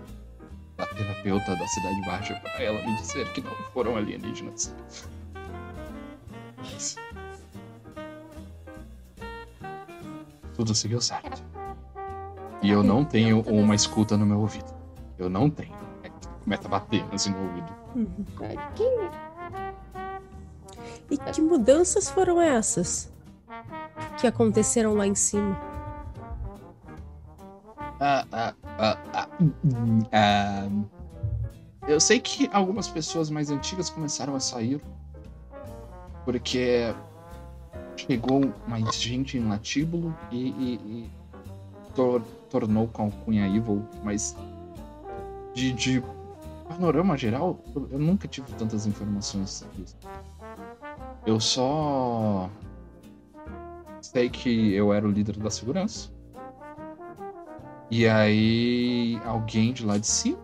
da 0.77 0.85
terapeuta 0.85 1.55
da 1.55 1.67
Cidade 1.67 2.01
Baixa 2.05 2.35
para 2.35 2.61
ela 2.63 2.85
me 2.85 2.95
dizer 2.97 3.27
que 3.33 3.41
não 3.41 3.51
foram 3.73 3.97
alienígenas. 3.97 4.73
Mas- 6.57 6.95
Tudo 10.55 10.75
seguiu 10.75 11.01
certo. 11.01 11.41
E 12.61 12.69
eu 12.69 12.83
não 12.83 13.05
tenho 13.05 13.41
uma 13.41 13.73
escuta 13.73 14.17
no 14.17 14.25
meu 14.25 14.39
ouvido. 14.41 14.71
Eu 15.17 15.29
não 15.29 15.49
tenho. 15.49 15.88
Começa 16.49 16.65
a 16.67 16.71
bater 16.71 17.05
assim 17.13 17.29
no 17.29 17.43
ouvido. 17.43 17.67
Quem 18.75 19.09
E 21.11 21.17
que 21.31 21.41
mudanças 21.43 22.09
foram 22.09 22.41
essas 22.41 23.13
que 24.19 24.25
aconteceram 24.25 24.95
lá 24.95 25.05
em 25.05 25.13
cima? 25.13 25.55
Ah, 27.99 28.25
ah, 28.31 28.53
ah, 28.79 28.97
ah, 29.13 29.27
hum, 29.39 29.99
ah. 30.11 30.67
Eu 31.87 31.99
sei 31.99 32.19
que 32.19 32.49
algumas 32.51 32.87
pessoas 32.87 33.29
mais 33.29 33.51
antigas 33.51 33.91
começaram 33.91 34.35
a 34.35 34.39
sair 34.39 34.81
porque 36.25 36.91
chegou 37.95 38.51
mais 38.67 38.95
gente 38.95 39.37
em 39.37 39.47
Latíbulo 39.47 40.15
e, 40.31 40.47
e- 40.49 40.75
e 40.75 41.09
tor- 41.93 42.23
tornou 42.49 42.87
com 42.87 43.03
a 43.03 43.05
alcunha 43.05 43.45
Evil, 43.47 43.85
mas 44.03 44.35
de, 45.53 45.71
de 45.73 46.03
panorama 46.79 47.17
geral, 47.17 47.61
eu, 47.75 47.99
nunca 47.99 48.25
tive 48.25 48.53
tantas 48.53 48.85
informações 48.85 49.49
sobre 49.49 49.83
isso. 49.83 49.97
Eu 51.25 51.37
só 51.37 52.49
sei 54.01 54.29
que 54.29 54.73
eu 54.73 54.93
era 54.93 55.05
o 55.05 55.11
líder 55.11 55.35
da 55.35 55.49
segurança. 55.49 56.09
E 57.91 58.07
aí, 58.07 59.19
alguém 59.25 59.73
de 59.73 59.85
lá 59.85 59.97
de 59.97 60.07
cima 60.07 60.39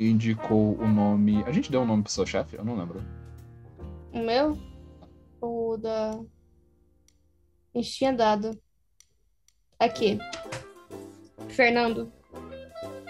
indicou 0.00 0.76
o 0.76 0.88
nome. 0.88 1.44
A 1.44 1.52
gente 1.52 1.70
deu 1.70 1.82
um 1.82 1.86
nome 1.86 2.02
pro 2.02 2.10
seu 2.10 2.26
chefe? 2.26 2.56
Eu 2.56 2.64
não 2.64 2.76
lembro. 2.76 3.00
O 4.12 4.18
meu? 4.18 4.58
O 5.40 5.76
da. 5.76 6.18
A 7.74 7.78
gente 7.78 7.92
tinha 7.92 8.12
dado. 8.12 8.60
Aqui. 9.78 10.18
Fernando. 11.48 12.12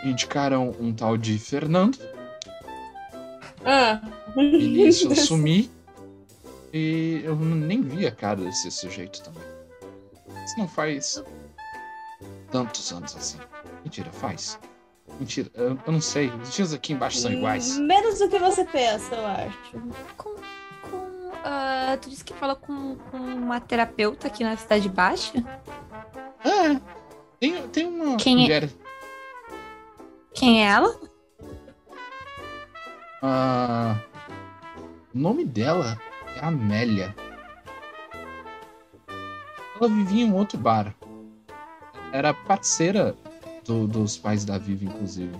Indicaram 0.04 0.74
um 0.78 0.92
tal 0.92 1.16
de 1.16 1.38
Fernando. 1.38 1.96
Ah. 3.64 4.00
Nisso 4.36 5.08
eu 5.08 5.16
sumi. 5.16 5.70
E 6.72 7.22
eu 7.24 7.36
nem 7.36 7.80
vi 7.82 8.06
a 8.06 8.10
cara 8.10 8.40
desse 8.40 8.70
sujeito 8.70 9.22
também. 9.22 9.42
Isso 10.44 10.58
não 10.58 10.66
faz 10.66 11.22
tantos 12.50 12.92
anos 12.92 13.14
assim. 13.16 13.38
Mentira, 13.84 14.10
faz. 14.10 14.58
Mentira, 15.20 15.50
eu, 15.54 15.78
eu 15.86 15.92
não 15.92 16.00
sei. 16.00 16.30
Os 16.30 16.52
dias 16.52 16.74
aqui 16.74 16.92
embaixo 16.92 17.18
são 17.18 17.32
iguais. 17.32 17.78
Menos 17.78 18.18
do 18.18 18.28
que 18.28 18.38
você 18.38 18.64
pensa, 18.64 19.14
eu 19.14 19.26
acho. 19.26 19.58
Com. 20.16 20.34
com 20.90 21.30
ah, 21.44 21.96
tu 22.00 22.10
disse 22.10 22.24
que 22.24 22.34
falou 22.34 22.56
com, 22.56 22.96
com 22.96 23.18
uma 23.18 23.60
terapeuta 23.60 24.26
aqui 24.26 24.42
na 24.42 24.56
Cidade 24.56 24.88
Baixa? 24.88 25.32
É. 26.44 26.80
Tem, 27.38 27.68
tem 27.68 27.86
uma 27.86 28.16
Quem 28.16 28.34
é? 28.34 28.40
mulher. 28.40 28.70
Quem 30.34 30.64
é 30.64 30.66
ela? 30.66 30.98
Ah, 33.26 33.96
o 35.14 35.18
nome 35.18 35.46
dela 35.46 35.98
é 36.36 36.44
Amélia. 36.44 37.14
Ela 39.80 39.88
vivia 39.88 40.24
em 40.26 40.30
um 40.30 40.34
outro 40.36 40.58
bar. 40.58 40.94
Era 42.12 42.34
parceira 42.34 43.16
do- 43.64 43.86
dos 43.88 44.18
pais 44.18 44.44
da 44.44 44.58
Vivi, 44.58 44.84
inclusive. 44.84 45.34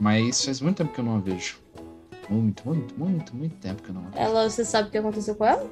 Mas 0.00 0.44
faz 0.44 0.60
muito 0.60 0.76
tempo 0.78 0.92
que 0.94 1.00
eu 1.00 1.04
não 1.04 1.16
a 1.16 1.20
vejo. 1.20 1.58
Muito, 2.28 2.62
muito, 2.64 2.94
muito, 2.96 3.34
muito 3.34 3.56
tempo 3.56 3.82
que 3.82 3.88
eu 3.90 3.94
não 3.94 4.02
a 4.06 4.10
vejo. 4.10 4.22
Ela, 4.22 4.48
você 4.48 4.64
sabe 4.64 4.88
o 4.88 4.90
que 4.92 4.98
aconteceu 4.98 5.34
com 5.34 5.44
ela? 5.44 5.68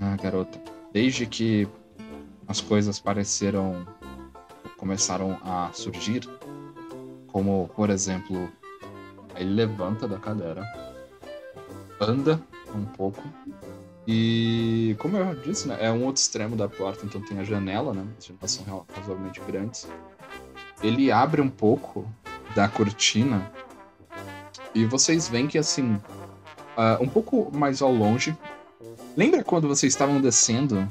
Ah, 0.00 0.16
garota. 0.16 0.58
Desde 0.90 1.26
que 1.26 1.68
as 2.48 2.62
coisas 2.62 2.98
pareceram. 2.98 3.86
começaram 4.78 5.38
a 5.44 5.68
surgir, 5.74 6.26
como, 7.32 7.70
por 7.74 7.90
exemplo, 7.90 8.50
ele 9.36 9.50
levanta 9.54 10.06
da 10.08 10.18
cadeira, 10.18 10.64
anda 12.00 12.40
um 12.74 12.84
pouco, 12.84 13.22
e, 14.06 14.96
como 14.98 15.16
eu 15.16 15.34
disse, 15.36 15.68
né, 15.68 15.76
é 15.80 15.90
um 15.90 16.04
outro 16.04 16.20
extremo 16.20 16.56
da 16.56 16.68
porta, 16.68 17.04
então 17.04 17.20
tem 17.20 17.38
a 17.38 17.44
janela, 17.44 17.92
né? 17.92 18.04
As 18.18 18.26
janelas 18.26 18.50
são 18.50 18.64
ra- 18.64 18.84
razoavelmente 18.94 19.40
grandes. 19.46 19.86
Ele 20.82 21.12
abre 21.12 21.40
um 21.40 21.50
pouco 21.50 22.08
da 22.54 22.66
cortina, 22.68 23.50
e 24.74 24.84
vocês 24.84 25.28
veem 25.28 25.46
que, 25.46 25.58
assim, 25.58 26.00
ah, 26.76 26.98
um 27.00 27.08
pouco 27.08 27.50
mais 27.54 27.82
ao 27.82 27.92
longe, 27.92 28.36
Lembra 29.16 29.42
quando 29.42 29.66
vocês 29.66 29.92
estavam 29.92 30.20
descendo 30.20 30.88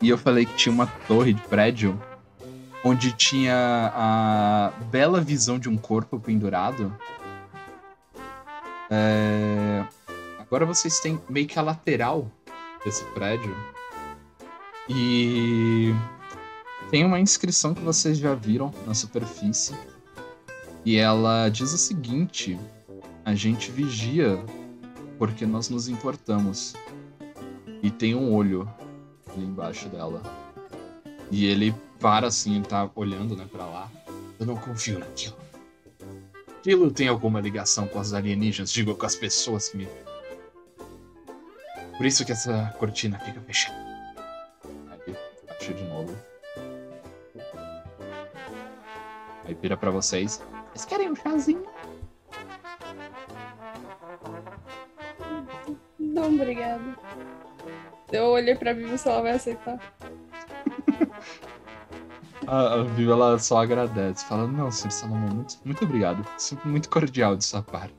e 0.00 0.08
eu 0.08 0.18
falei 0.18 0.44
que 0.44 0.54
tinha 0.54 0.72
uma 0.72 0.86
torre 1.08 1.32
de 1.32 1.40
prédio 1.42 2.00
onde 2.84 3.12
tinha 3.12 3.92
a 3.94 4.72
bela 4.90 5.20
visão 5.20 5.58
de 5.58 5.68
um 5.68 5.76
corpo 5.76 6.18
pendurado? 6.18 6.94
É, 8.90 9.84
Agora 10.52 10.66
vocês 10.66 11.00
têm 11.00 11.18
meio 11.30 11.46
que 11.46 11.58
a 11.58 11.62
lateral 11.62 12.30
desse 12.84 13.02
prédio 13.14 13.56
e 14.86 15.94
tem 16.90 17.06
uma 17.06 17.18
inscrição 17.18 17.72
que 17.72 17.80
vocês 17.80 18.18
já 18.18 18.34
viram 18.34 18.70
na 18.86 18.92
superfície 18.92 19.74
e 20.84 20.98
ela 20.98 21.48
diz 21.48 21.72
o 21.72 21.78
seguinte: 21.78 22.60
a 23.24 23.34
gente 23.34 23.70
vigia 23.70 24.44
porque 25.16 25.46
nós 25.46 25.70
nos 25.70 25.88
importamos. 25.88 26.74
E 27.82 27.90
tem 27.90 28.14
um 28.14 28.34
olho 28.34 28.68
ali 29.30 29.46
embaixo 29.46 29.88
dela. 29.88 30.22
E 31.30 31.46
ele 31.46 31.74
para 32.02 32.26
assim, 32.26 32.56
ele 32.56 32.64
tá 32.64 32.90
olhando, 32.96 33.36
né, 33.36 33.46
pra 33.50 33.64
lá. 33.64 33.90
Eu 34.38 34.44
não 34.44 34.56
confio 34.56 34.98
naquilo. 34.98 35.36
Aquilo 36.58 36.90
tem 36.90 37.06
alguma 37.06 37.40
ligação 37.40 37.86
com 37.86 38.00
os 38.00 38.12
alienígenas, 38.12 38.72
digo, 38.72 38.94
com 38.96 39.06
as 39.06 39.14
pessoas 39.14 39.68
que 39.68 39.76
me. 39.76 39.88
Por 41.96 42.04
isso 42.04 42.26
que 42.26 42.32
essa 42.32 42.74
cortina 42.78 43.18
fica 43.20 43.40
fechada. 43.40 43.78
Aí 44.90 45.16
baixa 45.46 45.72
de 45.72 45.84
novo. 45.84 46.16
Aí 49.44 49.54
vira 49.54 49.76
pra 49.76 49.90
vocês. 49.90 50.42
Vocês 50.72 50.84
querem 50.84 51.10
um 51.10 51.16
chazinho? 51.16 51.66
Não, 55.98 56.34
obrigada. 56.34 56.96
Eu 58.10 58.26
olhei 58.26 58.54
pra 58.56 58.72
Vivi 58.72 58.98
se 58.98 59.08
ela 59.08 59.22
vai 59.22 59.32
aceitar. 59.32 59.78
A, 62.46 62.74
a 62.74 62.82
Vivi, 62.82 63.10
ela 63.10 63.38
só 63.38 63.62
agradece, 63.62 64.24
fala, 64.24 64.46
não, 64.46 64.70
senhor 64.70 64.90
Salomão, 64.90 65.28
muito, 65.28 65.56
muito 65.64 65.84
obrigado. 65.84 66.26
Sempre 66.36 66.68
muito 66.68 66.88
cordial 66.88 67.36
de 67.36 67.44
sua 67.44 67.62
parte. 67.62 67.94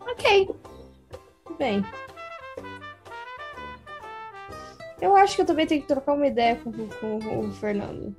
Ok. 0.00 0.50
Bem. 1.58 1.84
Eu 5.00 5.16
acho 5.16 5.34
que 5.34 5.42
eu 5.42 5.46
também 5.46 5.66
tenho 5.66 5.80
que 5.80 5.88
trocar 5.88 6.12
uma 6.14 6.26
ideia 6.26 6.56
com, 6.56 6.72
com 6.72 7.40
o 7.40 7.52
Fernando. 7.54 8.14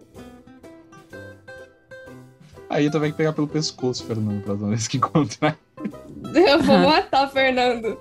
Aí 2.70 2.90
também 2.90 3.12
que 3.12 3.18
pegar 3.18 3.34
pelo 3.34 3.48
pescoço, 3.48 4.04
Fernando, 4.06 4.44
pra 4.44 4.56
vez 4.56 4.88
que 4.88 4.98
encontrar. 4.98 5.58
Eu 6.34 6.62
vou 6.64 6.80
matar 6.90 7.28
o 7.28 7.32
Fernando. 7.32 8.00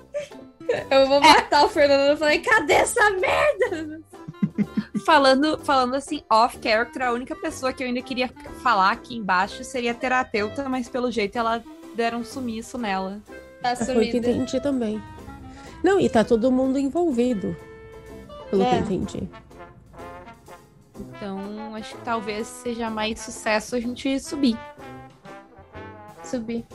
Eu 0.89 1.07
vou 1.07 1.19
matar 1.21 1.65
o 1.65 1.69
Fernando. 1.69 2.09
Eu 2.11 2.17
falei, 2.17 2.39
cadê 2.39 2.73
essa 2.73 3.09
merda? 3.11 4.01
falando, 5.05 5.57
falando 5.59 5.95
assim, 5.95 6.23
off 6.29 6.57
character, 6.63 7.01
a 7.03 7.11
única 7.11 7.35
pessoa 7.35 7.73
que 7.73 7.83
eu 7.83 7.87
ainda 7.87 8.01
queria 8.01 8.29
falar 8.61 8.91
aqui 8.91 9.15
embaixo 9.17 9.63
seria 9.63 9.91
a 9.91 9.95
terapeuta, 9.95 10.67
mas 10.69 10.87
pelo 10.87 11.11
jeito 11.11 11.37
ela 11.37 11.63
deram 11.95 12.19
um 12.19 12.23
sumiço 12.23 12.77
nela. 12.77 13.21
Tá 13.61 13.75
Foi 13.75 13.85
o 13.95 13.99
que 13.99 14.05
sumida. 14.11 14.29
entendi 14.29 14.59
também. 14.61 15.01
Não, 15.83 15.99
e 15.99 16.09
tá 16.09 16.23
todo 16.23 16.51
mundo 16.51 16.77
envolvido. 16.79 17.55
Pelo 18.49 18.63
que 18.65 18.69
É. 18.69 18.75
eu 18.75 18.79
entendi. 18.79 19.29
Então, 20.99 21.75
acho 21.75 21.95
que 21.95 22.01
talvez 22.03 22.47
seja 22.47 22.89
mais 22.89 23.19
sucesso 23.19 23.75
a 23.75 23.79
gente 23.79 24.19
subir. 24.19 24.57
Subir. 26.23 26.65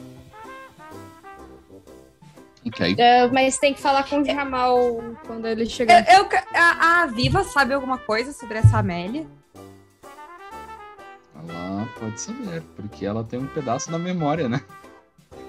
É, 2.98 3.26
mas 3.28 3.58
tem 3.58 3.74
que 3.74 3.80
falar 3.80 4.08
com 4.08 4.20
o 4.20 4.24
Jamal 4.24 4.78
quando 5.26 5.46
ele 5.46 5.66
chegar. 5.66 6.06
Eu, 6.12 6.24
eu- 6.24 6.28
a, 6.54 7.02
a 7.02 7.06
Viva 7.06 7.42
sabe 7.44 7.74
alguma 7.74 7.98
coisa 7.98 8.32
sobre 8.32 8.58
essa 8.58 8.78
Amélia? 8.78 9.26
Ela 11.48 11.88
pode 11.98 12.20
saber, 12.20 12.62
porque 12.76 13.06
ela 13.06 13.22
tem 13.24 13.38
um 13.38 13.46
pedaço 13.46 13.90
da 13.90 13.98
memória, 13.98 14.48
né? 14.48 14.60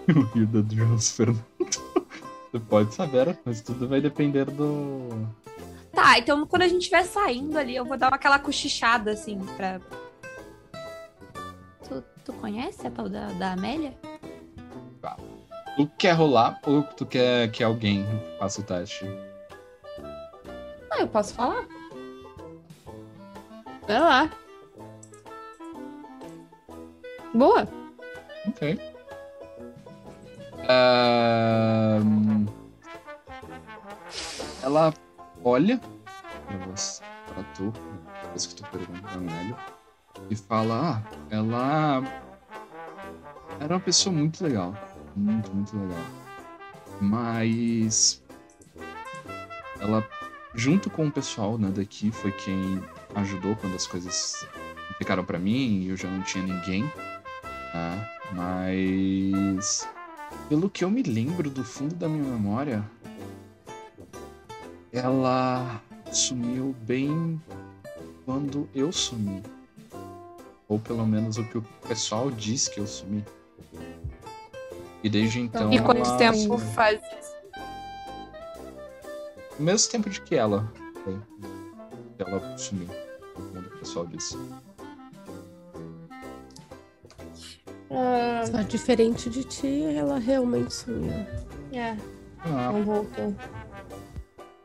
O 0.10 0.22
rio 0.34 0.48
do 0.48 0.64
Jones 0.64 1.12
Fernando. 1.12 1.46
Você 2.52 2.60
pode 2.68 2.96
saber, 2.96 3.38
mas 3.46 3.62
tudo 3.62 3.88
vai 3.88 4.02
depender 4.02 4.46
do. 4.46 5.10
Tá, 5.94 6.18
então 6.18 6.48
quando 6.48 6.64
a 6.64 6.68
gente 6.68 6.80
estiver 6.82 7.04
saindo 7.04 7.56
ali, 7.60 7.76
eu 7.76 7.86
vou 7.86 7.96
dar 7.96 8.08
aquela 8.12 8.40
cochichada, 8.40 9.12
assim, 9.12 9.38
pra... 9.56 9.80
Tu, 11.88 12.04
tu 12.26 12.34
conhece 12.34 12.88
a 12.88 12.90
tal 12.90 13.08
da, 13.08 13.28
da 13.34 13.52
Amélia? 13.52 13.94
Tu 15.80 15.88
quer 15.98 16.12
rolar 16.12 16.60
ou 16.66 16.84
tu 16.84 17.06
quer 17.06 17.50
que 17.52 17.64
alguém 17.64 18.06
faça 18.38 18.60
o 18.60 18.64
teste? 18.66 19.06
Ah, 20.92 21.00
eu 21.00 21.08
posso 21.08 21.34
falar? 21.34 21.66
Vai 23.88 23.98
lá. 23.98 24.30
Boa. 27.34 27.66
Ok. 28.46 28.78
Ahn, 30.68 32.46
Ela 34.62 34.94
olha 35.46 35.80
pra 36.46 36.58
você, 36.58 37.02
pra 37.34 37.44
tu, 37.56 37.72
depois 38.24 38.46
que 38.48 38.56
tu 38.56 38.64
pergunta 38.70 39.02
pra 39.02 39.14
Amélia, 39.14 39.56
e 40.30 40.36
fala, 40.36 40.98
ah, 40.98 41.02
ela 41.30 42.04
era 43.62 43.76
uma 43.76 43.80
pessoa 43.80 44.14
muito 44.14 44.44
legal. 44.44 44.74
Muito, 45.16 45.54
muito 45.54 45.78
legal. 45.78 46.04
Mas 47.02 48.22
ela, 49.80 50.06
junto 50.54 50.90
com 50.90 51.08
o 51.08 51.12
pessoal 51.12 51.58
né, 51.58 51.70
daqui, 51.70 52.12
foi 52.12 52.32
quem 52.32 52.82
ajudou 53.16 53.56
quando 53.56 53.76
as 53.76 53.88
coisas 53.88 54.46
ficaram 54.98 55.24
pra 55.24 55.40
mim 55.40 55.82
e 55.82 55.90
eu 55.90 55.98
já 55.98 56.10
não 56.10 56.22
tinha 56.22 56.44
ninguém. 56.44 56.92
Tá? 57.72 58.10
Mas. 58.34 59.88
Pelo 60.48 60.70
que 60.70 60.84
eu 60.84 60.90
me 60.90 61.02
lembro 61.02 61.50
do 61.50 61.64
fundo 61.64 61.96
da 61.96 62.08
minha 62.08 62.24
memória, 62.24 62.84
ela 64.92 65.82
sumiu 66.12 66.76
bem 66.82 67.42
quando 68.26 68.70
eu 68.76 68.92
sumi. 68.92 69.42
Ou 70.68 70.80
pelo 70.80 71.06
menos 71.06 71.38
o 71.38 71.44
que 71.44 71.58
o 71.58 71.62
pessoal 71.88 72.30
diz 72.30 72.68
que 72.68 72.80
eu 72.80 72.86
sumi. 72.86 73.24
E 75.04 75.10
desde 75.10 75.40
então. 75.40 75.72
e 75.72 75.80
quanto 75.80 76.02
ela 76.06 76.18
tempo 76.18 76.58
faz 76.58 77.00
isso? 77.02 77.36
O 79.58 79.64
mesmo 79.64 79.92
tempo 79.92 80.10
de 80.10 80.22
que 80.22 80.36
ela. 80.36 80.72
Foi. 81.04 81.18
Ela 82.18 82.58
sumiu. 82.58 82.90
Segundo 83.36 83.68
o 83.68 83.80
pessoal 83.80 84.06
disse. 84.08 84.38
Ah, 87.92 88.44
Só 88.46 88.62
diferente 88.62 89.30
de 89.30 89.44
ti, 89.44 89.84
ela 89.96 90.20
realmente 90.20 90.74
sumiu. 90.74 91.12
é, 91.74 91.96
Ah, 92.46 92.72
não 92.72 92.84
voltou. 92.84 93.36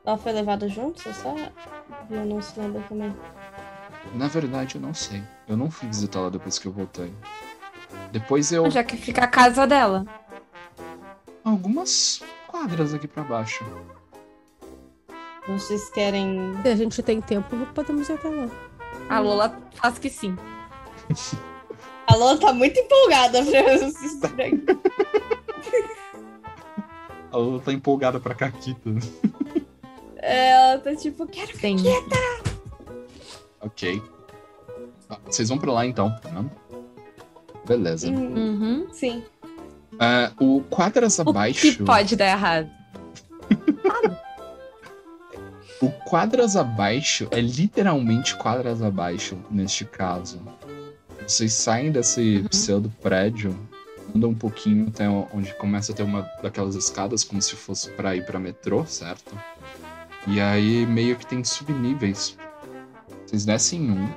Ela 0.05 0.19
foi 0.19 0.33
levada 0.33 0.69
junto, 0.69 1.01
você 1.03 1.13
sabe? 1.15 1.51
Eu 2.11 2.27
não 2.27 2.43
se 2.43 2.59
lembra 2.61 2.83
também. 2.83 3.15
na 4.15 4.29
verdade, 4.29 4.75
eu 4.75 4.81
não 4.81 4.93
sei. 4.93 5.23
Eu 5.49 5.57
não 5.57 5.71
fui 5.71 5.89
visitá-la 5.89 6.29
depois 6.29 6.59
que 6.59 6.67
eu 6.67 6.73
voltei. 6.73 7.13
Depois 8.13 8.53
eu. 8.53 8.71
Já 8.71 8.85
que 8.85 8.97
fica 8.97 9.25
a 9.25 9.27
casa 9.27 9.67
dela. 9.67 10.05
Algumas 11.45 12.23
quadras 12.47 12.95
aqui 12.95 13.07
pra 13.07 13.23
baixo. 13.23 13.65
Vocês 15.47 15.91
querem. 15.91 16.55
Se 16.63 16.69
a 16.69 16.77
gente 16.77 17.03
tem 17.03 17.21
tempo, 17.21 17.55
podemos 17.75 18.09
ir 18.09 18.15
até 18.15 18.29
lá. 18.29 18.49
A 19.09 19.21
Lola 19.21 19.59
faz 19.75 19.99
que 19.99 20.09
sim. 20.09 20.37
A 22.07 22.17
Lola 22.17 22.39
tá 22.39 22.53
muito 22.53 22.79
empolgada 22.79 23.43
pra 23.45 23.75
esses 23.75 24.21
trem. 24.21 24.63
A 27.33 27.37
Lula 27.37 27.61
tá 27.61 27.73
empolgada 27.73 28.21
pra 28.21 28.35
Caquita. 28.35 28.91
Ela 30.17 30.79
tá 30.79 30.95
tipo, 30.95 31.27
quero 31.27 31.55
Sim. 31.59 31.77
Ok. 33.61 34.03
Ah, 35.11 35.19
Vocês 35.27 35.49
vão 35.49 35.59
pra 35.59 35.73
lá 35.73 35.85
então, 35.87 36.09
né? 36.31 36.51
Beleza. 37.67 38.09
Hum, 38.11 38.35
Uhum. 38.35 38.87
Sim. 38.93 39.25
Ah, 39.99 40.33
o 40.41 40.61
quadras 40.69 41.19
O 41.19 41.23
abaixo. 41.23 41.61
que 41.61 41.83
pode 41.83 42.17
dar 42.17 42.27
errado? 42.29 42.71
O 45.81 45.91
quadras 45.91 46.57
abaixo 46.57 47.29
é 47.31 47.41
literalmente 47.41 48.35
quadras 48.37 48.81
abaixo 48.81 49.37
neste 49.51 49.85
caso. 49.85 50.41
Vocês 51.27 51.53
saem 51.53 51.91
desse 51.93 52.39
Uhum. 52.39 52.49
pseudo 52.49 52.91
prédio, 53.03 53.59
andam 54.15 54.31
um 54.31 54.35
pouquinho 54.35 54.89
até 54.89 55.07
onde 55.09 55.53
começa 55.55 55.93
a 55.93 55.95
ter 55.95 56.03
uma 56.03 56.23
daquelas 56.43 56.75
escadas 56.75 57.23
como 57.25 57.43
se 57.43 57.55
fosse 57.57 57.91
pra 57.91 58.17
ir 58.17 58.25
pra 58.25 58.39
metrô, 58.39 58.87
certo? 58.87 59.37
E 60.27 60.41
aí 60.41 60.87
meio 60.87 61.17
que 61.17 61.27
tem 61.27 61.45
subníveis. 61.45 62.37
Vocês 63.27 63.45
descem 63.45 63.91
um. 63.91 64.09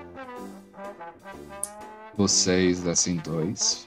Vocês 2.15 2.81
descem 2.81 3.17
dois. 3.17 3.86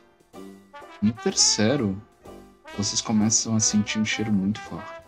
No 1.02 1.12
terceiro, 1.12 2.00
vocês 2.76 3.00
começam 3.00 3.56
a 3.56 3.60
sentir 3.60 3.98
um 3.98 4.04
cheiro 4.04 4.32
muito 4.32 4.60
forte. 4.60 5.00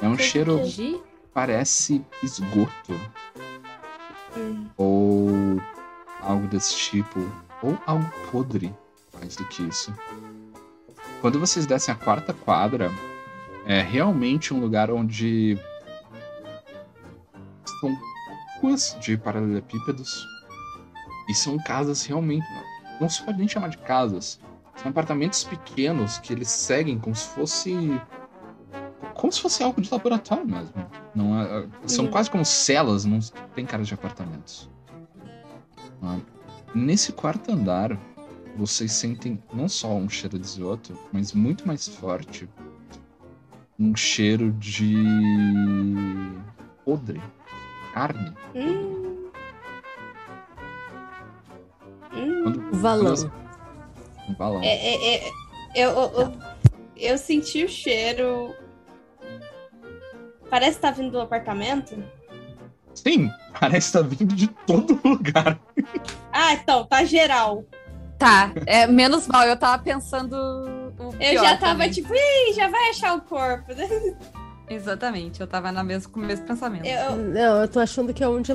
É 0.00 0.06
um 0.08 0.18
cheiro 0.18 0.60
De? 0.68 1.00
parece 1.32 2.04
esgoto 2.22 2.98
Hum. 4.36 4.66
ou 4.78 5.30
algo 6.22 6.46
desse 6.48 6.74
tipo, 6.74 7.20
ou 7.62 7.78
algo 7.86 8.10
podre, 8.30 8.74
mais 9.12 9.36
do 9.36 9.44
que 9.48 9.62
isso. 9.62 9.94
Quando 11.20 11.38
vocês 11.38 11.66
descem 11.66 11.94
a 11.94 11.96
quarta 11.98 12.32
quadra, 12.32 12.90
é 13.66 13.80
realmente 13.82 14.54
um 14.54 14.58
lugar 14.60 14.90
onde 14.90 15.56
são 17.78 17.96
ruas 18.60 18.96
de 19.00 19.16
paralelepípedos 19.18 20.26
e 21.28 21.34
são 21.34 21.58
casas 21.58 22.04
realmente 22.06 22.46
não 23.02 23.08
se 23.08 23.22
pode 23.24 23.36
nem 23.38 23.48
chamar 23.48 23.68
de 23.68 23.78
casas, 23.78 24.38
são 24.76 24.90
apartamentos 24.90 25.42
pequenos 25.44 26.18
que 26.18 26.32
eles 26.32 26.48
seguem 26.48 26.98
como 26.98 27.14
se 27.14 27.26
fosse 27.28 28.00
como 29.14 29.30
se 29.32 29.40
fosse 29.42 29.62
algo 29.62 29.80
de 29.80 29.90
laboratório 29.92 30.46
mesmo. 30.46 30.72
Não 31.14 31.38
é- 31.38 31.66
são 31.86 32.06
Uhum. 32.06 32.10
quase 32.10 32.30
como 32.30 32.44
celas, 32.44 33.04
não 33.04 33.18
tem 33.54 33.66
cara 33.66 33.82
de 33.82 33.92
apartamentos. 33.92 34.70
Ah, 36.02 36.18
Nesse 36.74 37.12
quarto 37.12 37.52
andar, 37.52 37.98
vocês 38.56 38.92
sentem 38.92 39.38
não 39.52 39.68
só 39.68 39.92
um 39.94 40.08
cheiro 40.08 40.38
de 40.38 40.46
esgoto, 40.46 40.96
mas 41.12 41.32
muito 41.34 41.66
mais 41.68 41.86
forte 41.86 42.48
um 43.78 43.94
cheiro 43.94 44.50
de 44.52 44.94
podre, 46.84 47.20
carne. 47.92 48.32
Hum. 48.54 49.30
Hum. 52.14 52.42
Quando, 52.44 52.70
Valão. 52.72 53.14
quando- 53.16 53.32
um 54.28 54.34
balão. 54.34 54.62
É, 54.62 54.68
é, 54.68 55.14
é, 55.28 55.30
eu, 55.74 55.90
eu, 55.90 56.12
eu, 56.20 56.32
eu 56.96 57.18
senti 57.18 57.64
o 57.64 57.68
cheiro. 57.68 58.54
Parece 60.50 60.76
que 60.76 60.82
tá 60.82 60.90
vindo 60.90 61.10
do 61.12 61.20
apartamento. 61.20 62.02
Sim, 62.94 63.30
parece 63.58 63.86
estar 63.88 64.02
vindo 64.02 64.34
de 64.34 64.46
todo 64.48 65.00
lugar. 65.04 65.58
Ah, 66.34 66.54
então, 66.54 66.84
tá 66.86 67.04
geral. 67.04 67.62
Tá, 68.18 68.52
é, 68.66 68.86
menos 68.86 69.26
mal, 69.28 69.42
eu 69.46 69.54
tava 69.56 69.82
pensando. 69.82 70.34
o 70.34 71.10
Eu 71.20 71.30
pior 71.32 71.44
já 71.44 71.56
tava 71.58 71.72
também. 71.72 71.90
tipo, 71.90 72.10
ih, 72.14 72.52
já 72.54 72.68
vai 72.68 72.88
achar 72.88 73.14
o 73.16 73.20
corpo. 73.20 73.66
Exatamente, 74.70 75.40
eu 75.42 75.46
tava 75.46 75.70
na 75.70 75.84
mesmo, 75.84 76.10
com 76.10 76.20
o 76.20 76.22
mesmo 76.22 76.46
pensamento. 76.46 76.86
Eu, 76.86 77.16
Não, 77.16 77.60
eu 77.60 77.68
tô 77.68 77.80
achando 77.80 78.14
que 78.14 78.24
é 78.24 78.28
onde 78.28 78.50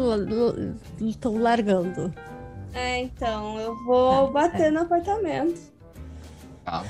estão 1.01 1.37
largando. 1.37 2.11
É, 2.77 3.01
então, 3.01 3.59
eu 3.59 3.75
vou 3.83 4.29
É, 4.29 4.31
bater 4.31 4.71
no 4.71 4.81
apartamento. 4.81 5.59
Tá. 6.63 6.83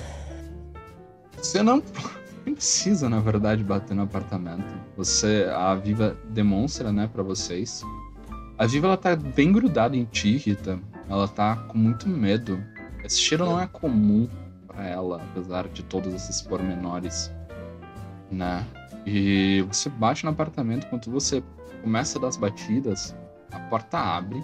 Você 1.37 1.61
não. 1.61 1.81
precisa, 2.53 3.09
na 3.09 3.19
verdade, 3.19 3.63
bater 3.63 3.93
no 3.93 4.03
apartamento. 4.03 4.73
Você, 4.95 5.47
a 5.53 5.75
Viva 5.75 6.17
demonstra, 6.29 6.91
né, 6.91 7.09
para 7.11 7.21
vocês. 7.21 7.83
A 8.57 8.65
Viva 8.65 8.87
ela 8.87 8.97
tá 8.97 9.15
bem 9.15 9.51
grudada 9.51 9.95
em 9.95 10.05
ti, 10.05 10.37
Rita. 10.37 10.79
Ela 11.09 11.27
tá 11.27 11.55
com 11.67 11.77
muito 11.77 12.07
medo. 12.07 12.63
Esse 13.03 13.19
cheiro 13.19 13.45
não 13.45 13.59
é 13.59 13.67
comum 13.67 14.27
para 14.67 14.85
ela, 14.87 15.21
apesar 15.31 15.67
de 15.67 15.83
todos 15.83 16.13
esses 16.13 16.41
pormenores, 16.41 17.31
né? 18.31 18.65
E 19.05 19.63
você 19.67 19.89
bate 19.89 20.25
no 20.25 20.31
apartamento 20.31 20.87
quando 20.87 21.09
você 21.09 21.41
começa 21.81 22.19
das 22.19 22.35
batidas, 22.35 23.15
a 23.51 23.59
porta 23.59 23.97
abre, 23.97 24.43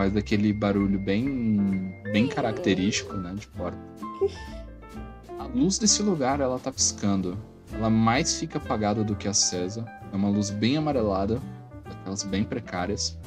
faz 0.00 0.16
aquele 0.16 0.50
barulho 0.50 0.98
bem 0.98 1.94
bem 2.10 2.26
característico, 2.26 3.12
né, 3.18 3.34
de 3.36 3.46
porta. 3.48 3.76
A 5.38 5.44
luz 5.44 5.78
desse 5.78 6.02
lugar 6.02 6.40
ela 6.40 6.58
tá 6.58 6.72
piscando. 6.72 7.36
Ela 7.70 7.90
mais 7.90 8.38
fica 8.38 8.56
apagada 8.56 9.04
do 9.04 9.14
que 9.14 9.28
acesa. 9.28 9.84
É 10.10 10.16
uma 10.16 10.30
luz 10.30 10.48
bem 10.48 10.78
amarelada, 10.78 11.38
daquelas 11.84 12.22
bem 12.22 12.44
precárias. 12.44 13.18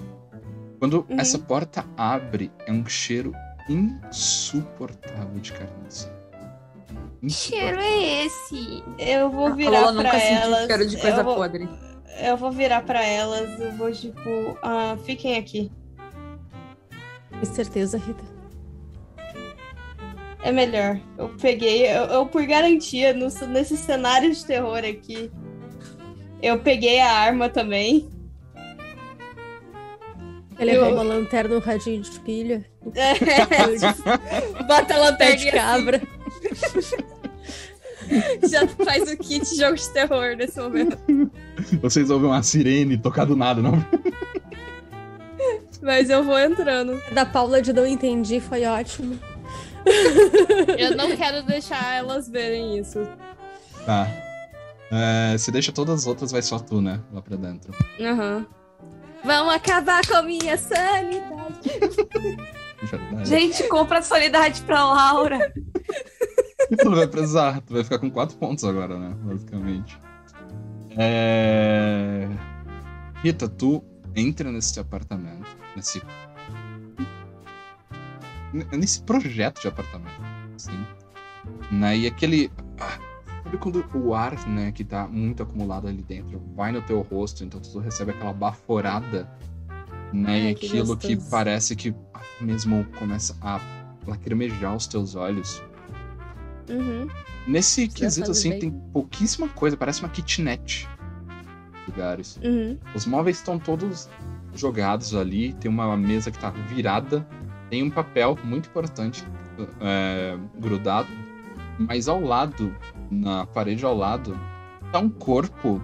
Quando 0.79 1.05
Uhum. 1.07 1.19
essa 1.19 1.37
porta 1.37 1.85
abre, 1.95 2.51
é 2.65 2.71
um 2.71 2.85
cheiro 2.87 3.33
insuportável 3.69 5.39
de 5.39 5.51
carniça. 5.53 6.11
Que 7.21 7.29
cheiro 7.29 7.79
é 7.79 8.25
esse? 8.25 8.83
Eu 8.97 9.29
vou 9.29 9.47
A 9.47 9.51
virar 9.55 9.81
Lola 9.81 10.01
pra 10.01 10.19
elas. 10.19 10.65
cheiro 10.65 10.87
de 10.87 10.97
coisa 10.97 11.17
eu, 11.17 11.23
vou, 11.23 11.35
podre. 11.35 11.69
eu 12.19 12.35
vou 12.35 12.51
virar 12.51 12.81
pra 12.83 13.03
elas. 13.05 13.59
Eu 13.59 13.71
vou, 13.73 13.91
tipo, 13.91 14.57
ah, 14.63 14.97
fiquem 15.05 15.37
aqui. 15.37 15.71
Com 17.45 17.53
certeza, 17.53 17.97
Rita. 17.97 18.23
É 20.43 20.51
melhor. 20.51 20.99
Eu 21.17 21.29
peguei, 21.39 21.85
eu, 21.87 22.03
eu, 22.05 22.25
por 22.25 22.45
garantia, 22.45 23.13
no, 23.13 23.27
nesse 23.47 23.75
cenário 23.77 24.33
de 24.33 24.45
terror 24.45 24.77
aqui, 24.79 25.29
eu 26.41 26.59
peguei 26.59 26.99
a 27.01 27.11
arma 27.11 27.49
também. 27.49 28.09
Ele 30.59 30.71
Eu- 30.71 30.81
levou 30.83 30.93
uma 30.93 31.03
lanterna, 31.03 31.55
um 31.55 31.59
radinho 31.59 32.01
de 32.01 32.19
pilha, 32.21 32.65
Bota 34.67 34.93
a 34.93 34.97
lanterna 34.97 35.35
de 35.37 35.51
cabra. 35.51 36.01
e 38.41 38.47
já 38.47 38.67
faz 38.67 39.11
o 39.11 39.17
kit 39.17 39.49
de 39.49 39.55
jogo 39.57 39.75
de 39.75 39.89
terror 39.89 40.35
nesse 40.37 40.59
momento. 40.59 40.97
Vocês 41.81 42.09
ouvem 42.09 42.29
uma 42.29 42.43
sirene 42.43 42.97
tocar 42.97 43.25
do 43.25 43.35
nada, 43.35 43.61
não? 43.61 43.73
Mas 45.83 46.09
eu 46.09 46.23
vou 46.23 46.39
entrando. 46.39 46.99
Da 47.11 47.25
Paula 47.25 47.61
de 47.61 47.73
não 47.73 47.85
entendi, 47.85 48.39
foi 48.39 48.65
ótimo. 48.65 49.19
Eu 50.77 50.95
não 50.95 51.15
quero 51.15 51.43
deixar 51.43 51.95
elas 51.95 52.29
verem 52.29 52.79
isso. 52.79 53.05
Tá. 53.85 54.07
É, 54.89 55.37
se 55.37 55.51
deixa 55.51 55.73
todas 55.73 56.01
as 56.01 56.07
outras, 56.07 56.31
vai 56.31 56.41
só 56.41 56.57
tu, 56.57 56.79
né? 56.79 57.01
Lá 57.11 57.21
pra 57.21 57.35
dentro. 57.35 57.73
Aham. 57.99 58.45
Vamos 59.25 59.53
acabar 59.53 60.05
com 60.07 60.15
a 60.15 60.21
minha 60.21 60.57
sanidade. 60.57 61.69
Verdade. 62.83 63.29
Gente, 63.29 63.63
compra 63.67 64.01
solidariedade 64.01 64.61
pra 64.61 64.85
Laura. 64.85 65.53
tu 66.79 66.89
não 66.89 66.95
vai 66.95 67.07
precisar. 67.07 67.61
Tu 67.61 67.73
vai 67.73 67.83
ficar 67.83 67.99
com 67.99 68.09
quatro 68.09 68.37
pontos 68.37 68.63
agora, 68.63 68.97
né? 68.97 69.15
Basicamente. 69.21 69.97
É... 70.97 72.27
Rita, 73.21 73.49
tu 73.49 73.83
entra 74.15 74.51
nesse 74.51 74.79
apartamento. 74.79 75.62
Nesse. 75.75 76.01
Nesse 78.71 79.01
projeto 79.01 79.61
de 79.61 79.67
apartamento. 79.67 80.21
Assim. 80.55 80.85
Né? 81.71 81.97
E 81.97 82.07
aquele. 82.07 82.51
ah, 82.79 82.99
Sabe 83.53 83.57
quando 83.57 83.85
o 83.93 84.15
ar, 84.15 84.47
né, 84.47 84.71
que 84.71 84.83
tá 84.83 85.07
muito 85.07 85.43
acumulado 85.43 85.87
ali 85.87 86.01
dentro, 86.01 86.41
vai 86.55 86.71
no 86.71 86.81
teu 86.81 87.01
rosto, 87.01 87.43
então 87.43 87.59
tu 87.59 87.77
recebe 87.77 88.09
aquela 88.09 88.33
baforada, 88.33 89.29
né? 90.11 90.31
Ai, 90.31 90.49
e 90.49 90.55
que 90.55 90.65
aquilo 90.65 90.97
que 90.97 91.13
gostoso. 91.13 91.29
parece 91.29 91.75
que 91.75 91.93
ah, 92.15 92.21
mesmo 92.41 92.83
começa 92.97 93.37
a 93.41 93.59
lacrimejar 94.07 94.75
os 94.75 94.87
teus 94.87 95.13
olhos. 95.13 95.61
Uhum. 96.67 97.07
Nesse 97.45 97.85
já 97.85 97.91
quesito, 97.91 98.31
assim, 98.31 98.49
bem. 98.49 98.59
tem 98.59 98.71
pouquíssima 98.91 99.47
coisa, 99.49 99.77
parece 99.77 99.99
uma 99.99 100.09
kitnet. 100.09 100.89
Lugares. 101.87 102.39
Uhum. 102.43 102.79
Os 102.95 103.05
móveis 103.05 103.37
estão 103.37 103.59
todos 103.59 104.09
jogados 104.53 105.15
ali, 105.15 105.53
tem 105.53 105.69
uma 105.69 105.95
mesa 105.97 106.31
que 106.31 106.39
tá 106.39 106.49
virada, 106.49 107.25
tem 107.69 107.83
um 107.83 107.89
papel 107.89 108.37
muito 108.43 108.69
importante 108.69 109.23
é, 109.81 110.37
grudado, 110.59 111.09
mas 111.77 112.07
ao 112.07 112.21
lado, 112.21 112.75
na 113.09 113.45
parede 113.45 113.83
ao 113.83 113.95
lado, 113.95 114.39
tá 114.91 114.99
um 114.99 115.09
corpo 115.09 115.81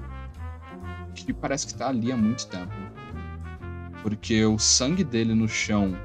que 1.15 1.33
parece 1.33 1.67
que 1.67 1.73
tá 1.73 1.89
ali 1.89 2.11
há 2.11 2.17
muito 2.17 2.47
tempo. 2.47 2.71
Porque 4.01 4.45
o 4.45 4.57
sangue 4.57 5.03
dele 5.03 5.33
no 5.33 5.47
chão. 5.47 5.95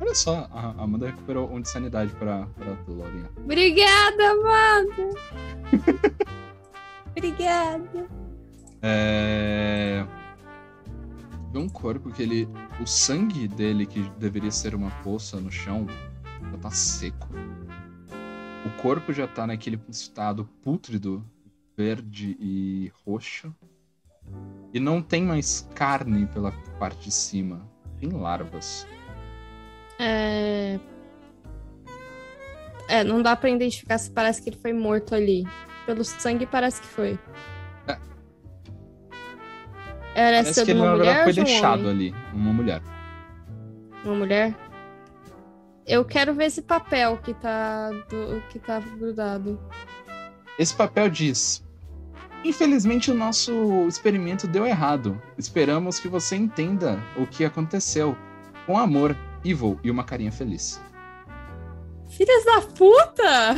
Olha 0.00 0.14
só, 0.14 0.48
a 0.52 0.74
a 0.78 0.84
Amanda 0.84 1.06
recuperou 1.06 1.50
um 1.52 1.60
de 1.60 1.68
sanidade 1.68 2.12
pra, 2.12 2.46
pra 2.56 2.74
tu, 2.84 2.92
Laurinha. 2.92 3.30
Obrigada, 3.36 4.30
Amanda. 4.30 5.10
Obrigada. 7.16 8.06
É... 8.80 10.04
Um 11.54 11.68
corpo 11.68 12.10
que 12.10 12.22
ele. 12.22 12.48
O 12.80 12.86
sangue 12.86 13.46
dele, 13.46 13.86
que 13.86 14.00
deveria 14.18 14.50
ser 14.50 14.74
uma 14.74 14.90
poça 15.02 15.38
no 15.38 15.50
chão, 15.50 15.86
já 16.50 16.58
tá 16.58 16.70
seco. 16.70 17.28
O 18.64 18.82
corpo 18.82 19.12
já 19.12 19.26
tá 19.26 19.46
naquele 19.46 19.80
estado 19.88 20.44
pútrido, 20.62 21.24
verde 21.76 22.36
e 22.40 22.90
roxo. 23.04 23.54
E 24.72 24.80
não 24.80 25.02
tem 25.02 25.22
mais 25.22 25.68
carne 25.74 26.26
pela 26.26 26.52
parte 26.78 27.04
de 27.04 27.10
cima. 27.10 27.68
Tem 27.98 28.08
larvas. 28.08 28.86
É... 29.98 30.78
É, 32.88 33.04
não 33.04 33.22
dá 33.22 33.36
pra 33.36 33.50
identificar 33.50 33.98
se 33.98 34.10
parece 34.10 34.42
que 34.42 34.50
ele 34.50 34.58
foi 34.58 34.72
morto 34.72 35.14
ali. 35.14 35.44
Pelo 35.86 36.04
sangue 36.04 36.46
parece 36.46 36.80
que 36.80 36.86
foi. 36.86 37.18
Era 40.14 40.36
Parece 40.38 40.54
ser 40.54 40.60
que 40.60 40.66
de 40.66 40.70
ele, 40.72 40.80
uma 40.80 40.96
verdade, 40.96 41.10
mulher 41.10 41.24
foi 41.24 41.32
um 41.32 41.44
deixado 41.44 41.80
homem? 41.80 41.90
ali. 41.90 42.14
Uma 42.34 42.52
mulher. 42.52 42.82
Uma 44.04 44.14
mulher? 44.14 44.54
Eu 45.86 46.04
quero 46.04 46.34
ver 46.34 46.44
esse 46.46 46.62
papel 46.62 47.16
que 47.18 47.34
tá, 47.34 47.90
do- 48.08 48.42
que 48.50 48.58
tá 48.58 48.78
grudado. 48.80 49.58
Esse 50.58 50.74
papel 50.74 51.08
diz: 51.08 51.64
Infelizmente, 52.44 53.10
o 53.10 53.14
nosso 53.14 53.52
experimento 53.88 54.46
deu 54.46 54.66
errado. 54.66 55.20
Esperamos 55.38 55.98
que 55.98 56.08
você 56.08 56.36
entenda 56.36 56.98
o 57.16 57.26
que 57.26 57.44
aconteceu. 57.44 58.16
Com 58.66 58.78
amor, 58.78 59.16
Evil 59.44 59.80
e 59.82 59.90
uma 59.90 60.04
carinha 60.04 60.30
feliz. 60.30 60.80
Filhas 62.08 62.44
da 62.44 62.60
puta! 62.60 63.56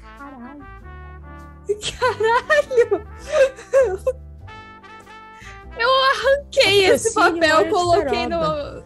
Caralho! 0.00 0.66
Eu 5.78 5.88
arranquei 6.12 6.86
esse 6.86 7.14
papel, 7.14 7.68
coloquei 7.68 8.26
no. 8.26 8.38
peroba. 8.38 8.84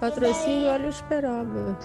Patrocínio 0.00 0.68
Olho 0.68 0.90
de 0.90 1.02
Peroba. 1.04 1.78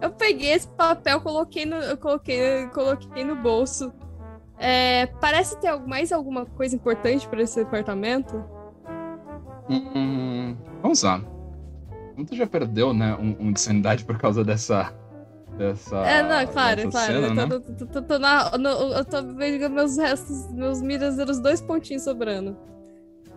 Eu 0.00 0.10
peguei 0.10 0.52
esse 0.52 0.66
papel, 0.66 1.20
coloquei 1.20 1.64
no, 1.64 1.76
eu 1.76 1.96
coloquei, 1.96 2.66
coloquei 2.74 3.22
no 3.22 3.36
bolso. 3.36 3.92
É, 4.58 5.06
parece 5.20 5.56
ter 5.60 5.72
mais 5.86 6.10
alguma 6.10 6.44
coisa 6.44 6.74
importante 6.74 7.28
para 7.28 7.40
esse 7.40 7.62
departamento? 7.62 8.44
Hum, 9.70 10.56
vamos 10.82 11.02
lá. 11.04 11.20
Como 12.14 12.26
tu 12.26 12.34
já 12.34 12.46
perdeu, 12.48 12.92
né, 12.92 13.14
um, 13.14 13.48
um 13.48 13.52
de 13.52 13.60
sanidade 13.60 14.04
por 14.04 14.18
causa 14.18 14.44
dessa. 14.44 14.92
Dessa. 15.56 15.96
é, 15.98 16.22
não, 16.22 16.52
claro, 16.52 16.76
dessa 16.76 16.90
claro. 16.90 17.12
cena, 17.12 17.26
eu, 17.26 17.34
né? 17.34 17.46
tô, 17.46 17.60
tô- 17.60 17.72
tô- 17.72 17.86
tô- 17.86 18.02
tô 18.02 18.18
na- 18.18 18.58
no- 18.58 18.68
eu 18.94 19.04
tô 19.04 19.22
vendo 19.34 19.70
meus 19.70 19.96
restos, 19.96 20.50
meus 20.52 20.80
miras, 20.82 21.18
eram 21.18 21.30
os 21.30 21.40
dois 21.40 21.60
pontinhos 21.60 22.02
sobrando. 22.02 22.56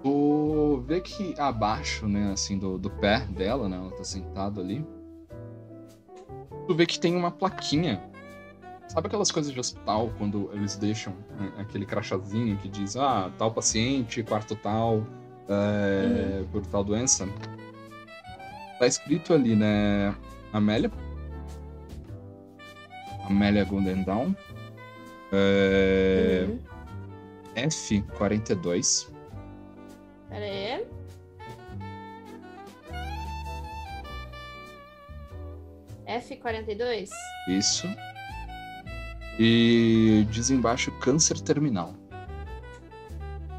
Tu 0.04 0.84
vê 0.88 1.02
que 1.02 1.34
abaixo, 1.40 2.08
né, 2.08 2.32
assim, 2.32 2.58
do, 2.60 2.78
do 2.78 2.90
pé 2.90 3.26
dela, 3.30 3.68
né, 3.68 3.78
ela 3.78 3.92
tá 3.92 4.04
sentada 4.04 4.62
ali. 4.62 4.86
Tu 6.68 6.76
vê 6.76 6.86
que 6.86 7.00
tem 7.00 7.16
uma 7.16 7.32
plaquinha. 7.32 8.02
Sabe 8.88 9.08
aquelas 9.08 9.32
coisas 9.32 9.52
de 9.52 9.60
hospital, 9.60 10.12
quando 10.18 10.50
eles 10.54 10.78
deixam 10.78 11.14
né, 11.40 11.52
aquele 11.58 11.86
crachazinho 11.88 12.56
que 12.58 12.68
diz, 12.68 12.96
ah, 12.96 13.32
tal 13.38 13.52
paciente, 13.52 14.22
quarto 14.22 14.56
tal, 14.56 15.04
é, 15.50 16.44
por 16.52 16.64
tal 16.68 16.84
doença? 16.84 17.28
Tá 18.78 18.86
escrito 18.86 19.34
ali, 19.34 19.56
né, 19.56 20.16
Amélia. 20.54 20.92
Amélia 23.26 23.64
Gundendown. 23.66 24.36
É, 25.32 26.46
Uhum. 26.48 26.60
F42. 27.56 29.08
Pera 30.30 30.46
aí. 30.46 30.86
F42? 36.08 37.10
Isso. 37.48 37.88
E 39.40 40.26
diz 40.30 40.50
embaixo 40.50 40.92
câncer 41.00 41.40
terminal. 41.42 41.94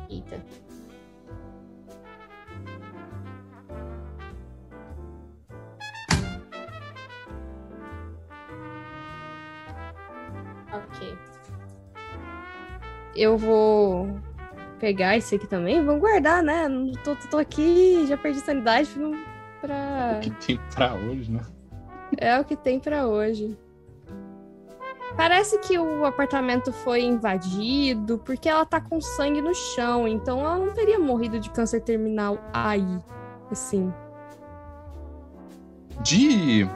Eita. 0.09 0.41
Ok. 10.97 11.19
Eu 13.15 13.37
vou 13.37 14.19
pegar 14.79 15.17
esse 15.17 15.35
aqui 15.35 15.47
também. 15.47 15.85
Vamos 15.85 16.01
guardar, 16.01 16.43
né? 16.43 16.69
Não 16.69 16.93
tô, 16.93 17.17
tô 17.31 17.39
aqui, 17.39 18.07
já 18.07 18.17
perdi 18.17 18.41
sanidade 18.41 18.91
pra. 19.61 20.17
O 20.17 20.21
que 20.21 20.31
tem 20.31 20.61
pra 20.75 20.95
hoje, 20.95 21.31
né? 21.31 21.41
É 22.19 22.39
o 22.39 22.45
que 22.45 22.57
tem 22.57 22.79
pra 22.79 23.07
hoje. 23.07 23.57
Parece 25.17 25.59
que 25.61 25.79
o 25.79 26.05
apartamento 26.05 26.73
foi 26.73 27.03
invadido 27.03 28.19
porque 28.19 28.49
ela 28.49 28.67
tá 28.67 28.81
com 28.81 29.01
sangue 29.01 29.41
no 29.41 29.55
chão, 29.55 30.07
então 30.07 30.41
ela 30.41 30.59
não 30.59 30.75
teria 30.75 30.99
morrido 30.99 31.41
de 31.41 31.49
câncer 31.51 31.81
terminal 31.81 32.39
aí. 32.53 32.99
Assim. 33.51 33.93
De. 36.03 36.69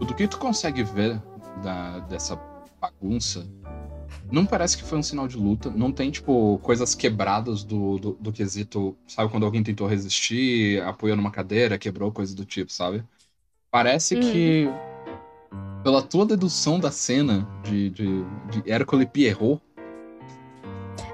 Do 0.00 0.14
que 0.14 0.26
tu 0.26 0.38
consegue 0.38 0.82
ver 0.82 1.20
da, 1.62 2.00
dessa 2.00 2.36
bagunça, 2.82 3.46
não 4.30 4.44
parece 4.44 4.76
que 4.76 4.82
foi 4.84 4.98
um 4.98 5.02
sinal 5.02 5.28
de 5.28 5.36
luta. 5.36 5.70
Não 5.70 5.92
tem, 5.92 6.10
tipo, 6.10 6.58
coisas 6.62 6.94
quebradas 6.94 7.62
do, 7.62 7.98
do, 7.98 8.12
do 8.20 8.32
quesito. 8.32 8.96
Sabe 9.06 9.30
quando 9.30 9.44
alguém 9.46 9.62
tentou 9.62 9.86
resistir, 9.86 10.82
apoiou 10.82 11.16
numa 11.16 11.30
cadeira, 11.30 11.78
quebrou, 11.78 12.10
coisa 12.10 12.34
do 12.34 12.44
tipo, 12.44 12.72
sabe? 12.72 13.04
Parece 13.70 14.16
Hum. 14.16 14.20
que. 14.20 14.68
Pela 15.84 16.02
tua 16.02 16.24
dedução 16.24 16.78
da 16.78 16.90
cena 16.90 17.48
de, 17.64 17.90
de, 17.90 18.24
de 18.50 18.70
Hércole 18.70 19.06
Pierrot. 19.06 19.60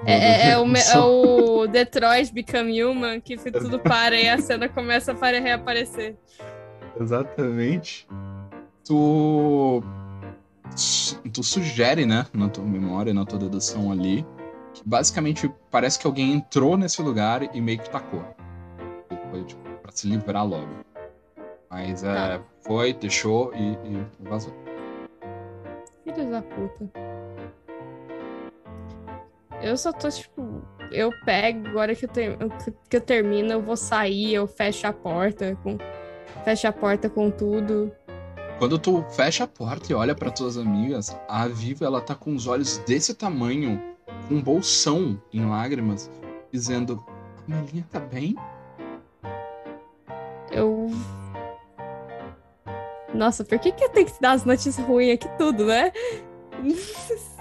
É, 0.05 0.13
é- 0.13 0.51
é 0.51 0.57
o, 0.57 0.65
é 0.75 0.99
o 0.99 1.67
Detroit 1.67 2.31
Become 2.31 2.83
Human, 2.83 3.19
que 3.19 3.35
tudo 3.51 3.79
para 3.79 4.15
e 4.15 4.29
a 4.29 4.37
cena 4.39 4.69
começa 4.69 5.11
a 5.11 5.15
apare- 5.15 5.39
reaparecer. 5.39 6.15
Exatamente. 6.99 8.07
Tu. 8.85 9.83
Tu 11.33 11.43
sugere, 11.43 12.05
né, 12.05 12.25
na 12.33 12.49
tua 12.49 12.63
memória, 12.63 13.13
na 13.13 13.25
tua 13.25 13.39
dedução 13.39 13.91
ali, 13.91 14.25
que 14.73 14.81
basicamente 14.85 15.51
parece 15.69 15.99
que 15.99 16.07
alguém 16.07 16.33
entrou 16.33 16.77
nesse 16.77 17.01
lugar 17.01 17.55
e 17.55 17.61
meio 17.61 17.79
que 17.79 17.89
tacou. 17.89 18.23
Foi, 19.31 19.43
tipo, 19.43 19.61
pra 19.81 19.91
se 19.91 20.07
livrar 20.07 20.45
logo. 20.45 20.69
Mas 21.69 22.03
é, 22.03 22.41
foi, 22.61 22.93
deixou 22.93 23.53
e, 23.53 23.73
e 23.73 24.05
vazou. 24.27 24.53
Filhos 26.03 26.29
da 26.29 26.41
puta. 26.41 26.89
Eu 29.61 29.75
só 29.77 29.91
tô, 29.91 30.09
tipo, 30.09 30.61
eu 30.91 31.11
pego, 31.25 31.67
agora 31.67 31.93
que 31.93 32.05
eu, 32.05 32.09
ter- 32.09 32.37
que 32.89 32.95
eu 32.97 33.01
termino, 33.01 33.51
eu 33.51 33.61
vou 33.61 33.75
sair, 33.75 34.33
eu 34.33 34.47
fecho 34.47 34.87
a 34.87 34.93
porta 34.93 35.57
com. 35.61 35.77
Fecho 36.45 36.67
a 36.67 36.71
porta 36.71 37.09
com 37.09 37.29
tudo. 37.29 37.91
Quando 38.59 38.77
tu 38.77 39.01
fecha 39.11 39.45
a 39.45 39.47
porta 39.47 39.89
e 39.89 39.95
olha 39.95 40.13
para 40.13 40.29
tuas 40.29 40.57
amigas, 40.57 41.17
a 41.29 41.47
Viva 41.47 41.85
ela 41.85 42.01
tá 42.01 42.13
com 42.13 42.35
os 42.35 42.45
olhos 42.45 42.77
desse 42.79 43.13
tamanho, 43.13 43.81
com 44.27 44.35
um 44.35 44.41
bolsão 44.41 45.17
em 45.31 45.45
lágrimas, 45.49 46.11
dizendo: 46.51 47.01
A 47.37 47.49
Melinha 47.49 47.87
tá 47.89 48.01
bem? 48.01 48.35
Eu. 50.51 50.87
Nossa, 53.13 53.45
por 53.45 53.57
que, 53.59 53.71
que 53.71 53.85
eu 53.85 53.89
tenho 53.89 54.05
que 54.07 54.11
te 54.11 54.21
dar 54.21 54.33
as 54.33 54.43
notícias 54.43 54.85
ruins 54.85 55.13
aqui 55.13 55.29
tudo, 55.37 55.65
né? 55.65 55.93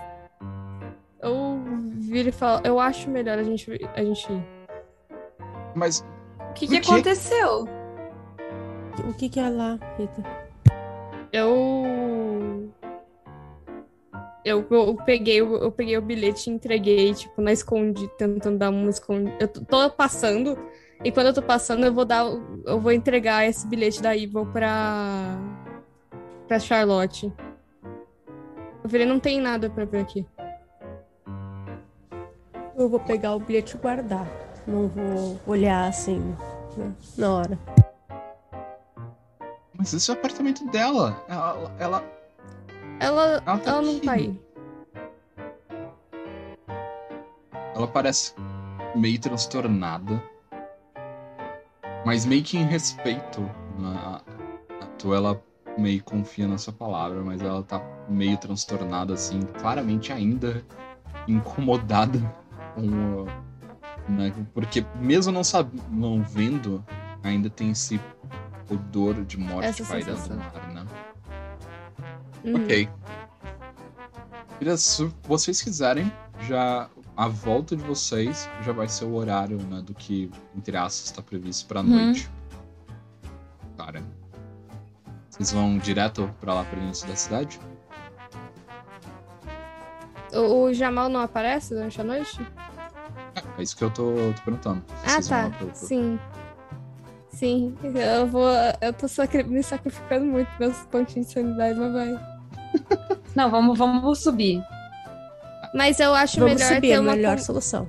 Eu 1.20 1.60
viro 1.96 2.28
e 2.28 2.32
falo, 2.32 2.64
eu 2.64 2.78
acho 2.78 3.10
melhor 3.10 3.40
a 3.40 3.42
gente, 3.42 3.68
a 3.92 4.04
gente 4.04 4.32
ir. 4.32 4.44
Mas 5.74 6.04
O 6.50 6.52
que, 6.52 6.68
que 6.68 6.76
aconteceu? 6.76 7.64
O 9.04 9.12
que 9.14 9.28
que 9.28 9.40
é 9.40 9.50
lá, 9.50 9.80
Rita? 9.98 10.47
Eu. 11.32 12.72
Eu, 14.44 14.66
eu 14.70 14.96
peguei, 15.04 15.40
eu 15.40 15.70
peguei 15.70 15.98
o 15.98 16.02
bilhete 16.02 16.48
e 16.48 16.52
entreguei, 16.52 17.12
tipo, 17.12 17.42
na 17.42 17.52
escondida, 17.52 18.10
tentando 18.16 18.56
dar 18.58 18.70
uma 18.70 18.88
escondida. 18.88 19.36
Eu 19.38 19.48
tô- 19.48 19.90
passando, 19.90 20.56
e 21.04 21.12
quando 21.12 21.26
eu 21.26 21.34
tô 21.34 21.42
passando, 21.42 21.84
eu 21.84 21.92
vou 21.92 22.04
dar. 22.04 22.24
Eu 22.64 22.80
vou 22.80 22.92
entregar 22.92 23.46
esse 23.46 23.66
bilhete 23.66 24.00
da 24.00 24.16
Evil 24.16 24.46
pra. 24.46 25.36
pra 26.46 26.58
Charlotte. 26.58 27.30
Eu 28.82 28.88
falei, 28.88 29.04
não 29.06 29.20
tem 29.20 29.40
nada 29.40 29.68
pra 29.68 29.84
ver 29.84 30.00
aqui. 30.00 30.24
Eu 32.76 32.88
vou 32.88 33.00
pegar 33.00 33.34
o 33.34 33.40
bilhete 33.40 33.76
e 33.76 33.78
guardar. 33.78 34.26
Não 34.66 34.86
vou 34.88 35.38
olhar 35.46 35.88
assim 35.88 36.20
né, 36.76 36.92
na 37.18 37.34
hora. 37.34 37.58
Mas 39.78 39.94
esse 39.94 40.10
é 40.10 40.14
o 40.14 40.16
apartamento 40.18 40.66
dela. 40.66 41.24
Ela. 41.28 41.72
ela... 41.78 42.04
Ela, 43.00 43.42
Ela 43.46 43.58
tá 43.58 43.70
ela 43.70 43.82
não 43.82 44.00
tá 44.00 44.12
aí. 44.12 44.40
Ela 47.74 47.86
parece 47.86 48.34
meio 48.94 49.20
transtornada. 49.20 50.20
Mas 52.04 52.26
meio 52.26 52.42
que 52.42 52.56
em 52.58 52.64
respeito 52.64 53.48
a, 53.84 54.20
a 54.82 54.86
tua, 54.98 55.16
ela 55.16 55.42
meio 55.76 56.02
confia 56.02 56.48
na 56.48 56.58
sua 56.58 56.72
palavra, 56.72 57.22
mas 57.22 57.40
ela 57.40 57.62
tá 57.62 57.80
meio 58.08 58.36
transtornada, 58.36 59.14
assim, 59.14 59.40
claramente 59.60 60.12
ainda 60.12 60.64
incomodada 61.28 62.18
com. 62.74 63.22
o- 63.22 63.26
Né, 64.08 64.32
porque 64.54 64.84
mesmo 64.96 65.30
não, 65.32 65.44
sab... 65.44 65.70
não 65.90 66.22
vendo, 66.22 66.84
ainda 67.22 67.48
tem 67.50 67.70
esse 67.70 68.00
odor 68.70 69.24
de 69.24 69.36
morte 69.38 69.68
Essa 69.68 69.84
pairando 69.84 70.18
sensação. 70.18 70.36
né? 70.74 70.86
Uhum. 72.44 72.64
Ok. 72.64 72.88
Filha, 74.58 74.76
se 74.76 75.10
vocês 75.24 75.60
quiserem, 75.62 76.12
já 76.42 76.88
a 77.16 77.28
volta 77.28 77.76
de 77.76 77.82
vocês 77.82 78.48
já 78.62 78.72
vai 78.72 78.88
ser 78.88 79.04
o 79.04 79.14
horário, 79.14 79.58
né, 79.64 79.80
do 79.82 79.94
que, 79.94 80.30
entre 80.56 80.76
aspas, 80.76 81.06
está 81.06 81.22
previsto 81.22 81.66
pra 81.66 81.80
Uhum. 81.80 81.86
noite. 82.06 82.30
Cara. 83.76 84.02
Vocês 85.30 85.52
vão 85.52 85.78
direto 85.78 86.28
pra 86.40 86.54
lá, 86.54 86.64
pro 86.64 86.78
início 86.80 87.06
da 87.06 87.14
cidade? 87.16 87.60
O, 90.32 90.64
o 90.64 90.74
Jamal 90.74 91.08
não 91.08 91.20
aparece 91.20 91.74
durante 91.74 92.00
a 92.00 92.04
noite? 92.04 92.40
É, 93.34 93.60
é 93.60 93.62
isso 93.62 93.76
que 93.76 93.84
eu 93.84 93.90
tô, 93.90 94.12
tô 94.36 94.42
perguntando. 94.44 94.82
Ah, 95.04 95.08
Vocês 95.10 95.28
vão 95.28 95.50
tá. 95.50 95.56
pro- 95.56 95.66
pro- 95.68 95.76
Sim. 95.76 96.18
Sim, 97.38 97.72
eu 97.84 98.26
vou. 98.26 98.48
Eu 98.80 98.92
tô 98.92 99.06
sacri- 99.06 99.44
me 99.44 99.62
sacrificando 99.62 100.26
muito 100.26 100.50
meus 100.58 100.76
pontinhos 100.86 101.28
de 101.28 101.34
sanidade, 101.34 101.78
mas 101.78 101.92
vai. 101.92 102.20
Não, 103.36 103.48
vamos, 103.48 103.78
vamos 103.78 104.18
subir. 104.24 104.60
Mas 105.72 106.00
eu 106.00 106.12
acho 106.16 106.40
Vamos 106.40 106.54
melhor 106.56 106.74
subir, 106.74 106.88
ter 106.88 106.94
a 106.94 107.00
uma. 107.00 107.12
melhor 107.14 107.38
solução. 107.38 107.88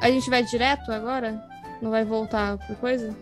A 0.00 0.08
gente 0.10 0.30
vai 0.30 0.44
direto 0.44 0.92
agora? 0.92 1.42
Não 1.82 1.90
vai 1.90 2.04
voltar 2.04 2.56
por 2.68 2.76
coisa? 2.76 3.12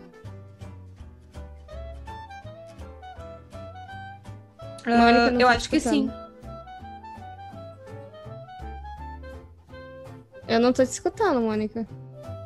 Mônica 4.85 5.31
não 5.31 5.41
eu 5.41 5.47
tá 5.47 5.53
acho 5.53 5.69
que 5.69 5.79
sim. 5.79 6.11
Eu 10.47 10.59
não 10.59 10.71
tô 10.71 10.83
te 10.85 10.89
escutando, 10.91 11.41
Mônica. 11.41 11.87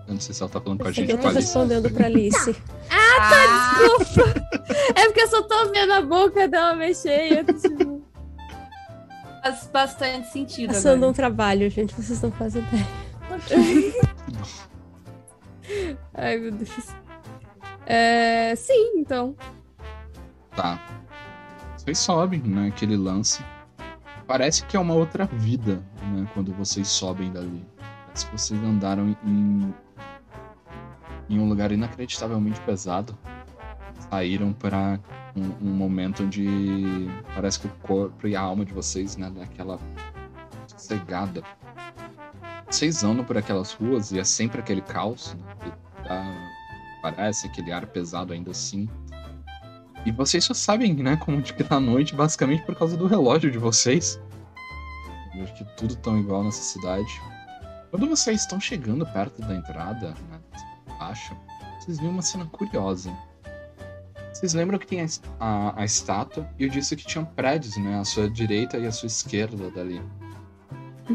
Eu 0.08 0.14
não 0.14 0.22
sei 0.22 0.34
se 0.34 0.41
ela 0.41 0.49
tá 0.49 0.62
falando 0.62 0.82
com 0.82 0.88
a 0.88 0.91
gente 0.91 1.12
eu 1.12 1.18
tô 1.18 1.28
Alice. 1.28 1.41
respondendo 1.45 1.89
pra 1.91 2.05
Alice. 2.05 2.55
Ah, 2.89 3.80
É 4.95 5.05
porque 5.05 5.22
eu 5.22 5.28
só 5.28 5.41
tô 5.43 5.70
vendo 5.72 5.91
a 5.91 6.01
boca 6.01 6.47
dela 6.47 6.74
mexer 6.76 7.32
e 7.32 7.38
eu 7.39 7.43
tipo. 7.45 8.01
faz 9.43 9.70
bastante 9.72 10.28
sentido. 10.32 10.70
Passando 10.74 10.95
um 11.01 11.10
agora. 11.10 11.14
trabalho, 11.14 11.70
gente. 11.70 11.93
Vocês 11.93 12.22
não 12.22 12.32
fazem 12.32 12.64
ideia. 12.64 12.88
Ai, 16.14 16.38
meu 16.38 16.51
Deus. 16.51 16.88
É, 17.86 18.53
sim, 18.55 18.93
então. 18.97 19.36
Tá. 20.55 20.82
Vocês 21.78 21.97
sobem, 21.99 22.39
né? 22.41 22.68
Aquele 22.70 22.95
lance. 22.97 23.43
Parece 24.26 24.66
que 24.66 24.76
é 24.76 24.80
uma 24.80 24.93
outra 24.93 25.26
vida, 25.26 25.82
né? 26.03 26.28
Quando 26.34 26.53
vocês 26.53 26.88
sobem 26.88 27.32
dali. 27.32 27.66
Parece 28.08 28.26
que 28.26 28.32
vocês 28.38 28.62
andaram 28.62 29.16
em, 29.24 29.74
em 31.30 31.39
um 31.39 31.47
lugar 31.47 31.71
inacreditavelmente 31.71 32.59
pesado. 32.61 33.17
Saíram 34.09 34.53
para 34.53 34.99
um, 35.36 35.67
um 35.67 35.73
momento 35.73 36.23
onde 36.23 36.45
parece 37.36 37.59
que 37.59 37.67
o 37.67 37.71
corpo 37.82 38.28
e 38.28 38.36
a 38.36 38.41
alma 38.41 38.63
de 38.63 38.73
vocês, 38.73 39.17
né? 39.17 39.30
Daquela 39.30 39.80
cegada. 40.78 41.43
Vocês 42.69 43.03
andam 43.03 43.23
por 43.23 43.38
aquelas 43.38 43.71
ruas 43.73 44.11
e 44.11 44.19
é 44.19 44.23
sempre 44.23 44.59
aquele 44.59 44.82
caos, 44.82 45.34
né? 45.36 45.71
dá- 46.07 46.49
parece 47.01 47.47
aquele 47.47 47.71
ar 47.71 47.86
pesado 47.88 48.34
ainda 48.34 48.51
assim. 48.51 48.89
E 50.05 50.11
vocês 50.11 50.43
só 50.43 50.53
sabem, 50.53 50.93
né, 50.93 51.17
como 51.17 51.41
de 51.41 51.53
que 51.53 51.63
tá 51.63 51.80
noite, 51.80 52.15
basicamente 52.15 52.63
por 52.63 52.75
causa 52.75 52.95
do 52.95 53.07
relógio 53.07 53.51
de 53.51 53.57
vocês. 53.57 54.19
Eu 55.36 55.43
acho 55.43 55.53
que 55.55 55.63
tudo 55.75 55.95
tão 55.97 56.17
igual 56.17 56.43
nessa 56.43 56.61
cidade. 56.61 57.09
Quando 57.89 58.07
vocês 58.07 58.41
estão 58.41 58.59
chegando 58.59 59.05
perto 59.05 59.41
da 59.41 59.55
entrada, 59.55 60.09
né, 60.30 60.37
vocês 61.80 61.99
veem 61.99 62.10
uma 62.12 62.22
cena 62.22 62.45
curiosa. 62.45 63.12
Vocês 64.34 64.53
lembram 64.53 64.78
que 64.78 64.86
tem 64.86 65.01
a, 65.01 65.08
a, 65.39 65.82
a 65.82 65.86
estátua? 65.86 66.47
E 66.60 66.64
eu 66.64 66.70
disse 66.70 66.95
que 66.95 67.05
tinham 67.05 67.26
prédios, 67.26 67.76
né, 67.78 67.99
à 67.99 68.05
sua 68.05 68.30
direita 68.30 68.78
e 68.78 68.86
à 68.86 68.91
sua 68.91 69.08
esquerda 69.08 69.70
dali. 69.72 70.01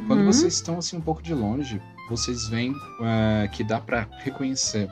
Quando 0.06 0.20
Uhum. 0.20 0.26
vocês 0.26 0.54
estão 0.54 0.78
assim 0.78 0.96
um 0.96 1.00
pouco 1.00 1.22
de 1.22 1.34
longe, 1.34 1.80
vocês 2.08 2.48
veem 2.48 2.74
é, 3.02 3.48
que 3.48 3.62
dá 3.62 3.78
pra 3.78 4.08
reconhecer. 4.18 4.90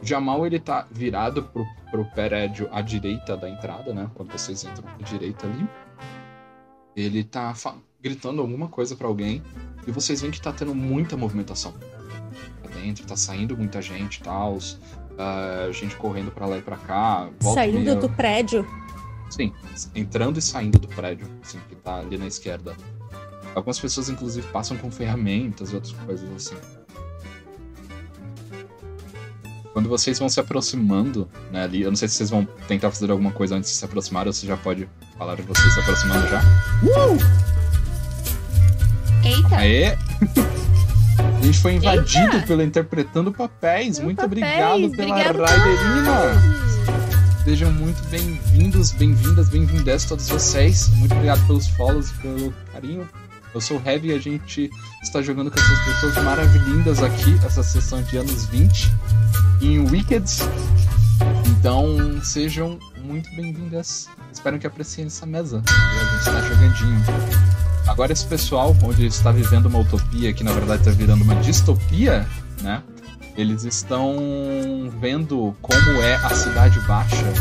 O 0.00 0.06
Jamal 0.06 0.46
ele 0.46 0.58
tá 0.60 0.86
virado 0.90 1.42
pro, 1.42 1.66
pro 1.90 2.04
prédio 2.06 2.68
à 2.72 2.80
direita 2.80 3.36
da 3.36 3.48
entrada, 3.50 3.92
né? 3.92 4.08
Quando 4.14 4.30
vocês 4.32 4.62
entram 4.64 4.84
à 4.88 5.02
direita 5.02 5.46
ali. 5.46 5.68
Ele 6.96 7.24
tá 7.24 7.52
gritando 8.00 8.40
alguma 8.40 8.68
coisa 8.68 8.94
pra 8.94 9.08
alguém 9.08 9.42
e 9.86 9.90
vocês 9.90 10.20
veem 10.20 10.30
que 10.30 10.40
tá 10.40 10.52
tendo 10.52 10.74
muita 10.74 11.16
movimentação. 11.16 11.74
Tá 12.74 12.80
dentro, 12.80 13.06
tá 13.06 13.16
saindo 13.16 13.56
muita 13.56 13.80
gente 13.80 14.16
e 14.16 14.22
tal. 14.22 14.58
gente 15.72 15.96
correndo 15.96 16.30
pra 16.30 16.46
lá 16.46 16.58
e 16.58 16.62
pra 16.62 16.76
cá. 16.76 17.28
volta 17.40 17.60
Saindo 17.60 17.80
meia- 17.80 17.94
do 17.94 18.08
prédio. 18.08 18.66
Sim, 19.30 19.52
entrando 19.94 20.38
e 20.38 20.42
saindo 20.42 20.78
do 20.78 20.86
prédio, 20.88 21.26
assim, 21.42 21.58
que 21.68 21.74
tá 21.76 21.96
ali 21.98 22.16
na 22.18 22.26
esquerda. 22.26 22.76
Algumas 23.54 23.78
pessoas, 23.78 24.08
inclusive, 24.08 24.46
passam 24.48 24.76
com 24.76 24.90
ferramentas 24.90 25.70
e 25.70 25.74
outras 25.76 25.92
coisas 25.92 26.28
assim. 26.34 26.56
Quando 29.72 29.88
vocês 29.88 30.18
vão 30.20 30.28
se 30.28 30.38
aproximando, 30.38 31.28
né, 31.50 31.64
ali, 31.64 31.82
eu 31.82 31.90
não 31.90 31.96
sei 31.96 32.06
se 32.08 32.14
vocês 32.14 32.30
vão 32.30 32.46
tentar 32.68 32.90
fazer 32.92 33.10
alguma 33.10 33.32
coisa 33.32 33.56
antes 33.56 33.70
de 33.70 33.76
se 33.76 33.84
aproximar 33.84 34.26
ou 34.26 34.32
se 34.32 34.46
já 34.46 34.56
pode 34.56 34.88
falar 35.18 35.34
de 35.36 35.42
vocês 35.42 35.74
se 35.74 35.80
aproximando 35.80 36.28
já. 36.28 36.42
Eita! 39.24 39.56
Aê! 39.56 39.96
A 41.44 41.46
gente 41.46 41.58
foi 41.60 41.74
invadido 41.74 42.40
pelo 42.46 42.62
Interpretando 42.62 43.30
Papéis. 43.30 43.98
Muito 43.98 44.24
obrigado 44.24 44.90
pela. 44.92 45.14
Raiderina! 45.14 46.40
Sejam 47.44 47.70
muito 47.70 48.02
bem-vindos, 48.08 48.92
bem-vindas, 48.92 49.50
bem-vindas 49.50 50.06
todos 50.06 50.26
vocês. 50.26 50.88
Muito 50.94 51.12
obrigado 51.12 51.46
pelos 51.46 51.68
follows 51.68 52.08
e 52.08 52.14
pelo 52.14 52.54
carinho. 52.72 53.06
Eu 53.54 53.60
sou 53.60 53.76
o 53.76 53.82
Heavy 53.86 54.08
e 54.08 54.14
a 54.14 54.18
gente 54.18 54.70
está 55.02 55.20
jogando 55.20 55.50
com 55.50 55.60
essas 55.60 55.78
pessoas 55.80 56.24
maravilhindas 56.24 57.02
aqui, 57.02 57.38
essa 57.44 57.62
sessão 57.62 58.02
de 58.04 58.16
anos 58.16 58.46
20, 58.46 58.90
em 59.60 59.80
Wicked. 59.80 60.24
Então, 61.46 62.22
sejam 62.22 62.78
muito 63.02 63.28
bem-vindas. 63.36 64.08
Espero 64.32 64.58
que 64.58 64.66
apreciem 64.66 65.08
essa 65.08 65.26
mesa. 65.26 65.62
que 65.62 65.72
A 65.72 66.04
gente 66.04 66.20
está 66.20 66.40
jogandinho. 66.40 67.73
Agora 67.86 68.12
esse 68.12 68.26
pessoal, 68.26 68.74
onde 68.82 69.06
está 69.06 69.30
vivendo 69.30 69.66
uma 69.66 69.78
utopia, 69.78 70.32
que 70.32 70.42
na 70.42 70.52
verdade 70.52 70.80
está 70.80 70.90
virando 70.90 71.22
uma 71.22 71.36
distopia, 71.36 72.26
né? 72.62 72.82
Eles 73.36 73.64
estão 73.64 74.16
vendo 75.00 75.54
como 75.60 76.02
é 76.02 76.14
a 76.16 76.30
cidade 76.30 76.78
baixa 76.80 77.32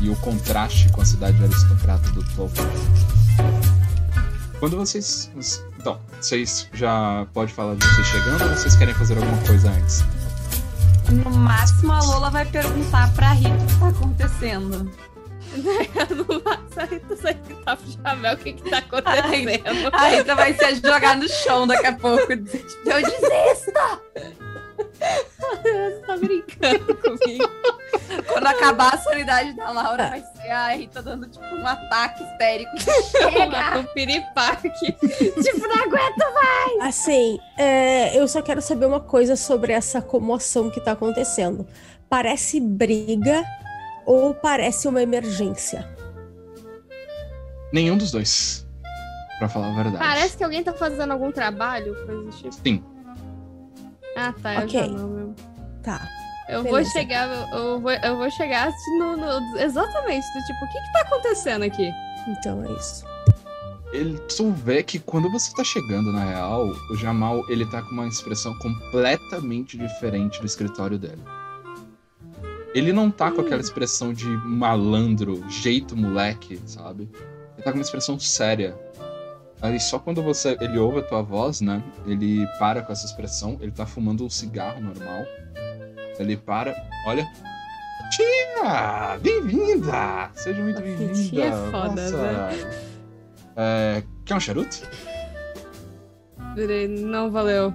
e 0.00 0.08
o 0.10 0.16
contraste 0.16 0.88
com 0.90 1.00
a 1.00 1.04
cidade 1.04 1.42
aristocrata 1.42 2.10
do 2.10 2.22
topo. 2.34 2.60
Quando 4.58 4.76
vocês. 4.76 5.30
Então, 5.78 5.98
vocês 6.20 6.68
já 6.72 7.26
pode 7.32 7.52
falar 7.52 7.76
de 7.76 7.86
vocês 7.86 8.06
chegando 8.08 8.42
ou 8.42 8.50
vocês 8.50 8.74
querem 8.74 8.94
fazer 8.94 9.16
alguma 9.16 9.38
coisa 9.42 9.70
antes? 9.70 10.04
No 11.10 11.30
máximo, 11.30 11.92
a 11.92 12.00
Lola 12.02 12.30
vai 12.30 12.44
perguntar 12.44 13.10
pra 13.12 13.32
Rita 13.32 13.54
o 13.54 13.66
que 13.66 13.76
tá 13.76 13.88
acontecendo. 13.88 14.90
Não 16.14 16.40
vai 16.40 16.58
sair, 16.72 17.02
sair 17.16 17.34
que 17.34 17.54
tá 17.64 17.78
Jamel, 18.04 18.34
o 18.34 18.36
que 18.36 18.52
que 18.52 18.70
tá 18.70 18.78
acontecendo? 18.78 19.94
A 19.94 20.08
Rita 20.08 20.34
vai 20.34 20.54
se 20.54 20.74
jogar 20.76 21.16
no 21.16 21.28
chão 21.28 21.66
daqui 21.66 21.86
a 21.86 21.92
pouco. 21.92 22.32
Eu 22.32 22.36
desisto! 22.38 23.72
Você 25.62 26.02
tá 26.06 26.16
brincando 26.16 26.94
comigo. 26.96 27.50
Quando 28.26 28.46
acabar 28.46 28.94
a 28.94 28.98
sanidade 28.98 29.52
da 29.54 29.70
Laura, 29.70 30.08
vai 30.08 30.20
ser 30.20 30.50
a 30.50 30.68
Rita 30.68 31.02
dando 31.02 31.28
tipo 31.28 31.44
um 31.44 31.66
ataque 31.66 32.22
histérico. 32.24 32.70
Chega! 32.80 33.78
Um 33.78 33.84
piripaque. 33.94 34.70
tipo, 34.70 35.68
não 35.68 35.82
aguento! 35.82 36.18
Assim, 36.80 37.38
é, 37.56 38.18
eu 38.18 38.26
só 38.28 38.42
quero 38.42 38.62
saber 38.62 38.86
uma 38.86 39.00
coisa 39.00 39.36
sobre 39.36 39.72
essa 39.72 40.00
comoção 40.00 40.70
que 40.70 40.80
tá 40.80 40.92
acontecendo. 40.92 41.66
Parece 42.08 42.60
briga 42.60 43.44
ou 44.08 44.32
parece 44.34 44.88
uma 44.88 45.02
emergência? 45.02 45.86
Nenhum 47.72 47.98
dos 47.98 48.10
dois. 48.10 48.66
Pra 49.38 49.48
falar 49.48 49.68
a 49.68 49.74
verdade. 49.74 49.98
Parece 49.98 50.36
que 50.36 50.42
alguém 50.42 50.64
tá 50.64 50.72
fazendo 50.72 51.12
algum 51.12 51.30
trabalho, 51.30 51.94
coisa 52.06 52.22
do 52.22 52.30
tipo. 52.30 52.52
Sim. 52.52 52.82
Ah, 54.16 54.32
tá. 54.42 54.54
Eu 54.54 54.60
Ok. 54.62 54.80
já 54.80 54.88
não. 54.88 55.34
Tá. 55.82 56.08
Eu 56.48 56.64
vou 56.64 56.82
chegar, 56.86 57.28
eu 57.52 57.78
vou, 57.78 57.92
eu 57.92 58.16
vou 58.16 58.30
chegar 58.30 58.72
no, 58.98 59.16
no- 59.18 59.58
exatamente 59.58 60.24
do 60.32 60.44
tipo, 60.46 60.64
o 60.64 60.68
que 60.68 60.80
que 60.80 60.92
tá 60.94 61.00
acontecendo 61.02 61.62
aqui? 61.62 61.92
Então 62.26 62.64
é 62.64 62.72
isso. 62.72 63.04
Ele, 63.92 64.18
tu 64.20 64.50
vê 64.50 64.82
que 64.82 64.98
quando 64.98 65.30
você 65.30 65.54
tá 65.54 65.62
chegando, 65.62 66.10
na 66.10 66.24
real, 66.24 66.66
o 66.90 66.96
Jamal, 66.96 67.44
ele 67.50 67.66
tá 67.66 67.82
com 67.82 67.90
uma 67.90 68.08
expressão 68.08 68.54
completamente 68.58 69.76
diferente 69.76 70.40
do 70.40 70.46
escritório 70.46 70.98
dele. 70.98 71.22
Ele 72.74 72.92
não 72.92 73.10
tá 73.10 73.30
com 73.30 73.40
aquela 73.40 73.60
expressão 73.60 74.12
de 74.12 74.26
malandro, 74.26 75.42
jeito 75.48 75.96
moleque, 75.96 76.60
sabe? 76.66 77.08
Ele 77.54 77.62
tá 77.62 77.72
com 77.72 77.78
uma 77.78 77.82
expressão 77.82 78.18
séria. 78.18 78.78
Aí 79.60 79.80
só 79.80 79.98
quando 79.98 80.22
você, 80.22 80.56
ele 80.60 80.78
ouve 80.78 81.00
a 81.00 81.02
tua 81.02 81.22
voz, 81.22 81.60
né? 81.60 81.82
Ele 82.06 82.46
para 82.58 82.82
com 82.82 82.92
essa 82.92 83.06
expressão, 83.06 83.56
ele 83.60 83.72
tá 83.72 83.86
fumando 83.86 84.24
um 84.24 84.30
cigarro 84.30 84.80
normal. 84.80 85.24
Ele 86.18 86.36
para, 86.36 86.74
olha. 87.06 87.26
Tia! 88.10 89.18
Bem-vinda! 89.20 90.30
Seja 90.34 90.62
muito 90.62 90.80
bem-vinda! 90.80 91.14
tia 91.14 91.46
é 91.46 91.70
foda, 91.70 92.10
Nossa. 92.10 92.88
É, 93.56 94.02
quer 94.24 94.34
um 94.34 94.40
charuto? 94.40 94.82
Não 96.88 97.30
valeu. 97.30 97.74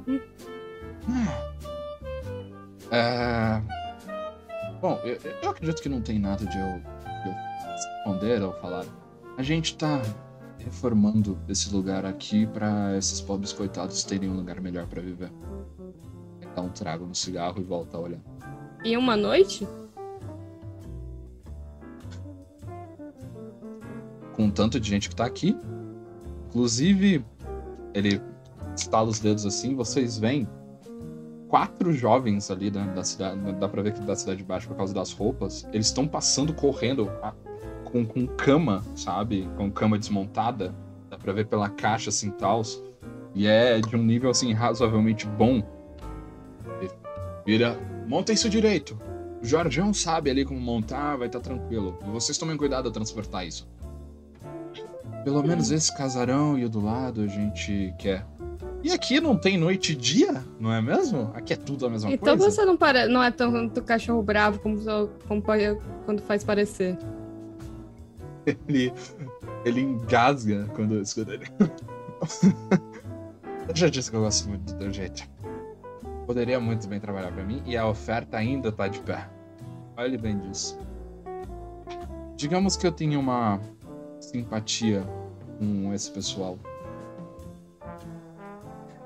É, 2.90 3.62
Bom, 4.84 5.00
eu, 5.06 5.18
eu 5.42 5.50
acredito 5.50 5.82
que 5.82 5.88
não 5.88 6.02
tem 6.02 6.20
nada 6.20 6.46
de 6.46 6.58
eu, 6.58 6.74
de 6.74 7.30
eu 7.30 7.34
responder 7.72 8.44
ou 8.44 8.52
falar. 8.56 8.86
A 9.38 9.42
gente 9.42 9.78
tá 9.78 10.02
reformando 10.60 11.40
esse 11.48 11.74
lugar 11.74 12.06
aqui 12.06 12.46
pra 12.48 12.98
esses 12.98 13.22
pobres 13.22 13.54
coitados 13.54 14.04
terem 14.04 14.30
um 14.30 14.36
lugar 14.36 14.60
melhor 14.60 14.86
pra 14.86 15.02
viver. 15.02 15.32
Dá 16.54 16.62
um 16.62 16.68
trago 16.68 17.06
no 17.06 17.16
cigarro 17.16 17.62
e 17.62 17.64
volta 17.64 17.96
a 17.96 18.02
olhar. 18.02 18.20
Em 18.84 18.98
uma 18.98 19.16
noite? 19.16 19.66
com 24.34 24.50
tanto 24.50 24.82
de 24.82 24.90
gente 24.90 25.08
que 25.08 25.16
tá 25.16 25.26
aqui. 25.26 25.56
Inclusive, 26.50 27.26
ele 27.94 28.22
estala 28.76 29.08
os 29.08 29.20
dedos 29.20 29.46
assim, 29.46 29.76
vocês 29.76 30.18
veem 30.18 30.46
quatro 31.54 31.94
jovens 31.94 32.50
ali 32.50 32.72
da, 32.72 32.84
da 32.84 33.04
cidade, 33.04 33.40
dá 33.60 33.70
pra 33.70 33.84
ver 33.84 33.94
que 33.94 34.00
da 34.00 34.16
cidade 34.16 34.40
de 34.40 34.44
baixo 34.44 34.68
por 34.68 34.76
causa 34.76 34.92
das 34.92 35.14
roupas, 35.14 35.68
eles 35.72 35.86
estão 35.86 36.08
passando 36.08 36.52
correndo 36.52 37.12
a- 37.22 37.32
com, 37.84 38.04
com 38.04 38.26
cama, 38.26 38.84
sabe? 38.96 39.48
Com 39.56 39.70
cama 39.72 40.00
desmontada, 40.00 40.74
dá 41.12 41.16
pra 41.16 41.32
ver 41.32 41.46
pela 41.46 41.70
caixa 41.70 42.10
assim 42.10 42.32
tal. 42.32 42.64
E 43.36 43.46
é 43.46 43.80
de 43.80 43.96
um 43.96 44.02
nível 44.02 44.32
assim 44.32 44.52
razoavelmente 44.52 45.28
bom. 45.28 45.62
Ele 46.82 46.90
vira, 47.46 47.78
monta 48.08 48.34
isso 48.34 48.50
direito. 48.50 49.00
O 49.40 49.46
Jorjão 49.46 49.94
sabe 49.94 50.32
ali 50.32 50.44
como 50.44 50.60
montar, 50.60 51.18
vai 51.18 51.28
estar 51.28 51.40
tranquilo. 51.40 52.00
E 52.04 52.10
vocês 52.10 52.36
tomem 52.36 52.58
cuidado 52.58 52.88
ao 52.88 52.92
transportar 52.92 53.46
isso. 53.46 53.70
Pelo 55.24 55.44
menos 55.44 55.70
esse 55.70 55.96
casarão 55.96 56.58
e 56.58 56.66
o 56.66 56.70
do 56.70 56.84
lado 56.84 57.22
a 57.22 57.28
gente 57.28 57.94
quer. 58.00 58.26
E 58.84 58.92
aqui 58.92 59.22
não 59.22 59.38
tem 59.38 59.58
noite 59.58 59.94
e 59.94 59.96
dia, 59.96 60.44
não 60.60 60.74
é 60.74 60.82
mesmo? 60.82 61.32
Aqui 61.34 61.54
é 61.54 61.56
tudo 61.56 61.86
a 61.86 61.90
mesma 61.90 62.12
então 62.12 62.38
coisa. 62.38 62.52
você 62.52 62.66
não, 62.66 62.76
pare... 62.76 63.08
não 63.08 63.24
é 63.24 63.32
tanto 63.32 63.82
cachorro 63.82 64.22
bravo 64.22 64.60
como, 64.60 64.78
como 65.26 65.42
quando 66.06 66.22
faz 66.22 66.44
parecer. 66.44 66.98
Ele, 68.46 68.92
ele 69.64 69.80
engasga 69.80 70.68
quando 70.76 71.00
escuta 71.00 71.34
ele. 71.34 71.48
eu 73.70 73.74
já 73.74 73.88
disse 73.88 74.12
que 74.12 74.18
eu 74.18 74.22
gosto 74.22 74.50
muito 74.50 74.74
do 74.74 74.78
teu 74.78 74.92
jeito. 74.92 75.24
Poderia 76.26 76.60
muito 76.60 76.86
bem 76.86 77.00
trabalhar 77.00 77.32
pra 77.32 77.42
mim 77.42 77.64
e 77.66 77.78
a 77.78 77.88
oferta 77.88 78.36
ainda 78.36 78.70
tá 78.70 78.90
de 78.90 79.00
pé. 79.00 79.30
Olhe 79.96 80.18
bem 80.18 80.38
disso. 80.40 80.78
Digamos 82.36 82.76
que 82.76 82.86
eu 82.86 82.92
tenha 82.92 83.18
uma 83.18 83.62
simpatia 84.20 85.08
com 85.58 85.94
esse 85.94 86.12
pessoal. 86.12 86.60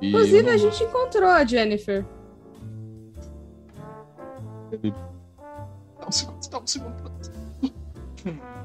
E 0.02 0.10
Inclusive, 0.10 0.44
não- 0.44 0.54
a 0.54 0.58
gente 0.58 0.84
encontrou 0.84 1.30
a 1.30 1.44
Jennifer. 1.46 2.06
Dá 6.00 6.08
um 6.08 6.12
segundo, 6.12 6.50
dá 6.50 6.60
um 6.60 6.68
segundo. 6.68 7.12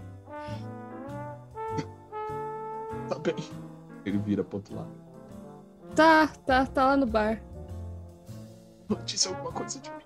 Tá 3.09 3.19
bem. 3.19 3.35
Ele 4.07 4.19
vira 4.19 4.43
pro 4.43 4.57
outro 4.59 4.75
lado. 4.75 4.91
Tá, 5.95 6.27
tá, 6.47 6.65
tá 6.67 6.87
lá 6.87 6.97
no 6.97 7.07
bar. 7.07 7.41
Disse 9.05 9.29
alguma 9.29 9.53
coisa 9.53 9.79
de 9.81 9.91
mim. 9.91 9.97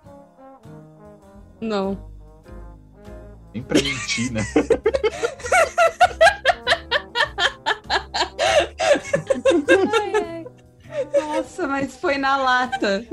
Não. 1.61 2.11
Nem 3.55 3.63
pra 3.63 3.81
mentir, 3.81 4.33
né? 4.33 4.41
Ai, 9.93 10.13
ai. 10.15 10.26
Nossa, 11.21 11.67
mas 11.67 11.97
foi 11.97 12.19
na 12.19 12.37
lata. 12.37 13.05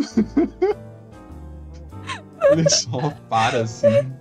Ele 2.52 2.70
só 2.70 3.10
para 3.30 3.62
assim. 3.64 4.12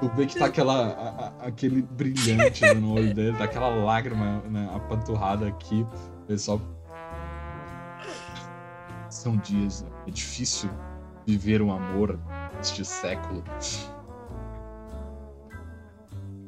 Tu 0.00 0.08
vê 0.16 0.26
que 0.26 0.38
tá 0.38 0.46
aquela, 0.46 0.86
a- 0.88 1.26
a- 1.44 1.46
aquele 1.48 1.82
brilhante 1.82 2.64
no 2.74 2.94
olho 2.94 3.14
dele, 3.14 3.36
tá 3.36 3.44
aquela 3.44 3.68
lágrima 3.68 4.40
né, 4.48 4.68
apanturrada 4.74 5.46
aqui. 5.46 5.86
Ele 6.28 6.38
só. 6.38 6.60
São 9.10 9.36
dias, 9.36 9.82
né? 9.82 9.90
é 10.08 10.10
difícil 10.10 10.70
viver 11.26 11.62
um 11.62 11.70
amor 11.72 12.18
neste 12.56 12.84
século. 12.84 13.44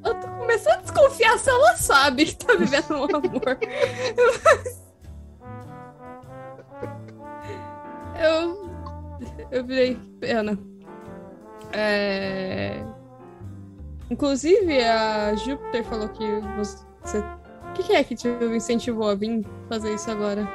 Eu 0.04 0.14
tô 0.20 0.26
começando 0.28 0.78
a 0.78 0.82
desconfiar 0.82 1.38
se 1.38 1.48
ela 1.50 1.76
sabe 1.76 2.24
que 2.26 2.36
tá 2.36 2.54
vivendo 2.56 2.90
um 2.92 3.04
amor. 3.04 3.58
eu. 8.18 8.70
Eu 9.50 9.64
virei 9.64 9.96
pena. 10.20 10.58
É... 11.72 12.84
Inclusive, 14.10 14.80
a 14.82 15.34
Júpiter 15.34 15.84
falou 15.84 16.08
que 16.08 16.24
você. 16.56 17.18
O 17.18 17.72
que, 17.74 17.82
que 17.82 17.92
é 17.92 18.04
que 18.04 18.14
te 18.14 18.28
incentivou 18.28 19.08
a 19.08 19.14
vir 19.14 19.44
fazer 19.68 19.94
isso 19.94 20.10
agora? 20.10 20.48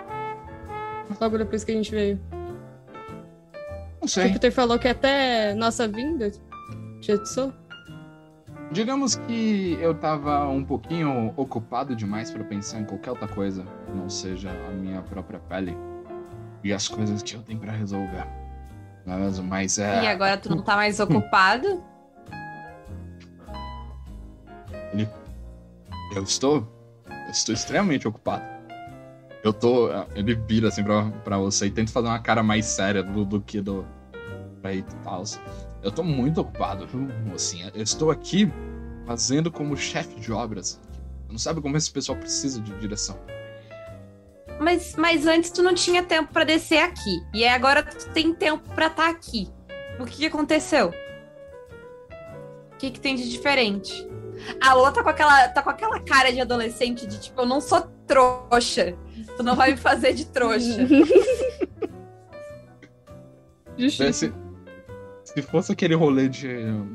Logo 1.19 1.37
depois 1.37 1.63
que 1.63 1.71
a 1.71 1.75
gente 1.75 1.91
veio. 1.91 2.19
Não 3.99 4.07
sei. 4.07 4.27
Júpiter 4.27 4.51
falou 4.51 4.79
que 4.79 4.87
até 4.87 5.53
nossa 5.55 5.87
vinda 5.87 6.31
te 7.01 7.11
atiçou. 7.11 7.53
Digamos 8.71 9.15
que 9.15 9.77
eu 9.81 9.95
tava 9.95 10.47
um 10.47 10.63
pouquinho 10.63 11.33
ocupado 11.35 11.95
demais 11.95 12.29
pra 12.29 12.43
pensar 12.43 12.79
em 12.79 12.85
qualquer 12.85 13.09
outra 13.09 13.27
coisa 13.27 13.65
não 13.95 14.07
seja 14.07 14.51
a 14.51 14.71
minha 14.71 15.01
própria 15.01 15.39
pele 15.39 15.75
e 16.63 16.73
as 16.73 16.87
coisas 16.87 17.21
que 17.23 17.35
eu 17.35 17.41
tenho 17.41 17.59
pra 17.59 17.71
resolver. 17.71 18.27
Não 19.05 19.15
é 19.15 19.17
mesmo? 19.17 19.47
Mas 19.47 19.77
é. 19.79 20.03
E 20.03 20.07
agora 20.07 20.37
tu 20.37 20.49
não 20.49 20.61
tá 20.61 20.75
mais 20.75 20.99
ocupado? 21.01 21.83
Eu 26.15 26.23
estou. 26.23 26.67
Eu 27.07 27.31
estou 27.31 27.53
extremamente 27.53 28.07
ocupado. 28.07 28.43
Eu 29.43 29.53
tô. 29.53 29.89
Ele 30.15 30.35
vira 30.35 30.67
assim 30.67 30.83
pra, 30.83 31.09
pra 31.23 31.37
você 31.37 31.67
e 31.67 31.71
tenta 31.71 31.91
fazer 31.91 32.07
uma 32.07 32.19
cara 32.19 32.43
mais 32.43 32.65
séria 32.65 33.03
do, 33.03 33.23
do 33.23 33.41
que 33.41 33.61
do. 33.61 33.85
Pra 34.61 34.73
ir 34.73 34.83
tal. 35.03 35.23
Eu 35.81 35.91
tô 35.91 36.03
muito 36.03 36.41
ocupado, 36.41 36.85
viu, 36.85 37.07
mocinha? 37.25 37.71
Eu 37.73 37.83
estou 37.83 38.11
aqui 38.11 38.51
fazendo 39.05 39.49
como 39.49 39.77
chefe 39.77 40.19
de 40.19 40.31
obras. 40.31 40.81
Não 41.29 41.37
sabe 41.37 41.61
como 41.61 41.77
esse 41.77 41.89
pessoal 41.89 42.17
precisa 42.17 42.59
de 42.59 42.73
direção. 42.79 43.17
Mas, 44.59 44.95
mas 44.95 45.25
antes 45.25 45.51
tu 45.51 45.63
não 45.63 45.73
tinha 45.73 46.03
tempo 46.03 46.33
pra 46.33 46.43
descer 46.43 46.79
aqui. 46.79 47.21
E 47.33 47.43
aí 47.43 47.49
agora 47.49 47.81
tu 47.83 48.09
tem 48.09 48.33
tempo 48.33 48.69
pra 48.75 48.87
estar 48.87 49.09
aqui. 49.09 49.47
O 49.99 50.05
que, 50.05 50.17
que 50.17 50.25
aconteceu? 50.25 50.93
O 52.73 52.77
que, 52.77 52.91
que 52.91 52.99
tem 52.99 53.15
de 53.15 53.29
diferente? 53.29 54.07
A 54.61 54.73
Lola 54.73 54.91
tá 54.91 55.03
com, 55.03 55.09
aquela, 55.09 55.47
tá 55.49 55.61
com 55.61 55.69
aquela 55.69 55.99
cara 55.99 56.31
de 56.31 56.39
adolescente 56.39 57.05
de 57.05 57.19
tipo, 57.19 57.41
eu 57.41 57.45
não 57.45 57.59
sou 57.61 57.81
trouxa. 58.07 58.95
Tu 59.35 59.43
não 59.43 59.55
vai 59.55 59.71
me 59.71 59.77
fazer 59.77 60.13
de 60.13 60.25
trouxa. 60.25 60.87
Justiça. 63.77 64.13
Se, 64.13 64.33
se 65.23 65.41
fosse 65.41 65.71
aquele 65.71 65.95
rolê 65.95 66.27
de. 66.27 66.47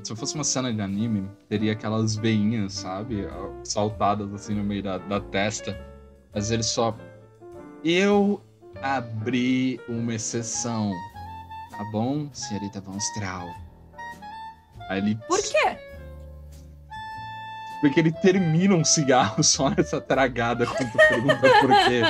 Se 0.02 0.14
fosse 0.14 0.34
uma 0.34 0.44
cena 0.44 0.72
de 0.72 0.80
anime, 0.80 1.30
teria 1.48 1.72
aquelas 1.72 2.16
veinhas, 2.16 2.74
sabe? 2.74 3.26
Saltadas 3.62 4.32
assim 4.34 4.54
no 4.54 4.64
meio 4.64 4.82
da, 4.82 4.98
da 4.98 5.20
testa. 5.20 5.78
Mas 6.34 6.50
ele 6.50 6.62
só. 6.62 6.96
Eu 7.84 8.40
abri 8.82 9.80
uma 9.88 10.14
exceção. 10.14 10.92
Tá 11.70 11.84
bom, 11.92 12.28
senhorita 12.32 12.80
Von 12.80 12.96
Strahl? 12.98 13.48
Aí 14.88 14.98
ele. 14.98 15.18
Por 15.28 15.40
quê? 15.42 15.76
Porque 17.80 18.00
ele 18.00 18.12
termina 18.12 18.74
um 18.74 18.84
cigarro 18.84 19.42
só 19.44 19.68
nessa 19.70 20.00
tragada 20.00 20.66
quando 20.66 20.90
tu 20.90 20.98
pergunta 20.98 21.36
por 21.36 21.70
quê. 21.86 22.00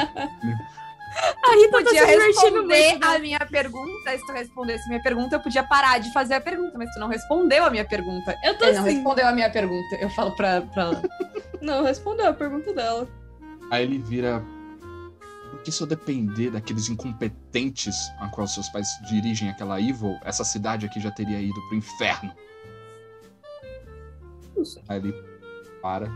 A 1.15 1.55
Rita 1.55 1.71
tá 1.71 1.79
Podia 1.85 2.07
se 2.07 2.07
divertindo 2.13 2.25
responder 2.27 2.91
muito. 2.91 3.05
a 3.05 3.19
minha 3.19 3.39
pergunta. 3.41 4.11
Se 4.19 4.27
tu 4.27 4.33
respondesse 4.33 4.85
a 4.85 4.89
minha 4.89 5.03
pergunta, 5.03 5.37
eu 5.37 5.41
podia 5.41 5.63
parar 5.65 5.99
de 5.99 6.13
fazer 6.13 6.35
a 6.35 6.41
pergunta, 6.41 6.77
mas 6.77 6.93
tu 6.93 7.01
não 7.01 7.09
respondeu 7.09 7.65
a 7.65 7.71
minha 7.71 7.85
pergunta. 7.85 8.37
Eu 8.45 8.57
tô 8.59 8.65
Ele 8.65 8.75
não 8.75 8.85
assim. 8.85 8.95
respondeu 8.95 9.27
a 9.27 9.33
minha 9.33 9.51
pergunta. 9.51 9.97
Eu 9.97 10.11
falo 10.11 10.35
pra, 10.37 10.61
pra 10.63 10.83
ela. 10.91 11.03
Não, 11.61 11.83
respondeu 11.85 12.29
a 12.29 12.33
pergunta 12.33 12.73
dela. 12.73 13.09
Aí 13.71 13.85
ele 13.85 13.99
vira. 13.99 14.43
Porque 15.55 15.73
se 15.73 15.83
eu 15.83 15.87
depender 15.87 16.51
daqueles 16.51 16.89
incompetentes 16.89 17.97
a 18.19 18.29
qual 18.29 18.47
seus 18.47 18.69
pais 18.69 18.89
dirigem 19.09 19.49
aquela 19.49 19.81
Evil, 19.81 20.19
essa 20.25 20.45
cidade 20.45 20.87
aqui 20.87 21.01
já 21.01 21.11
teria 21.11 21.41
ido 21.41 21.61
pro 21.69 21.77
inferno. 21.77 22.35
Aí 24.89 24.99
ele 24.99 25.15
para, 25.83 26.11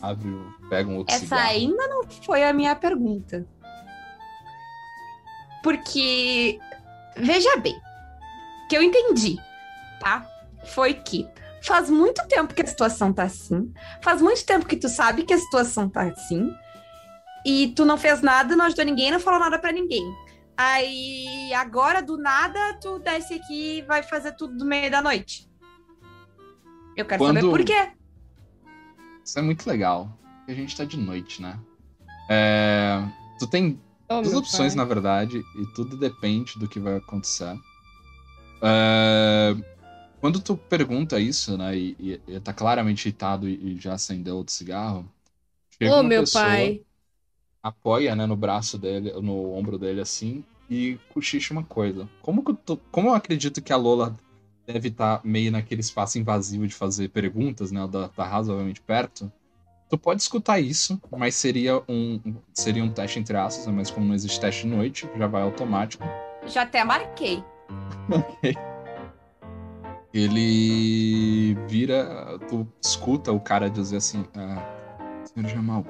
abre, 0.00 0.30
pega 0.68 0.88
um 0.88 0.96
outro 0.96 1.14
Essa 1.14 1.24
cigarro. 1.24 1.48
ainda 1.48 1.88
não 1.88 2.04
foi 2.04 2.44
a 2.44 2.52
minha 2.52 2.74
pergunta. 2.74 3.46
Porque, 5.62 6.58
veja 7.16 7.56
bem, 7.58 7.78
que 8.68 8.76
eu 8.76 8.82
entendi, 8.82 9.36
tá? 10.00 10.26
Foi 10.64 10.94
que 10.94 11.28
faz 11.62 11.90
muito 11.90 12.26
tempo 12.28 12.54
que 12.54 12.62
a 12.62 12.66
situação 12.66 13.12
tá 13.12 13.24
assim, 13.24 13.72
faz 14.00 14.22
muito 14.22 14.44
tempo 14.46 14.66
que 14.66 14.76
tu 14.76 14.88
sabe 14.88 15.24
que 15.24 15.34
a 15.34 15.38
situação 15.38 15.88
tá 15.88 16.02
assim, 16.02 16.50
e 17.46 17.68
tu 17.74 17.84
não 17.84 17.96
fez 17.98 18.20
nada, 18.22 18.56
não 18.56 18.66
ajudou 18.66 18.84
ninguém, 18.84 19.10
não 19.10 19.20
falou 19.20 19.40
nada 19.40 19.58
pra 19.58 19.72
ninguém. 19.72 20.02
Aí, 20.56 21.52
agora, 21.54 22.02
do 22.02 22.18
nada, 22.18 22.78
tu 22.80 22.98
desce 22.98 23.34
aqui 23.34 23.78
e 23.78 23.82
vai 23.82 24.02
fazer 24.02 24.32
tudo 24.32 24.54
no 24.58 24.64
meio 24.66 24.90
da 24.90 25.00
noite. 25.02 25.48
Eu 26.96 27.04
quero 27.06 27.24
saber 27.24 27.40
Quando- 27.40 27.50
por 27.50 27.64
quê. 27.64 27.92
Isso 29.24 29.38
é 29.38 29.42
muito 29.42 29.66
legal. 29.66 30.18
A 30.46 30.52
gente 30.52 30.76
tá 30.76 30.84
de 30.84 30.96
noite, 30.96 31.40
né? 31.40 31.58
É, 32.28 33.00
Tu 33.38 33.46
tem 33.46 33.80
Oh, 34.08 34.20
duas 34.22 34.34
opções, 34.34 34.74
pai. 34.74 34.76
na 34.76 34.84
verdade, 34.84 35.38
e 35.38 35.66
tudo 35.74 35.96
depende 35.96 36.58
do 36.58 36.68
que 36.68 36.80
vai 36.80 36.96
acontecer. 36.96 37.56
É, 38.62 39.54
Quando 40.20 40.40
tu 40.40 40.56
pergunta 40.56 41.18
isso, 41.20 41.56
né, 41.56 41.76
e, 41.76 41.96
e, 41.98 42.20
e 42.28 42.40
tá 42.40 42.52
claramente 42.52 43.06
irritado 43.08 43.48
e, 43.48 43.74
e 43.76 43.80
já 43.80 43.94
acendeu 43.94 44.36
outro 44.36 44.52
cigarro, 44.52 45.10
chega 45.70 45.94
Ô, 45.94 46.00
uma 46.00 46.02
meu 46.02 46.22
pessoa, 46.22 46.44
pai. 46.44 46.82
Apoia, 47.62 48.14
né, 48.14 48.26
no 48.26 48.36
braço 48.36 48.78
dele, 48.78 49.12
no 49.20 49.52
ombro 49.54 49.78
dele, 49.78 50.00
assim, 50.00 50.44
e 50.68 50.98
cochicha 51.12 51.52
uma 51.52 51.64
coisa. 51.64 52.08
Como, 52.22 52.44
que 52.44 52.50
eu 52.52 52.54
tô- 52.56 52.76
como 52.90 53.08
eu 53.08 53.14
acredito 53.14 53.60
que 53.62 53.72
a 53.72 53.76
Lola 53.76 54.16
deve 54.66 54.88
estar 54.88 55.20
meio 55.24 55.50
naquele 55.50 55.80
espaço 55.80 56.18
invasivo 56.18 56.66
de 56.66 56.74
fazer 56.74 57.08
perguntas, 57.08 57.72
né, 57.72 57.80
ela 57.80 58.08
tá 58.08 58.24
razoavelmente 58.24 58.80
perto, 58.80 59.30
tu 59.88 59.98
pode 59.98 60.22
escutar 60.22 60.60
isso, 60.60 61.00
mas 61.16 61.34
seria 61.34 61.82
um, 61.88 62.20
seria 62.54 62.84
um 62.84 62.90
teste 62.90 63.18
entre 63.18 63.36
aspas, 63.36 63.66
né, 63.66 63.72
mas 63.72 63.90
como 63.90 64.06
não 64.06 64.14
existe 64.14 64.40
teste 64.40 64.62
de 64.62 64.68
noite, 64.68 65.08
já 65.18 65.26
vai 65.26 65.42
automático. 65.42 66.04
Já 66.46 66.62
até 66.62 66.84
marquei. 66.84 67.42
Ele 70.12 71.54
vira, 71.68 72.38
tu 72.48 72.66
escuta 72.82 73.30
o 73.32 73.38
cara 73.38 73.70
dizer 73.70 73.98
assim, 73.98 74.24
ah, 74.34 75.24
senhor 75.24 75.48
Jamal, 75.48 75.84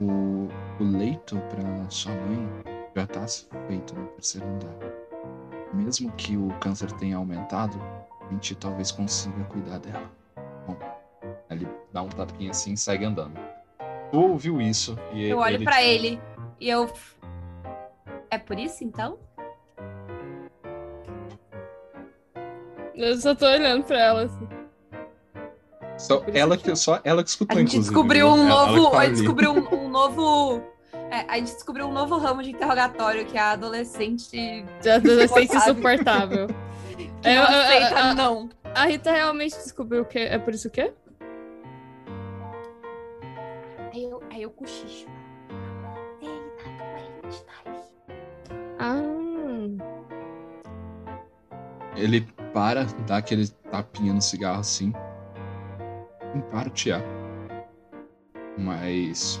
o, 0.00 0.48
o 0.80 0.84
leito 0.84 1.36
pra 1.50 1.88
sua 1.90 2.12
mãe 2.12 2.48
já 2.96 3.06
tá 3.06 3.26
feito 3.66 3.94
no 3.94 4.06
terceiro 4.08 4.46
andar. 4.46 4.74
Mesmo 5.72 6.10
que 6.12 6.36
o 6.36 6.48
câncer 6.60 6.90
tenha 6.92 7.16
aumentado, 7.16 7.80
a 8.20 8.32
gente 8.32 8.54
talvez 8.54 8.90
consiga 8.92 9.42
cuidar 9.44 9.78
dela. 9.78 10.10
Bom, 10.66 10.76
ele 11.50 11.68
dá 11.92 12.02
um 12.02 12.08
tapinha 12.08 12.50
assim 12.52 12.72
e 12.74 12.76
segue 12.76 13.04
andando. 13.04 13.38
Tu 14.10 14.20
ouviu 14.20 14.60
isso 14.60 14.96
e 15.12 15.28
Eu 15.28 15.38
olho 15.38 15.56
ele 15.56 15.64
pra 15.64 15.76
te- 15.78 15.82
ele 15.84 16.20
e 16.60 16.68
eu. 16.68 16.90
É 18.30 18.38
por 18.38 18.58
isso 18.58 18.84
então? 18.84 19.18
Eu 22.94 23.16
só 23.20 23.34
tô 23.34 23.46
olhando 23.46 23.84
pra 23.84 23.98
ela 23.98 24.22
assim. 24.24 24.48
Só 25.98 26.16
isso 26.26 26.36
ela 26.36 26.56
que 26.56 26.74
só 26.76 27.00
ela 27.04 27.22
que 27.22 27.28
escutou, 27.30 27.56
A 27.56 27.60
gente 27.60 27.70
inclusive, 27.76 27.92
descobriu 27.94 28.32
viu? 28.32 28.42
um 28.42 28.44
que 28.44 28.48
novo. 28.48 28.90
tá 28.90 28.96
A 28.96 29.00
ali. 29.00 29.08
gente 29.08 29.16
descobriu 29.18 29.50
um 29.52 29.62
novo. 29.94 30.60
É, 31.10 31.24
a 31.28 31.36
gente 31.36 31.52
descobriu 31.52 31.86
um 31.86 31.92
novo 31.92 32.18
ramo 32.18 32.42
de 32.42 32.50
interrogatório 32.50 33.24
que 33.24 33.38
é 33.38 33.40
a 33.40 33.52
adolescente. 33.52 34.64
De 34.82 34.90
adolescente 34.90 35.54
insuportável. 35.54 36.48
que 37.22 37.28
é, 37.28 37.36
não 37.36 37.44
é, 37.44 37.54
é, 37.54 37.84
aceita, 37.84 38.00
a, 38.00 38.10
a, 38.10 38.14
não. 38.14 38.48
A 38.74 38.86
Rita 38.86 39.12
realmente 39.12 39.54
descobriu 39.54 40.02
o 40.02 40.04
que 40.04 40.18
é 40.18 40.36
por 40.36 40.52
isso 40.52 40.68
que 40.68 40.82
quê? 40.82 40.92
Aí 43.92 44.02
eu, 44.02 44.22
aí 44.32 44.42
eu 44.42 44.50
cochicho. 44.50 45.06
Ele 46.20 46.50
tá 46.58 46.64
doente, 47.22 47.44
tá. 47.44 47.54
Ah. 48.80 49.00
Ele 51.96 52.20
para, 52.52 52.84
dá 53.06 53.18
aquele 53.18 53.46
tapinha 53.70 54.12
no 54.12 54.20
cigarro 54.20 54.58
assim. 54.58 54.92
Em 56.34 56.40
parte, 56.50 56.90
Mas 58.58 59.40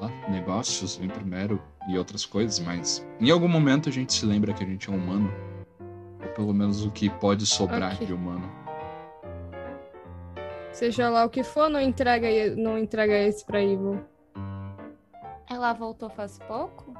tá, 0.00 0.08
negócios 0.28 0.96
vem 0.96 1.08
primeiro 1.08 1.60
e 1.88 1.96
outras 1.98 2.24
coisas, 2.24 2.58
mas. 2.60 3.06
Em 3.20 3.30
algum 3.30 3.48
momento 3.48 3.88
a 3.88 3.92
gente 3.92 4.12
se 4.12 4.24
lembra 4.26 4.52
que 4.52 4.62
a 4.62 4.66
gente 4.66 4.90
é 4.90 4.92
humano. 4.92 5.32
Ou 6.22 6.28
pelo 6.34 6.52
menos 6.52 6.84
o 6.84 6.90
que 6.90 7.08
pode 7.08 7.46
sobrar 7.46 7.94
Ok. 7.94 8.06
de 8.06 8.12
humano. 8.12 8.50
seja 10.72 11.08
lá 11.08 11.24
o 11.24 11.30
que 11.30 11.42
for, 11.42 11.70
não 11.70 11.80
entrega, 11.80 12.28
não 12.54 12.78
entrega 12.78 13.14
esse 13.14 13.44
pra 13.44 13.62
Evil. 13.62 14.04
Ela 15.48 15.72
voltou 15.72 16.10
faz 16.10 16.38
pouco? 16.46 16.92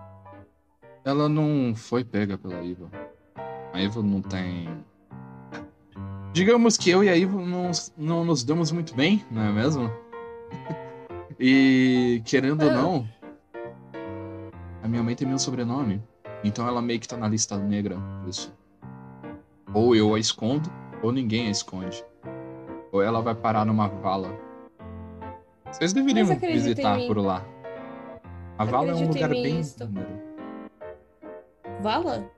Ela 1.04 1.28
não 1.28 1.74
foi 1.74 2.02
pega 2.02 2.38
pela 2.38 2.62
Iva. 2.62 2.90
A 3.72 3.80
Iva 3.80 4.02
não 4.02 4.22
tem. 4.22 4.68
Digamos 6.32 6.76
que 6.76 6.88
eu 6.90 7.04
e 7.04 7.08
a 7.08 7.16
Iva 7.16 7.38
não, 7.40 7.70
não 7.96 8.24
nos 8.24 8.42
damos 8.42 8.72
muito 8.72 8.94
bem, 8.94 9.24
não 9.30 9.42
é 9.42 9.52
mesmo? 9.52 9.90
e 11.38 12.22
querendo 12.24 12.64
ou 12.64 12.70
não, 12.70 13.08
a 14.82 14.88
minha 14.88 15.02
mãe 15.02 15.14
tem 15.14 15.26
meu 15.26 15.38
sobrenome. 15.38 16.02
Então 16.44 16.66
ela 16.66 16.80
meio 16.80 17.00
que 17.00 17.08
tá 17.08 17.16
na 17.16 17.28
lista 17.28 17.56
negra 17.56 17.96
isso. 18.26 18.54
Ou 19.74 19.96
eu 19.96 20.14
a 20.14 20.18
escondo, 20.18 20.70
ou 21.02 21.12
ninguém 21.12 21.48
a 21.48 21.50
esconde. 21.50 22.04
Ou 22.92 23.02
ela 23.02 23.20
vai 23.20 23.34
parar 23.34 23.64
numa 23.64 23.88
vala. 23.88 24.38
Vocês 25.70 25.92
deveriam 25.92 26.26
visitar 26.26 26.98
por 27.06 27.18
lá. 27.18 27.44
A 28.56 28.64
vala 28.64 28.92
é 28.92 28.94
um 28.94 29.08
lugar 29.08 29.28
bem. 29.28 29.60
Vala? 31.80 32.30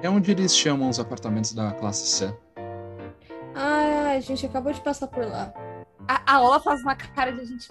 É 0.00 0.08
onde 0.08 0.30
eles 0.30 0.56
chamam 0.56 0.88
os 0.88 0.98
apartamentos 0.98 1.52
da 1.52 1.72
classe 1.72 2.06
C. 2.06 2.34
Ah, 3.54 4.12
a 4.16 4.20
gente 4.20 4.46
acabou 4.46 4.72
de 4.72 4.80
passar 4.80 5.06
por 5.06 5.24
lá. 5.24 5.52
A, 6.08 6.34
a 6.34 6.40
Ola 6.40 6.60
faz 6.60 6.82
uma 6.82 6.94
cara 6.94 7.32
de 7.32 7.40
a 7.40 7.44
gente. 7.44 7.70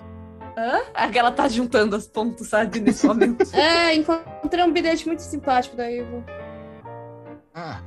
Hã? 0.58 0.82
Ela 1.14 1.32
tá 1.32 1.48
juntando 1.48 1.96
as 1.96 2.08
pontas, 2.08 2.48
sabe, 2.48 2.80
nesse 2.80 3.06
momento. 3.06 3.46
É, 3.56 3.96
encontrei 3.96 4.64
um 4.64 4.72
bilhete 4.72 5.08
muito 5.08 5.22
simpático 5.22 5.76
da 5.76 5.90
Ivo. 5.90 6.24
Ah, 7.54 7.82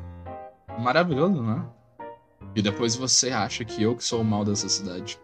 maravilhoso, 0.78 1.42
né? 1.42 1.64
E 2.54 2.62
depois 2.62 2.94
você 2.94 3.30
acha 3.30 3.64
que 3.64 3.82
eu 3.82 3.96
que 3.96 4.04
sou 4.04 4.20
o 4.20 4.24
mal 4.24 4.44
dessa 4.44 4.68
cidade. 4.68 5.18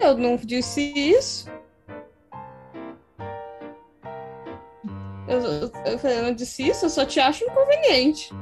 Eu 0.00 0.16
não 0.16 0.36
disse 0.36 0.80
isso. 0.94 1.50
Eu, 5.26 5.40
eu, 5.40 5.72
eu 5.84 5.98
falei, 5.98 6.18
eu 6.18 6.22
não 6.22 6.34
disse 6.34 6.68
isso, 6.68 6.84
eu 6.84 6.90
só 6.90 7.04
te 7.04 7.18
acho 7.18 7.44
inconveniente. 7.44 8.32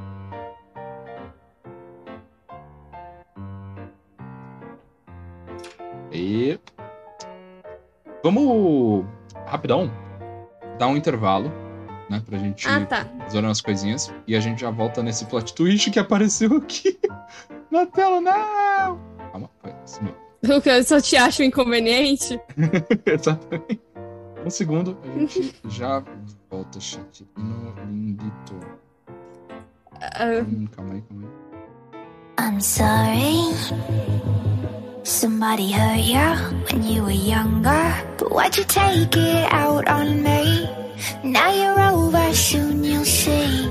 Vamos. 8.23 9.05
Rapidão. 9.45 9.91
Dar 10.79 10.87
um 10.87 10.97
intervalo, 10.97 11.51
né? 12.09 12.21
Pra 12.25 12.37
gente 12.37 12.67
Ah, 12.67 12.85
tá. 12.85 13.05
fazer 13.23 13.39
umas 13.39 13.61
coisinhas. 13.61 14.13
E 14.27 14.35
a 14.35 14.39
gente 14.39 14.61
já 14.61 14.69
volta 14.71 15.01
nesse 15.03 15.25
plot 15.25 15.53
twist 15.53 15.89
que 15.91 15.99
apareceu 15.99 16.57
aqui 16.57 16.99
na 17.71 17.85
tela. 17.85 18.19
Não! 18.19 18.99
Calma, 19.31 19.49
foi. 19.61 19.73
sumiu. 19.85 20.15
O 20.43 20.61
que 20.61 20.69
eu 20.69 20.83
só 20.83 20.99
te 21.01 21.15
acho 21.15 21.41
inconveniente? 21.43 22.39
Exatamente. 23.05 23.81
Um 24.45 24.49
segundo, 24.49 24.97
a 25.03 25.19
gente 25.19 25.55
já 25.69 26.03
volta, 26.51 26.79
chat. 26.79 27.27
No 27.37 27.73
lindito. 27.87 28.59
Ah, 30.01 30.25
Hum, 30.47 30.67
calma 30.75 30.93
aí, 30.95 31.01
calma 31.01 31.27
aí. 31.27 32.47
I'm 32.47 32.59
sorry. 32.61 34.44
Somebody 35.05 35.69
hurt 35.69 36.01
ya 36.01 36.33
when 36.65 36.81
you 36.81 37.03
were 37.03 37.13
younger. 37.13 37.93
But 38.17 38.31
why'd 38.31 38.57
you 38.57 38.63
take 38.63 39.15
it 39.15 39.53
out 39.53 39.87
on 39.87 40.23
me? 40.23 40.65
Now 41.23 41.53
you're 41.53 41.79
over, 41.93 42.33
soon 42.33 42.83
you'll 42.83 43.05
see. 43.05 43.69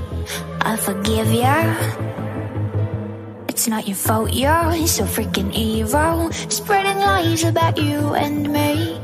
I 0.62 0.76
forgive 0.76 1.34
ya. 1.34 1.74
It's 3.48 3.66
not 3.66 3.88
your 3.88 3.96
fault, 3.96 4.32
you're 4.32 4.86
so 4.86 5.02
freaking 5.10 5.50
evil. 5.52 6.30
Spreading 6.30 7.02
lies 7.02 7.42
about 7.42 7.82
you 7.82 8.14
and 8.14 8.52
me. 8.52 9.02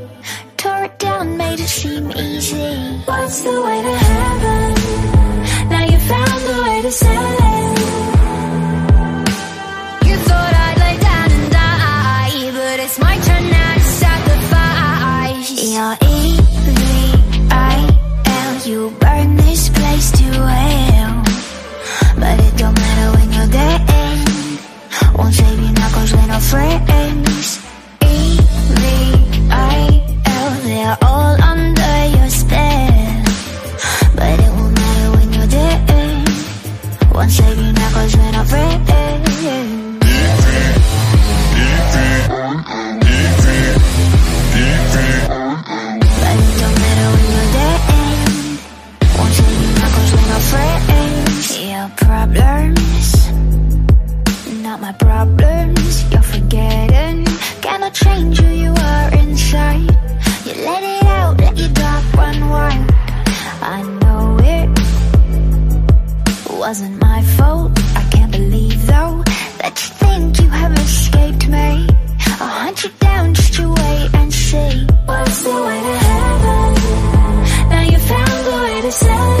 Tore 0.55 0.85
it 0.85 0.99
down, 0.99 1.35
made 1.35 1.59
it 1.59 1.67
seem 1.67 2.11
easy. 2.15 3.03
What's 3.03 3.43
the 3.43 3.59
way 3.59 3.81
to 3.83 3.95
heaven? 4.07 4.71
Now 5.67 5.83
you 5.83 5.99
found 5.99 6.41
the 6.47 6.63
way 6.63 6.81
to 6.81 6.91
sell 6.91 7.35
it. 7.43 8.20
You're 15.71 15.95
E-V-I-L, 16.03 17.47
you 18.67 18.91
burn 18.99 19.37
this 19.37 19.69
place 19.69 20.11
to 20.11 20.23
hell. 20.25 21.23
But 22.19 22.39
it 22.41 22.57
don't 22.57 22.75
matter 22.75 23.17
when. 23.17 23.31
Won't 25.15 25.33
save 25.33 25.57
friends. 26.41 27.59
E-V-I-L, 28.03 29.31
they're 30.65 30.97
all 31.03 31.20
who 58.29 58.49
you 58.63 58.71
are 58.71 59.07
inside. 59.21 59.89
You 60.45 60.53
let 60.69 60.83
it 60.83 61.03
out, 61.05 61.39
let 61.39 61.57
your 61.57 61.69
dark 61.69 62.03
run 62.13 62.49
wild. 62.49 62.91
I 63.77 63.81
know 64.01 64.37
it 64.57 64.69
wasn't 66.59 66.99
my 66.99 67.21
fault. 67.37 67.71
I 67.95 68.03
can't 68.13 68.31
believe 68.31 68.85
though 68.85 69.23
that 69.61 69.73
you 69.81 69.89
think 70.03 70.39
you 70.41 70.49
have 70.49 70.73
escaped 70.73 71.47
me. 71.47 71.87
I'll 72.39 72.55
hunt 72.61 72.83
you 72.83 72.91
down 72.99 73.33
just 73.33 73.53
to 73.55 73.63
wait 73.69 74.09
and 74.13 74.33
see. 74.33 74.85
What's 75.05 75.43
the 75.43 75.55
way 75.67 75.79
to 75.87 75.95
heaven? 76.09 76.69
Now 77.69 77.83
you 77.91 77.97
found 78.11 78.39
the 78.47 78.55
way 78.65 78.81
to 78.81 78.91
sell 78.91 79.40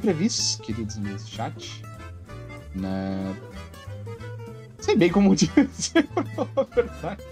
imprevistos, 0.00 0.56
queridos 0.64 0.96
do 0.96 1.28
chat. 1.28 1.82
Né? 2.74 3.36
Sei 4.78 4.96
bem 4.96 5.10
como 5.10 5.36
dizer, 5.36 6.08
a 6.56 6.62
verdade. 6.74 7.22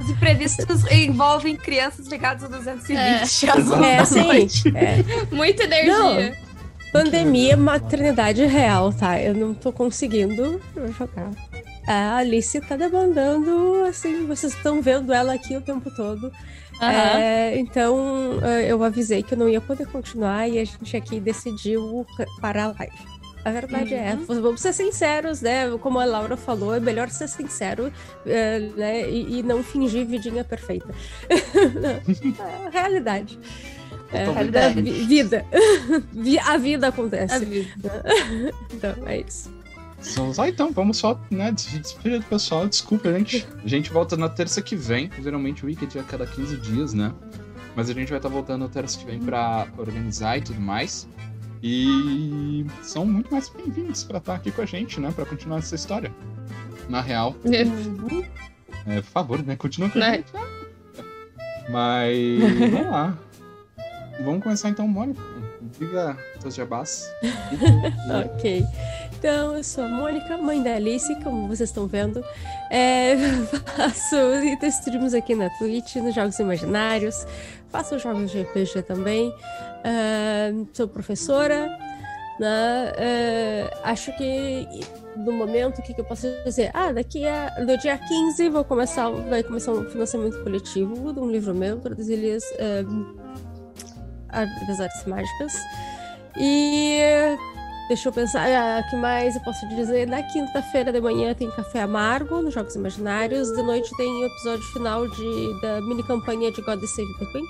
Os 0.00 0.10
imprevistos 0.10 0.90
envolvem 0.90 1.56
crianças 1.56 2.06
ligadas 2.08 2.44
a 2.44 2.48
220 2.48 3.22
às 3.22 3.42
Exato. 3.42 3.84
É, 3.84 4.04
sim. 4.04 4.18
Exatamente. 4.20 4.68
É. 4.76 5.34
Muita 5.34 5.64
energia. 5.64 6.36
Pandemia, 6.92 7.56
maternidade 7.56 8.44
real, 8.44 8.92
tá? 8.92 9.20
Eu 9.20 9.34
não 9.34 9.54
tô 9.54 9.72
conseguindo 9.72 10.60
jogar. 10.98 11.30
A 11.86 12.16
Alice 12.16 12.60
tá 12.62 12.76
demandando, 12.76 13.84
assim, 13.88 14.26
vocês 14.26 14.54
estão 14.54 14.82
vendo 14.82 15.12
ela 15.12 15.34
aqui 15.34 15.56
o 15.56 15.60
tempo 15.60 15.90
todo. 15.94 16.30
Aham. 16.80 17.18
É, 17.20 17.58
então, 17.58 18.38
é, 18.42 18.70
eu 18.70 18.82
avisei 18.84 19.22
que 19.22 19.34
eu 19.34 19.38
não 19.38 19.48
ia 19.48 19.60
poder 19.60 19.86
continuar 19.86 20.48
e 20.48 20.58
a 20.58 20.64
gente 20.64 20.96
aqui 20.96 21.18
decidiu 21.20 22.06
parar 22.40 22.64
a 22.64 22.74
live. 22.78 23.18
A 23.44 23.50
verdade 23.50 23.94
é, 23.94 24.16
vamos 24.26 24.60
ser 24.60 24.72
sinceros, 24.74 25.40
né? 25.40 25.70
Como 25.80 25.98
a 25.98 26.04
Laura 26.04 26.36
falou, 26.36 26.74
é 26.74 26.80
melhor 26.80 27.08
ser 27.08 27.28
sincero 27.28 27.90
é, 28.26 28.58
né? 28.76 29.08
e, 29.08 29.38
e 29.38 29.42
não 29.42 29.62
fingir 29.62 30.04
vidinha 30.06 30.44
perfeita. 30.44 30.88
É 31.30 32.66
a 32.66 32.70
realidade. 32.70 33.38
É, 34.12 34.24
a 34.24 34.26
Totalmente. 34.34 34.82
vi- 34.82 35.04
vida. 35.06 35.44
Vi- 36.12 36.38
A 36.38 36.56
vida 36.56 36.88
acontece. 36.88 37.34
A 37.34 37.38
vida. 37.38 38.04
Então, 38.72 38.94
é 39.06 39.18
isso. 39.20 39.50
Lá 40.36 40.48
então, 40.48 40.70
vamos 40.72 40.96
só, 40.98 41.20
né, 41.30 41.50
despedir 41.52 42.20
do 42.20 42.24
pessoal. 42.26 42.68
Desculpa, 42.68 43.12
gente. 43.12 43.46
A 43.64 43.68
gente 43.68 43.90
volta 43.90 44.16
na 44.16 44.28
terça 44.28 44.62
que 44.62 44.76
vem. 44.76 45.10
Geralmente 45.22 45.64
o 45.64 45.66
Wicked 45.66 45.98
é 45.98 46.00
a 46.00 46.04
cada 46.04 46.26
15 46.26 46.56
dias, 46.58 46.94
né? 46.94 47.12
Mas 47.74 47.90
a 47.90 47.92
gente 47.92 48.08
vai 48.08 48.18
estar 48.18 48.28
voltando 48.28 48.62
na 48.62 48.68
terça 48.68 48.98
que 48.98 49.04
vem 49.04 49.18
pra 49.20 49.66
organizar 49.76 50.38
e 50.38 50.42
tudo 50.42 50.60
mais. 50.60 51.08
E 51.62 52.64
são 52.82 53.04
muito 53.04 53.30
mais 53.32 53.48
bem-vindos 53.48 54.04
pra 54.04 54.18
estar 54.18 54.34
aqui 54.36 54.50
com 54.52 54.62
a 54.62 54.66
gente, 54.66 55.00
né? 55.00 55.10
Pra 55.14 55.26
continuar 55.26 55.58
essa 55.58 55.74
história. 55.74 56.12
Na 56.88 57.00
real, 57.00 57.34
é, 58.86 59.00
por 59.00 59.02
favor, 59.10 59.42
né? 59.44 59.56
Continua 59.56 59.90
com 59.90 59.98
a 59.98 60.00
Né? 60.00 60.14
gente. 60.16 60.32
Mas 61.68 62.38
vamos 62.70 62.90
lá. 62.90 63.18
Vamos 64.24 64.42
começar 64.42 64.68
então, 64.70 64.86
Mônica. 64.88 65.20
Diga 65.78 66.16
seus 66.40 66.54
jabás. 66.54 67.10
Ok. 68.36 68.64
Então, 69.18 69.56
eu 69.56 69.64
sou 69.64 69.82
a 69.82 69.88
Mônica, 69.88 70.36
mãe 70.36 70.62
da 70.62 70.76
Alice, 70.76 71.12
como 71.24 71.48
vocês 71.48 71.70
estão 71.70 71.88
vendo. 71.88 72.24
É, 72.70 73.16
faço 73.76 74.14
então, 74.44 74.68
streams 74.68 75.12
aqui 75.12 75.34
na 75.34 75.50
Twitch, 75.58 75.96
nos 75.96 76.14
Jogos 76.14 76.38
Imaginários. 76.38 77.26
Faço 77.68 77.98
jogos 77.98 78.30
de 78.30 78.42
RPG 78.42 78.82
também. 78.82 79.34
Ah, 79.84 80.50
sou 80.72 80.86
professora. 80.86 81.66
Né? 82.38 82.92
Ah, 83.82 83.90
acho 83.90 84.16
que 84.16 84.68
no 85.16 85.32
momento, 85.32 85.80
o 85.80 85.82
que, 85.82 85.94
que 85.94 86.00
eu 86.00 86.04
posso 86.04 86.28
dizer? 86.44 86.70
Ah, 86.72 86.92
daqui 86.92 87.26
a. 87.26 87.56
No 87.58 87.76
dia 87.76 87.98
15 87.98 88.48
vou 88.50 88.62
começar, 88.62 89.10
vai 89.10 89.42
começar 89.42 89.72
um 89.72 89.84
financiamento 89.90 90.40
coletivo 90.44 91.12
de 91.12 91.18
um 91.18 91.28
livro 91.28 91.52
meu, 91.52 91.80
Traduzilhas 91.80 92.44
das 94.68 94.80
Artes 94.80 95.04
Mágicas. 95.06 95.54
E 96.38 97.00
Deixa 97.88 98.10
eu 98.10 98.12
pensar, 98.12 98.46
ah, 98.46 98.84
o 98.84 98.90
que 98.90 98.96
mais 98.96 99.34
eu 99.34 99.40
posso 99.40 99.66
dizer? 99.68 100.06
Na 100.06 100.22
quinta-feira 100.22 100.92
de 100.92 101.00
manhã 101.00 101.32
tem 101.32 101.50
Café 101.50 101.80
Amargo 101.80 102.42
nos 102.42 102.52
Jogos 102.52 102.74
Imaginários. 102.74 103.50
De 103.50 103.62
noite 103.62 103.90
tem 103.96 104.06
o 104.06 104.26
episódio 104.26 104.64
final 104.74 105.08
de, 105.08 105.60
da 105.62 105.80
mini 105.80 106.02
campanha 106.02 106.52
de 106.52 106.60
God 106.60 106.84
Save 106.84 107.18
the 107.18 107.24
Queen. 107.32 107.44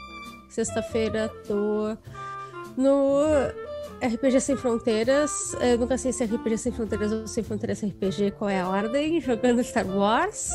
Sexta-feira 0.49 1.29
tô 1.45 1.97
no 2.77 3.25
RPG 4.01 4.41
Sem 4.41 4.57
Fronteiras. 4.57 5.55
Eu 5.61 5.77
nunca 5.77 5.99
sei 5.99 6.13
se 6.13 6.23
é 6.23 6.27
RPG 6.27 6.57
Sem 6.57 6.73
Fronteiras 6.73 7.11
ou 7.11 7.27
Sem 7.27 7.43
Fronteiras 7.43 7.83
RPG, 7.83 8.31
qual 8.39 8.49
é 8.49 8.61
a 8.61 8.69
ordem. 8.69 9.19
Jogando 9.21 9.63
Star 9.65 9.89
Wars. 9.89 10.53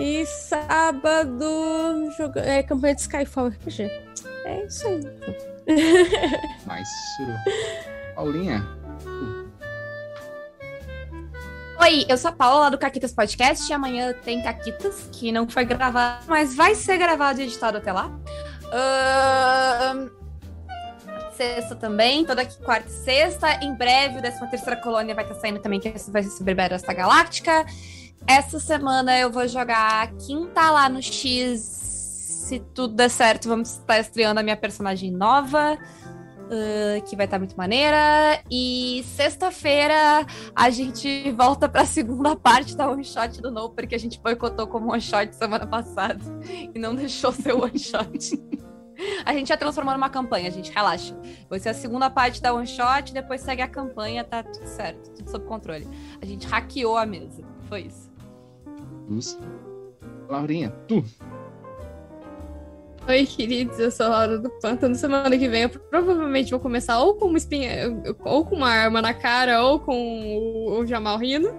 E 0.00 0.26
sábado, 0.26 2.10
joga... 2.18 2.40
é 2.40 2.60
campanha 2.64 2.96
de 2.96 3.02
Skyfall 3.02 3.48
RPG. 3.48 3.84
É 4.44 4.66
isso 4.66 4.88
aí. 4.88 4.98
então. 4.98 5.34
Mais 6.66 6.88
suru. 7.16 7.93
Paulinha. 8.14 8.66
Oi, 11.80 12.06
eu 12.08 12.16
sou 12.16 12.30
a 12.30 12.32
Paula 12.32 12.70
do 12.70 12.78
Caquitas 12.78 13.12
Podcast 13.12 13.68
e 13.68 13.74
amanhã 13.74 14.14
tem 14.24 14.42
Caquitas, 14.42 15.08
que 15.12 15.30
não 15.32 15.48
foi 15.48 15.64
gravado, 15.64 16.24
mas 16.28 16.54
vai 16.54 16.74
ser 16.74 16.96
gravado 16.96 17.40
e 17.40 17.44
editado 17.44 17.78
até 17.78 17.92
lá. 17.92 18.10
Ahn, 18.72 20.08
Sexta 21.36 21.74
também, 21.74 22.24
toda 22.24 22.46
quarta 22.46 22.88
e 22.88 22.92
sexta. 22.92 23.64
Em 23.64 23.74
breve, 23.74 24.18
o 24.18 24.20
13 24.20 24.50
terceira 24.50 24.76
colônia 24.80 25.14
vai 25.14 25.24
estar 25.24 25.34
saindo 25.34 25.58
também, 25.58 25.80
que 25.80 25.92
vai 26.08 26.22
ser 26.22 26.30
sobre 26.30 26.54
Battlestar 26.54 26.94
Galáctica. 26.94 27.66
Essa 28.26 28.60
semana 28.60 29.18
eu 29.18 29.30
vou 29.30 29.46
jogar 29.48 30.12
quinta 30.12 30.70
lá 30.70 30.88
no 30.88 31.02
X. 31.02 31.60
Se 31.60 32.60
tudo 32.72 32.94
der 32.94 33.10
certo, 33.10 33.48
vamos 33.48 33.70
estar 33.70 33.98
estreando 33.98 34.38
a 34.38 34.42
minha 34.42 34.56
personagem 34.56 35.10
nova. 35.10 35.76
Ah, 36.50 37.00
que 37.00 37.16
vai 37.16 37.26
estar 37.26 37.38
muito 37.38 37.56
maneira. 37.56 38.42
E 38.50 39.04
sexta-feira 39.06 40.26
a 40.54 40.70
gente 40.70 41.30
volta 41.32 41.68
pra 41.68 41.84
segunda 41.84 42.36
parte 42.36 42.76
da 42.76 42.90
one 42.90 43.04
shot 43.04 43.40
do 43.40 43.50
novo, 43.50 43.74
porque 43.74 43.94
a 43.94 43.98
gente 43.98 44.20
boicotou 44.20 44.66
como 44.66 44.90
one 44.90 45.00
shot 45.00 45.34
semana 45.34 45.66
passada 45.66 46.20
e 46.74 46.78
não 46.78 46.94
deixou 46.94 47.32
ser 47.32 47.52
one 47.52 47.78
shot. 47.78 48.40
A 49.24 49.32
gente 49.32 49.48
já 49.48 49.56
transformou 49.56 49.92
numa 49.94 50.08
campanha, 50.08 50.50
gente, 50.50 50.70
relaxa. 50.70 51.18
Vai 51.50 51.58
ser 51.58 51.70
a 51.70 51.74
segunda 51.74 52.08
parte 52.08 52.40
da 52.40 52.54
one 52.54 52.66
shot, 52.66 53.12
depois 53.12 53.40
segue 53.40 53.60
a 53.60 53.68
campanha, 53.68 54.22
tá 54.22 54.42
tudo 54.42 54.66
certo, 54.66 55.10
tudo 55.10 55.30
sob 55.30 55.44
controle. 55.46 55.88
A 56.22 56.26
gente 56.26 56.46
hackeou 56.46 56.96
a 56.96 57.04
mesa, 57.04 57.42
foi 57.68 57.82
isso. 57.82 58.12
Luz. 59.08 59.38
Laurinha, 60.28 60.70
tu. 60.88 61.04
Oi, 63.06 63.26
queridos, 63.26 63.78
eu 63.78 63.90
sou 63.90 64.06
a 64.06 64.08
Laura 64.08 64.38
do 64.38 64.48
Pântano. 64.48 64.94
Semana 64.94 65.36
que 65.36 65.46
vem 65.46 65.64
eu 65.64 65.68
provavelmente 65.68 66.50
vou 66.50 66.58
começar 66.58 66.98
ou 67.00 67.14
com 67.14 67.26
uma 67.26 67.36
espinha, 67.36 67.70
ou 68.24 68.46
com 68.46 68.56
uma 68.56 68.70
arma 68.70 69.02
na 69.02 69.12
cara, 69.12 69.62
ou 69.62 69.78
com 69.78 70.38
o, 70.38 70.80
o 70.80 70.86
Jamal 70.86 71.18
rindo. 71.18 71.54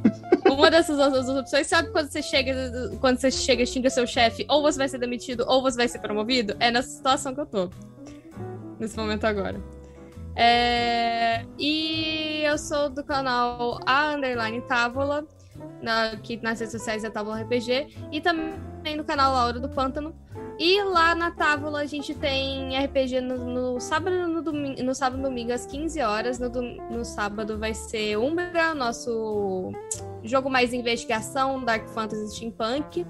Uma 0.50 0.70
dessas 0.70 0.98
outras 0.98 1.28
opções, 1.28 1.66
sabe 1.66 1.90
quando 1.90 2.08
você 2.08 2.22
chega, 2.22 2.54
quando 3.00 3.18
você 3.18 3.30
chega 3.30 3.62
e 3.62 3.66
xinga 3.66 3.90
seu 3.90 4.06
chefe, 4.06 4.46
ou 4.48 4.62
você 4.62 4.78
vai 4.78 4.88
ser 4.88 4.96
demitido, 4.96 5.44
ou 5.46 5.60
você 5.60 5.76
vai 5.76 5.88
ser 5.88 5.98
promovido? 5.98 6.56
É 6.60 6.70
nessa 6.70 6.88
situação 6.88 7.34
que 7.34 7.40
eu 7.40 7.46
tô. 7.46 7.70
Nesse 8.78 8.96
momento 8.96 9.24
agora. 9.24 9.60
É, 10.34 11.44
E 11.58 12.42
eu 12.44 12.56
sou 12.56 12.88
do 12.88 13.04
canal 13.04 13.80
A 13.84 14.14
Underline 14.14 14.62
Távola, 14.62 15.26
na, 15.82 16.16
que 16.16 16.38
nas 16.38 16.60
redes 16.60 16.72
sociais 16.72 17.04
é 17.04 17.10
Távola 17.10 17.42
RPG, 17.42 17.88
e 18.12 18.20
também 18.20 18.96
no 18.96 19.04
canal 19.04 19.32
Laura 19.34 19.58
do 19.60 19.68
Pântano. 19.68 20.14
E 20.58 20.82
lá 20.82 21.14
na 21.14 21.30
Távola 21.30 21.80
a 21.80 21.84
gente 21.84 22.14
tem 22.14 22.78
RPG 22.82 23.20
no, 23.20 23.36
no 23.74 23.80
sábado 23.80 24.26
no 24.26 24.40
domingo, 24.40 24.82
no 24.82 24.94
sábado 24.94 25.22
domingo 25.22 25.52
às 25.52 25.66
15 25.66 26.00
horas. 26.00 26.38
No, 26.38 26.48
no 26.48 27.04
sábado 27.04 27.58
vai 27.58 27.74
ser 27.74 28.16
Umbra, 28.16 28.74
nosso 28.74 29.70
jogo 30.22 30.48
mais 30.48 30.72
investigação, 30.72 31.62
Dark 31.62 31.86
Fantasy 31.88 32.34
Steampunk. 32.34 33.06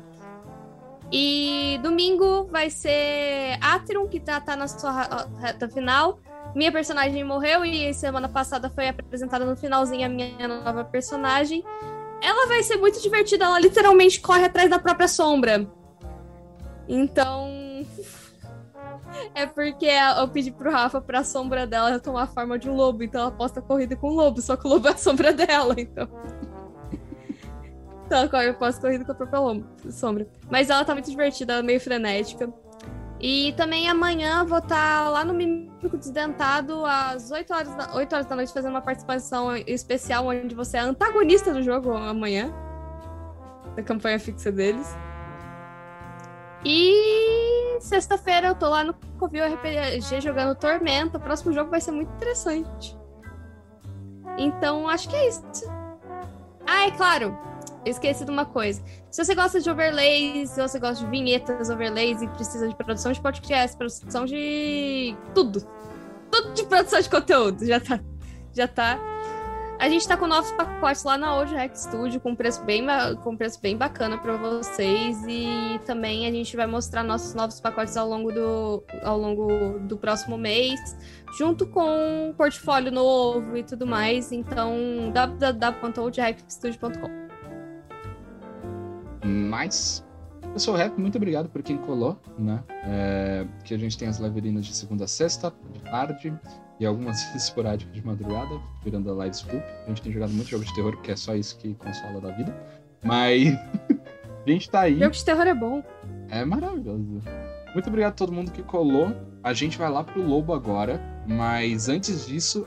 E 1.13 1.79
domingo 1.85 2.49
vai 2.51 2.69
ser 2.69 3.57
Atrium, 3.61 4.09
que 4.09 4.19
tá, 4.19 4.41
tá 4.41 4.57
na 4.57 4.67
sua 4.67 5.29
reta 5.39 5.69
final. 5.69 6.19
Minha 6.53 6.73
personagem 6.73 7.23
morreu 7.23 7.65
e 7.65 7.95
semana 7.95 8.29
passada 8.29 8.69
foi 8.71 8.89
apresentada 8.89 9.45
no 9.45 9.57
finalzinho 9.57 10.05
a 10.05 10.09
minha 10.09 10.49
nova 10.49 10.85
personagem. 10.85 11.63
Ela 12.21 12.49
vai 12.49 12.63
ser 12.65 12.79
muito 12.79 13.01
divertida, 13.01 13.45
ela 13.45 13.61
literalmente 13.61 14.21
corre 14.21 14.47
atrás 14.47 14.69
da 14.69 14.81
própria 14.81 15.07
sombra. 15.07 15.71
Então. 16.89 17.85
É 19.35 19.47
porque 19.47 19.87
eu 19.87 20.29
pedi 20.29 20.51
pro 20.51 20.71
Rafa 20.71 21.01
pra 21.01 21.25
sombra 21.25 21.67
dela 21.67 21.99
tomar 21.99 22.23
a 22.23 22.27
forma 22.27 22.59
de 22.59 22.69
um 22.69 22.75
lobo, 22.75 23.03
então 23.03 23.21
ela 23.21 23.31
posta 23.31 23.63
corrida 23.63 23.97
com 23.97 24.09
o 24.11 24.15
lobo, 24.15 24.41
só 24.41 24.57
que 24.57 24.67
o 24.67 24.71
lobo 24.71 24.89
é 24.89 24.93
a 24.93 24.97
sombra 24.97 25.33
dela, 25.33 25.75
então. 25.79 26.09
Então 28.07 28.29
corre, 28.29 28.53
posta 28.53 28.81
corrida 28.81 29.05
com 29.05 29.13
a 29.13 29.15
própria 29.15 29.41
lobo, 29.41 29.67
sombra. 29.91 30.29
Mas 30.51 30.71
ela 30.71 30.85
tá 30.85 30.93
muito 30.93 31.11
divertida, 31.11 31.55
ela 31.55 31.63
é 31.63 31.67
meio 31.67 31.81
frenética. 31.81 32.53
E 33.19 33.55
também 33.57 33.89
amanhã 33.89 34.45
vou 34.45 34.59
estar 34.59 35.09
lá 35.09 35.25
no 35.25 35.33
Mímico 35.33 35.97
Desdentado 35.97 36.85
às 36.85 37.31
8 37.31 37.53
horas, 37.53 37.75
da, 37.75 37.95
8 37.97 38.13
horas 38.13 38.27
da 38.27 38.37
noite 38.37 38.53
fazendo 38.53 38.73
uma 38.73 38.83
participação 38.83 39.57
especial 39.57 40.27
onde 40.27 40.55
você 40.55 40.77
é 40.77 40.81
antagonista 40.81 41.53
do 41.53 41.63
jogo 41.63 41.93
amanhã. 41.95 42.53
Da 43.75 43.83
campanha 43.83 44.21
fixa 44.21 44.53
deles. 44.53 44.95
E 46.65 47.79
sexta-feira 47.81 48.49
eu 48.49 48.55
tô 48.55 48.69
lá 48.69 48.85
no 48.85 48.95
Covil 49.19 49.45
RPG 49.55 50.21
jogando 50.21 50.57
Tormenta. 50.57 51.19
O 51.19 51.21
próximo 51.21 51.53
jogo 51.53 51.71
vai 51.71 51.81
ser 51.81 51.93
muito 51.93 52.13
interessante. 52.15 52.97
Então, 54.39 54.89
acho 54.89 55.09
que 55.09 55.17
é 55.17 55.29
isso. 55.29 55.43
Ah, 56.67 56.87
é 56.87 56.91
claro. 56.91 57.37
esqueci 57.85 58.25
de 58.25 58.31
uma 58.31 58.45
coisa. 58.45 58.83
Se 59.11 59.25
você 59.25 59.35
gosta 59.35 59.61
de 59.61 59.71
overlays, 59.71 60.51
se 60.51 60.61
você 60.61 60.79
gosta 60.79 61.05
de 61.05 61.11
vinhetas, 61.11 61.71
overlays 61.71 62.21
e 62.21 62.29
precisa 62.29 62.69
de 62.69 62.75
produção 62.75 63.13
de 63.13 63.21
podcast, 63.21 63.77
produção 63.77 64.25
de 64.25 65.17
tudo. 65.35 65.67
Tudo 66.31 66.53
de 66.53 66.65
produção 66.65 67.01
de 67.01 67.09
conteúdo, 67.09 67.65
já 67.65 67.81
tá. 67.81 68.01
Já 68.53 68.67
tá. 68.67 68.99
A 69.79 69.91
gente 69.91 70.09
tá 70.09 70.17
com 70.17 70.27
novos 70.27 70.51
pacotes 70.53 71.05
lá 71.05 71.19
na 71.19 71.37
Old 71.37 71.55
Hack 71.55 71.77
Studio 71.77 72.19
com 72.19 72.35
preço 72.35 72.65
bem, 72.65 72.87
com 73.23 73.37
preço 73.37 73.61
bem 73.61 73.77
bacana 73.77 74.17
para 74.17 74.35
vocês 74.37 75.23
e 75.29 75.79
também 75.85 76.27
a 76.27 76.33
gente 76.33 76.57
vai 76.57 76.67
mostrar 76.67 77.05
nossos 77.05 77.35
novos 77.35 77.61
pacotes 77.61 77.95
ao 77.95 78.09
longo 78.09 78.33
do, 78.33 78.83
ao 79.03 79.19
longo 79.19 79.79
do 79.81 79.99
próximo 79.99 80.39
mês, 80.39 80.97
junto 81.37 81.67
com 81.67 82.29
um 82.29 82.33
portfólio 82.35 82.91
novo 82.91 83.55
e 83.55 83.63
tudo 83.63 83.87
mais. 83.87 84.33
Então, 84.33 85.13
www.oldhackstudio.com. 85.13 87.11
Mas, 89.27 90.03
o 90.67 90.73
Rap, 90.73 90.99
muito 90.99 91.17
obrigado 91.17 91.51
por 91.51 91.63
quem 91.63 91.77
colou, 91.77 92.19
né? 92.39 92.65
É, 92.83 93.47
que 93.63 93.75
a 93.75 93.79
gente 93.79 93.99
tem 93.99 94.09
as 94.09 94.19
laverinas 94.19 94.65
de 94.65 94.75
segunda 94.75 95.05
a 95.05 95.09
sexta, 95.09 95.53
de 95.71 95.81
tarde, 95.81 96.33
e 96.79 96.87
algumas 96.87 97.23
esporádicas 97.35 97.95
de 97.95 98.05
madrugada, 98.05 98.61
virando 98.85 99.11
a 99.11 99.15
live 99.15 99.37
scoop. 99.37 99.63
A 99.85 99.89
gente 99.89 100.03
tem 100.03 100.13
jogado 100.13 100.33
muito 100.33 100.49
jogo 100.49 100.65
de 100.65 100.75
terror, 100.75 100.93
porque 100.93 101.13
é 101.13 101.17
só 101.17 101.35
isso 101.35 101.57
que 101.59 101.75
consola 101.75 102.21
da 102.21 102.31
vida. 102.33 102.55
Mas 103.03 103.55
a 104.47 104.51
gente 104.51 104.71
tá 104.71 104.81
aí. 104.83 104.99
Jogo 104.99 105.11
de 105.11 105.25
terror 105.25 105.47
é 105.47 105.55
bom. 105.55 105.83
É 106.29 106.45
maravilhoso. 106.45 107.23
Muito 107.75 107.89
obrigado 107.89 108.13
a 108.13 108.17
todo 108.17 108.33
mundo 108.33 108.51
que 108.51 108.63
colou. 108.63 109.15
A 109.43 109.53
gente 109.53 109.79
vai 109.79 109.91
lá 109.91 110.03
pro 110.03 110.23
Lobo 110.23 110.53
agora, 110.53 111.01
mas 111.27 111.89
antes 111.89 112.27
disso, 112.27 112.67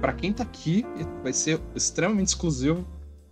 para 0.00 0.12
quem 0.12 0.32
tá 0.32 0.44
aqui, 0.44 0.86
vai 1.22 1.32
ser 1.32 1.60
extremamente 1.74 2.28
exclusivo 2.28 2.86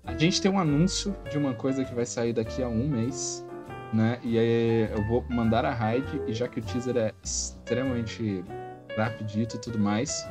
a 0.09 0.17
gente 0.17 0.41
tem 0.41 0.51
um 0.51 0.59
anúncio 0.59 1.15
de 1.31 1.37
uma 1.37 1.53
coisa 1.53 1.85
que 1.85 1.95
vai 1.95 2.07
sair 2.07 2.33
daqui 2.33 2.63
a 2.63 2.67
um 2.67 2.89
mês, 2.89 3.45
né? 3.93 4.19
E 4.25 4.39
aí 4.39 4.91
eu 4.91 5.07
vou 5.07 5.23
mandar 5.29 5.67
a 5.67 5.71
raid, 5.71 6.23
e 6.27 6.33
já 6.33 6.49
que 6.49 6.61
o 6.61 6.63
teaser 6.63 6.97
é 6.97 7.13
extremamente 7.23 8.43
rapidito 9.05 9.57
e 9.57 9.59
tudo 9.59 9.79
mais, 9.79 10.27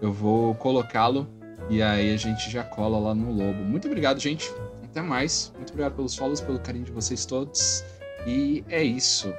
eu 0.00 0.12
vou 0.12 0.54
colocá-lo 0.54 1.28
e 1.68 1.82
aí 1.82 2.12
a 2.12 2.16
gente 2.16 2.50
já 2.50 2.64
cola 2.64 2.98
lá 2.98 3.14
no 3.14 3.30
Lobo. 3.32 3.62
Muito 3.62 3.86
obrigado, 3.86 4.18
gente. 4.18 4.52
Até 4.84 5.00
mais. 5.00 5.52
Muito 5.56 5.70
obrigado 5.70 5.94
pelos 5.94 6.16
follows, 6.16 6.40
pelo 6.40 6.58
carinho 6.58 6.84
de 6.84 6.92
vocês 6.92 7.24
todos. 7.24 7.84
E 8.26 8.64
é 8.68 8.82
isso. 8.82 9.32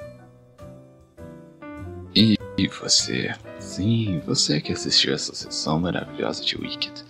E 2.14 2.38
você? 2.68 3.34
Sim, 3.58 4.20
você 4.26 4.60
que 4.60 4.72
assistiu 4.72 5.14
essa 5.14 5.34
sessão 5.34 5.80
maravilhosa 5.80 6.44
de 6.44 6.56
Wicked 6.56 7.04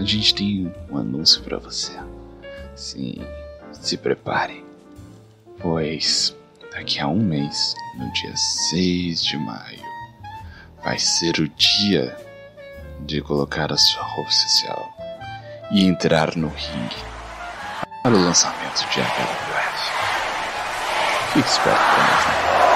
a 0.00 0.02
gente 0.02 0.34
tem 0.34 0.72
um 0.90 0.96
anúncio 0.96 1.42
para 1.42 1.58
você. 1.58 1.92
Sim, 2.74 3.16
se 3.70 3.98
prepare, 3.98 4.64
pois 5.58 6.34
daqui 6.72 7.00
a 7.00 7.06
um 7.06 7.22
mês, 7.22 7.74
no 7.98 8.10
dia 8.14 8.34
6 8.70 9.22
de 9.22 9.36
maio, 9.36 9.89
vai 10.82 10.98
ser 10.98 11.38
o 11.38 11.48
dia 11.48 12.16
de 13.00 13.20
colocar 13.20 13.72
a 13.72 13.76
sua 13.76 14.02
roupa 14.02 14.30
social 14.30 14.92
e 15.70 15.84
entrar 15.84 16.36
no 16.36 16.48
ringue 16.48 16.96
para 18.02 18.14
o 18.14 18.24
lançamento 18.24 18.80
de 18.90 19.00
HWF. 19.00 19.90
Fique 21.32 21.48
esperto 21.48 21.80
com 21.80 22.69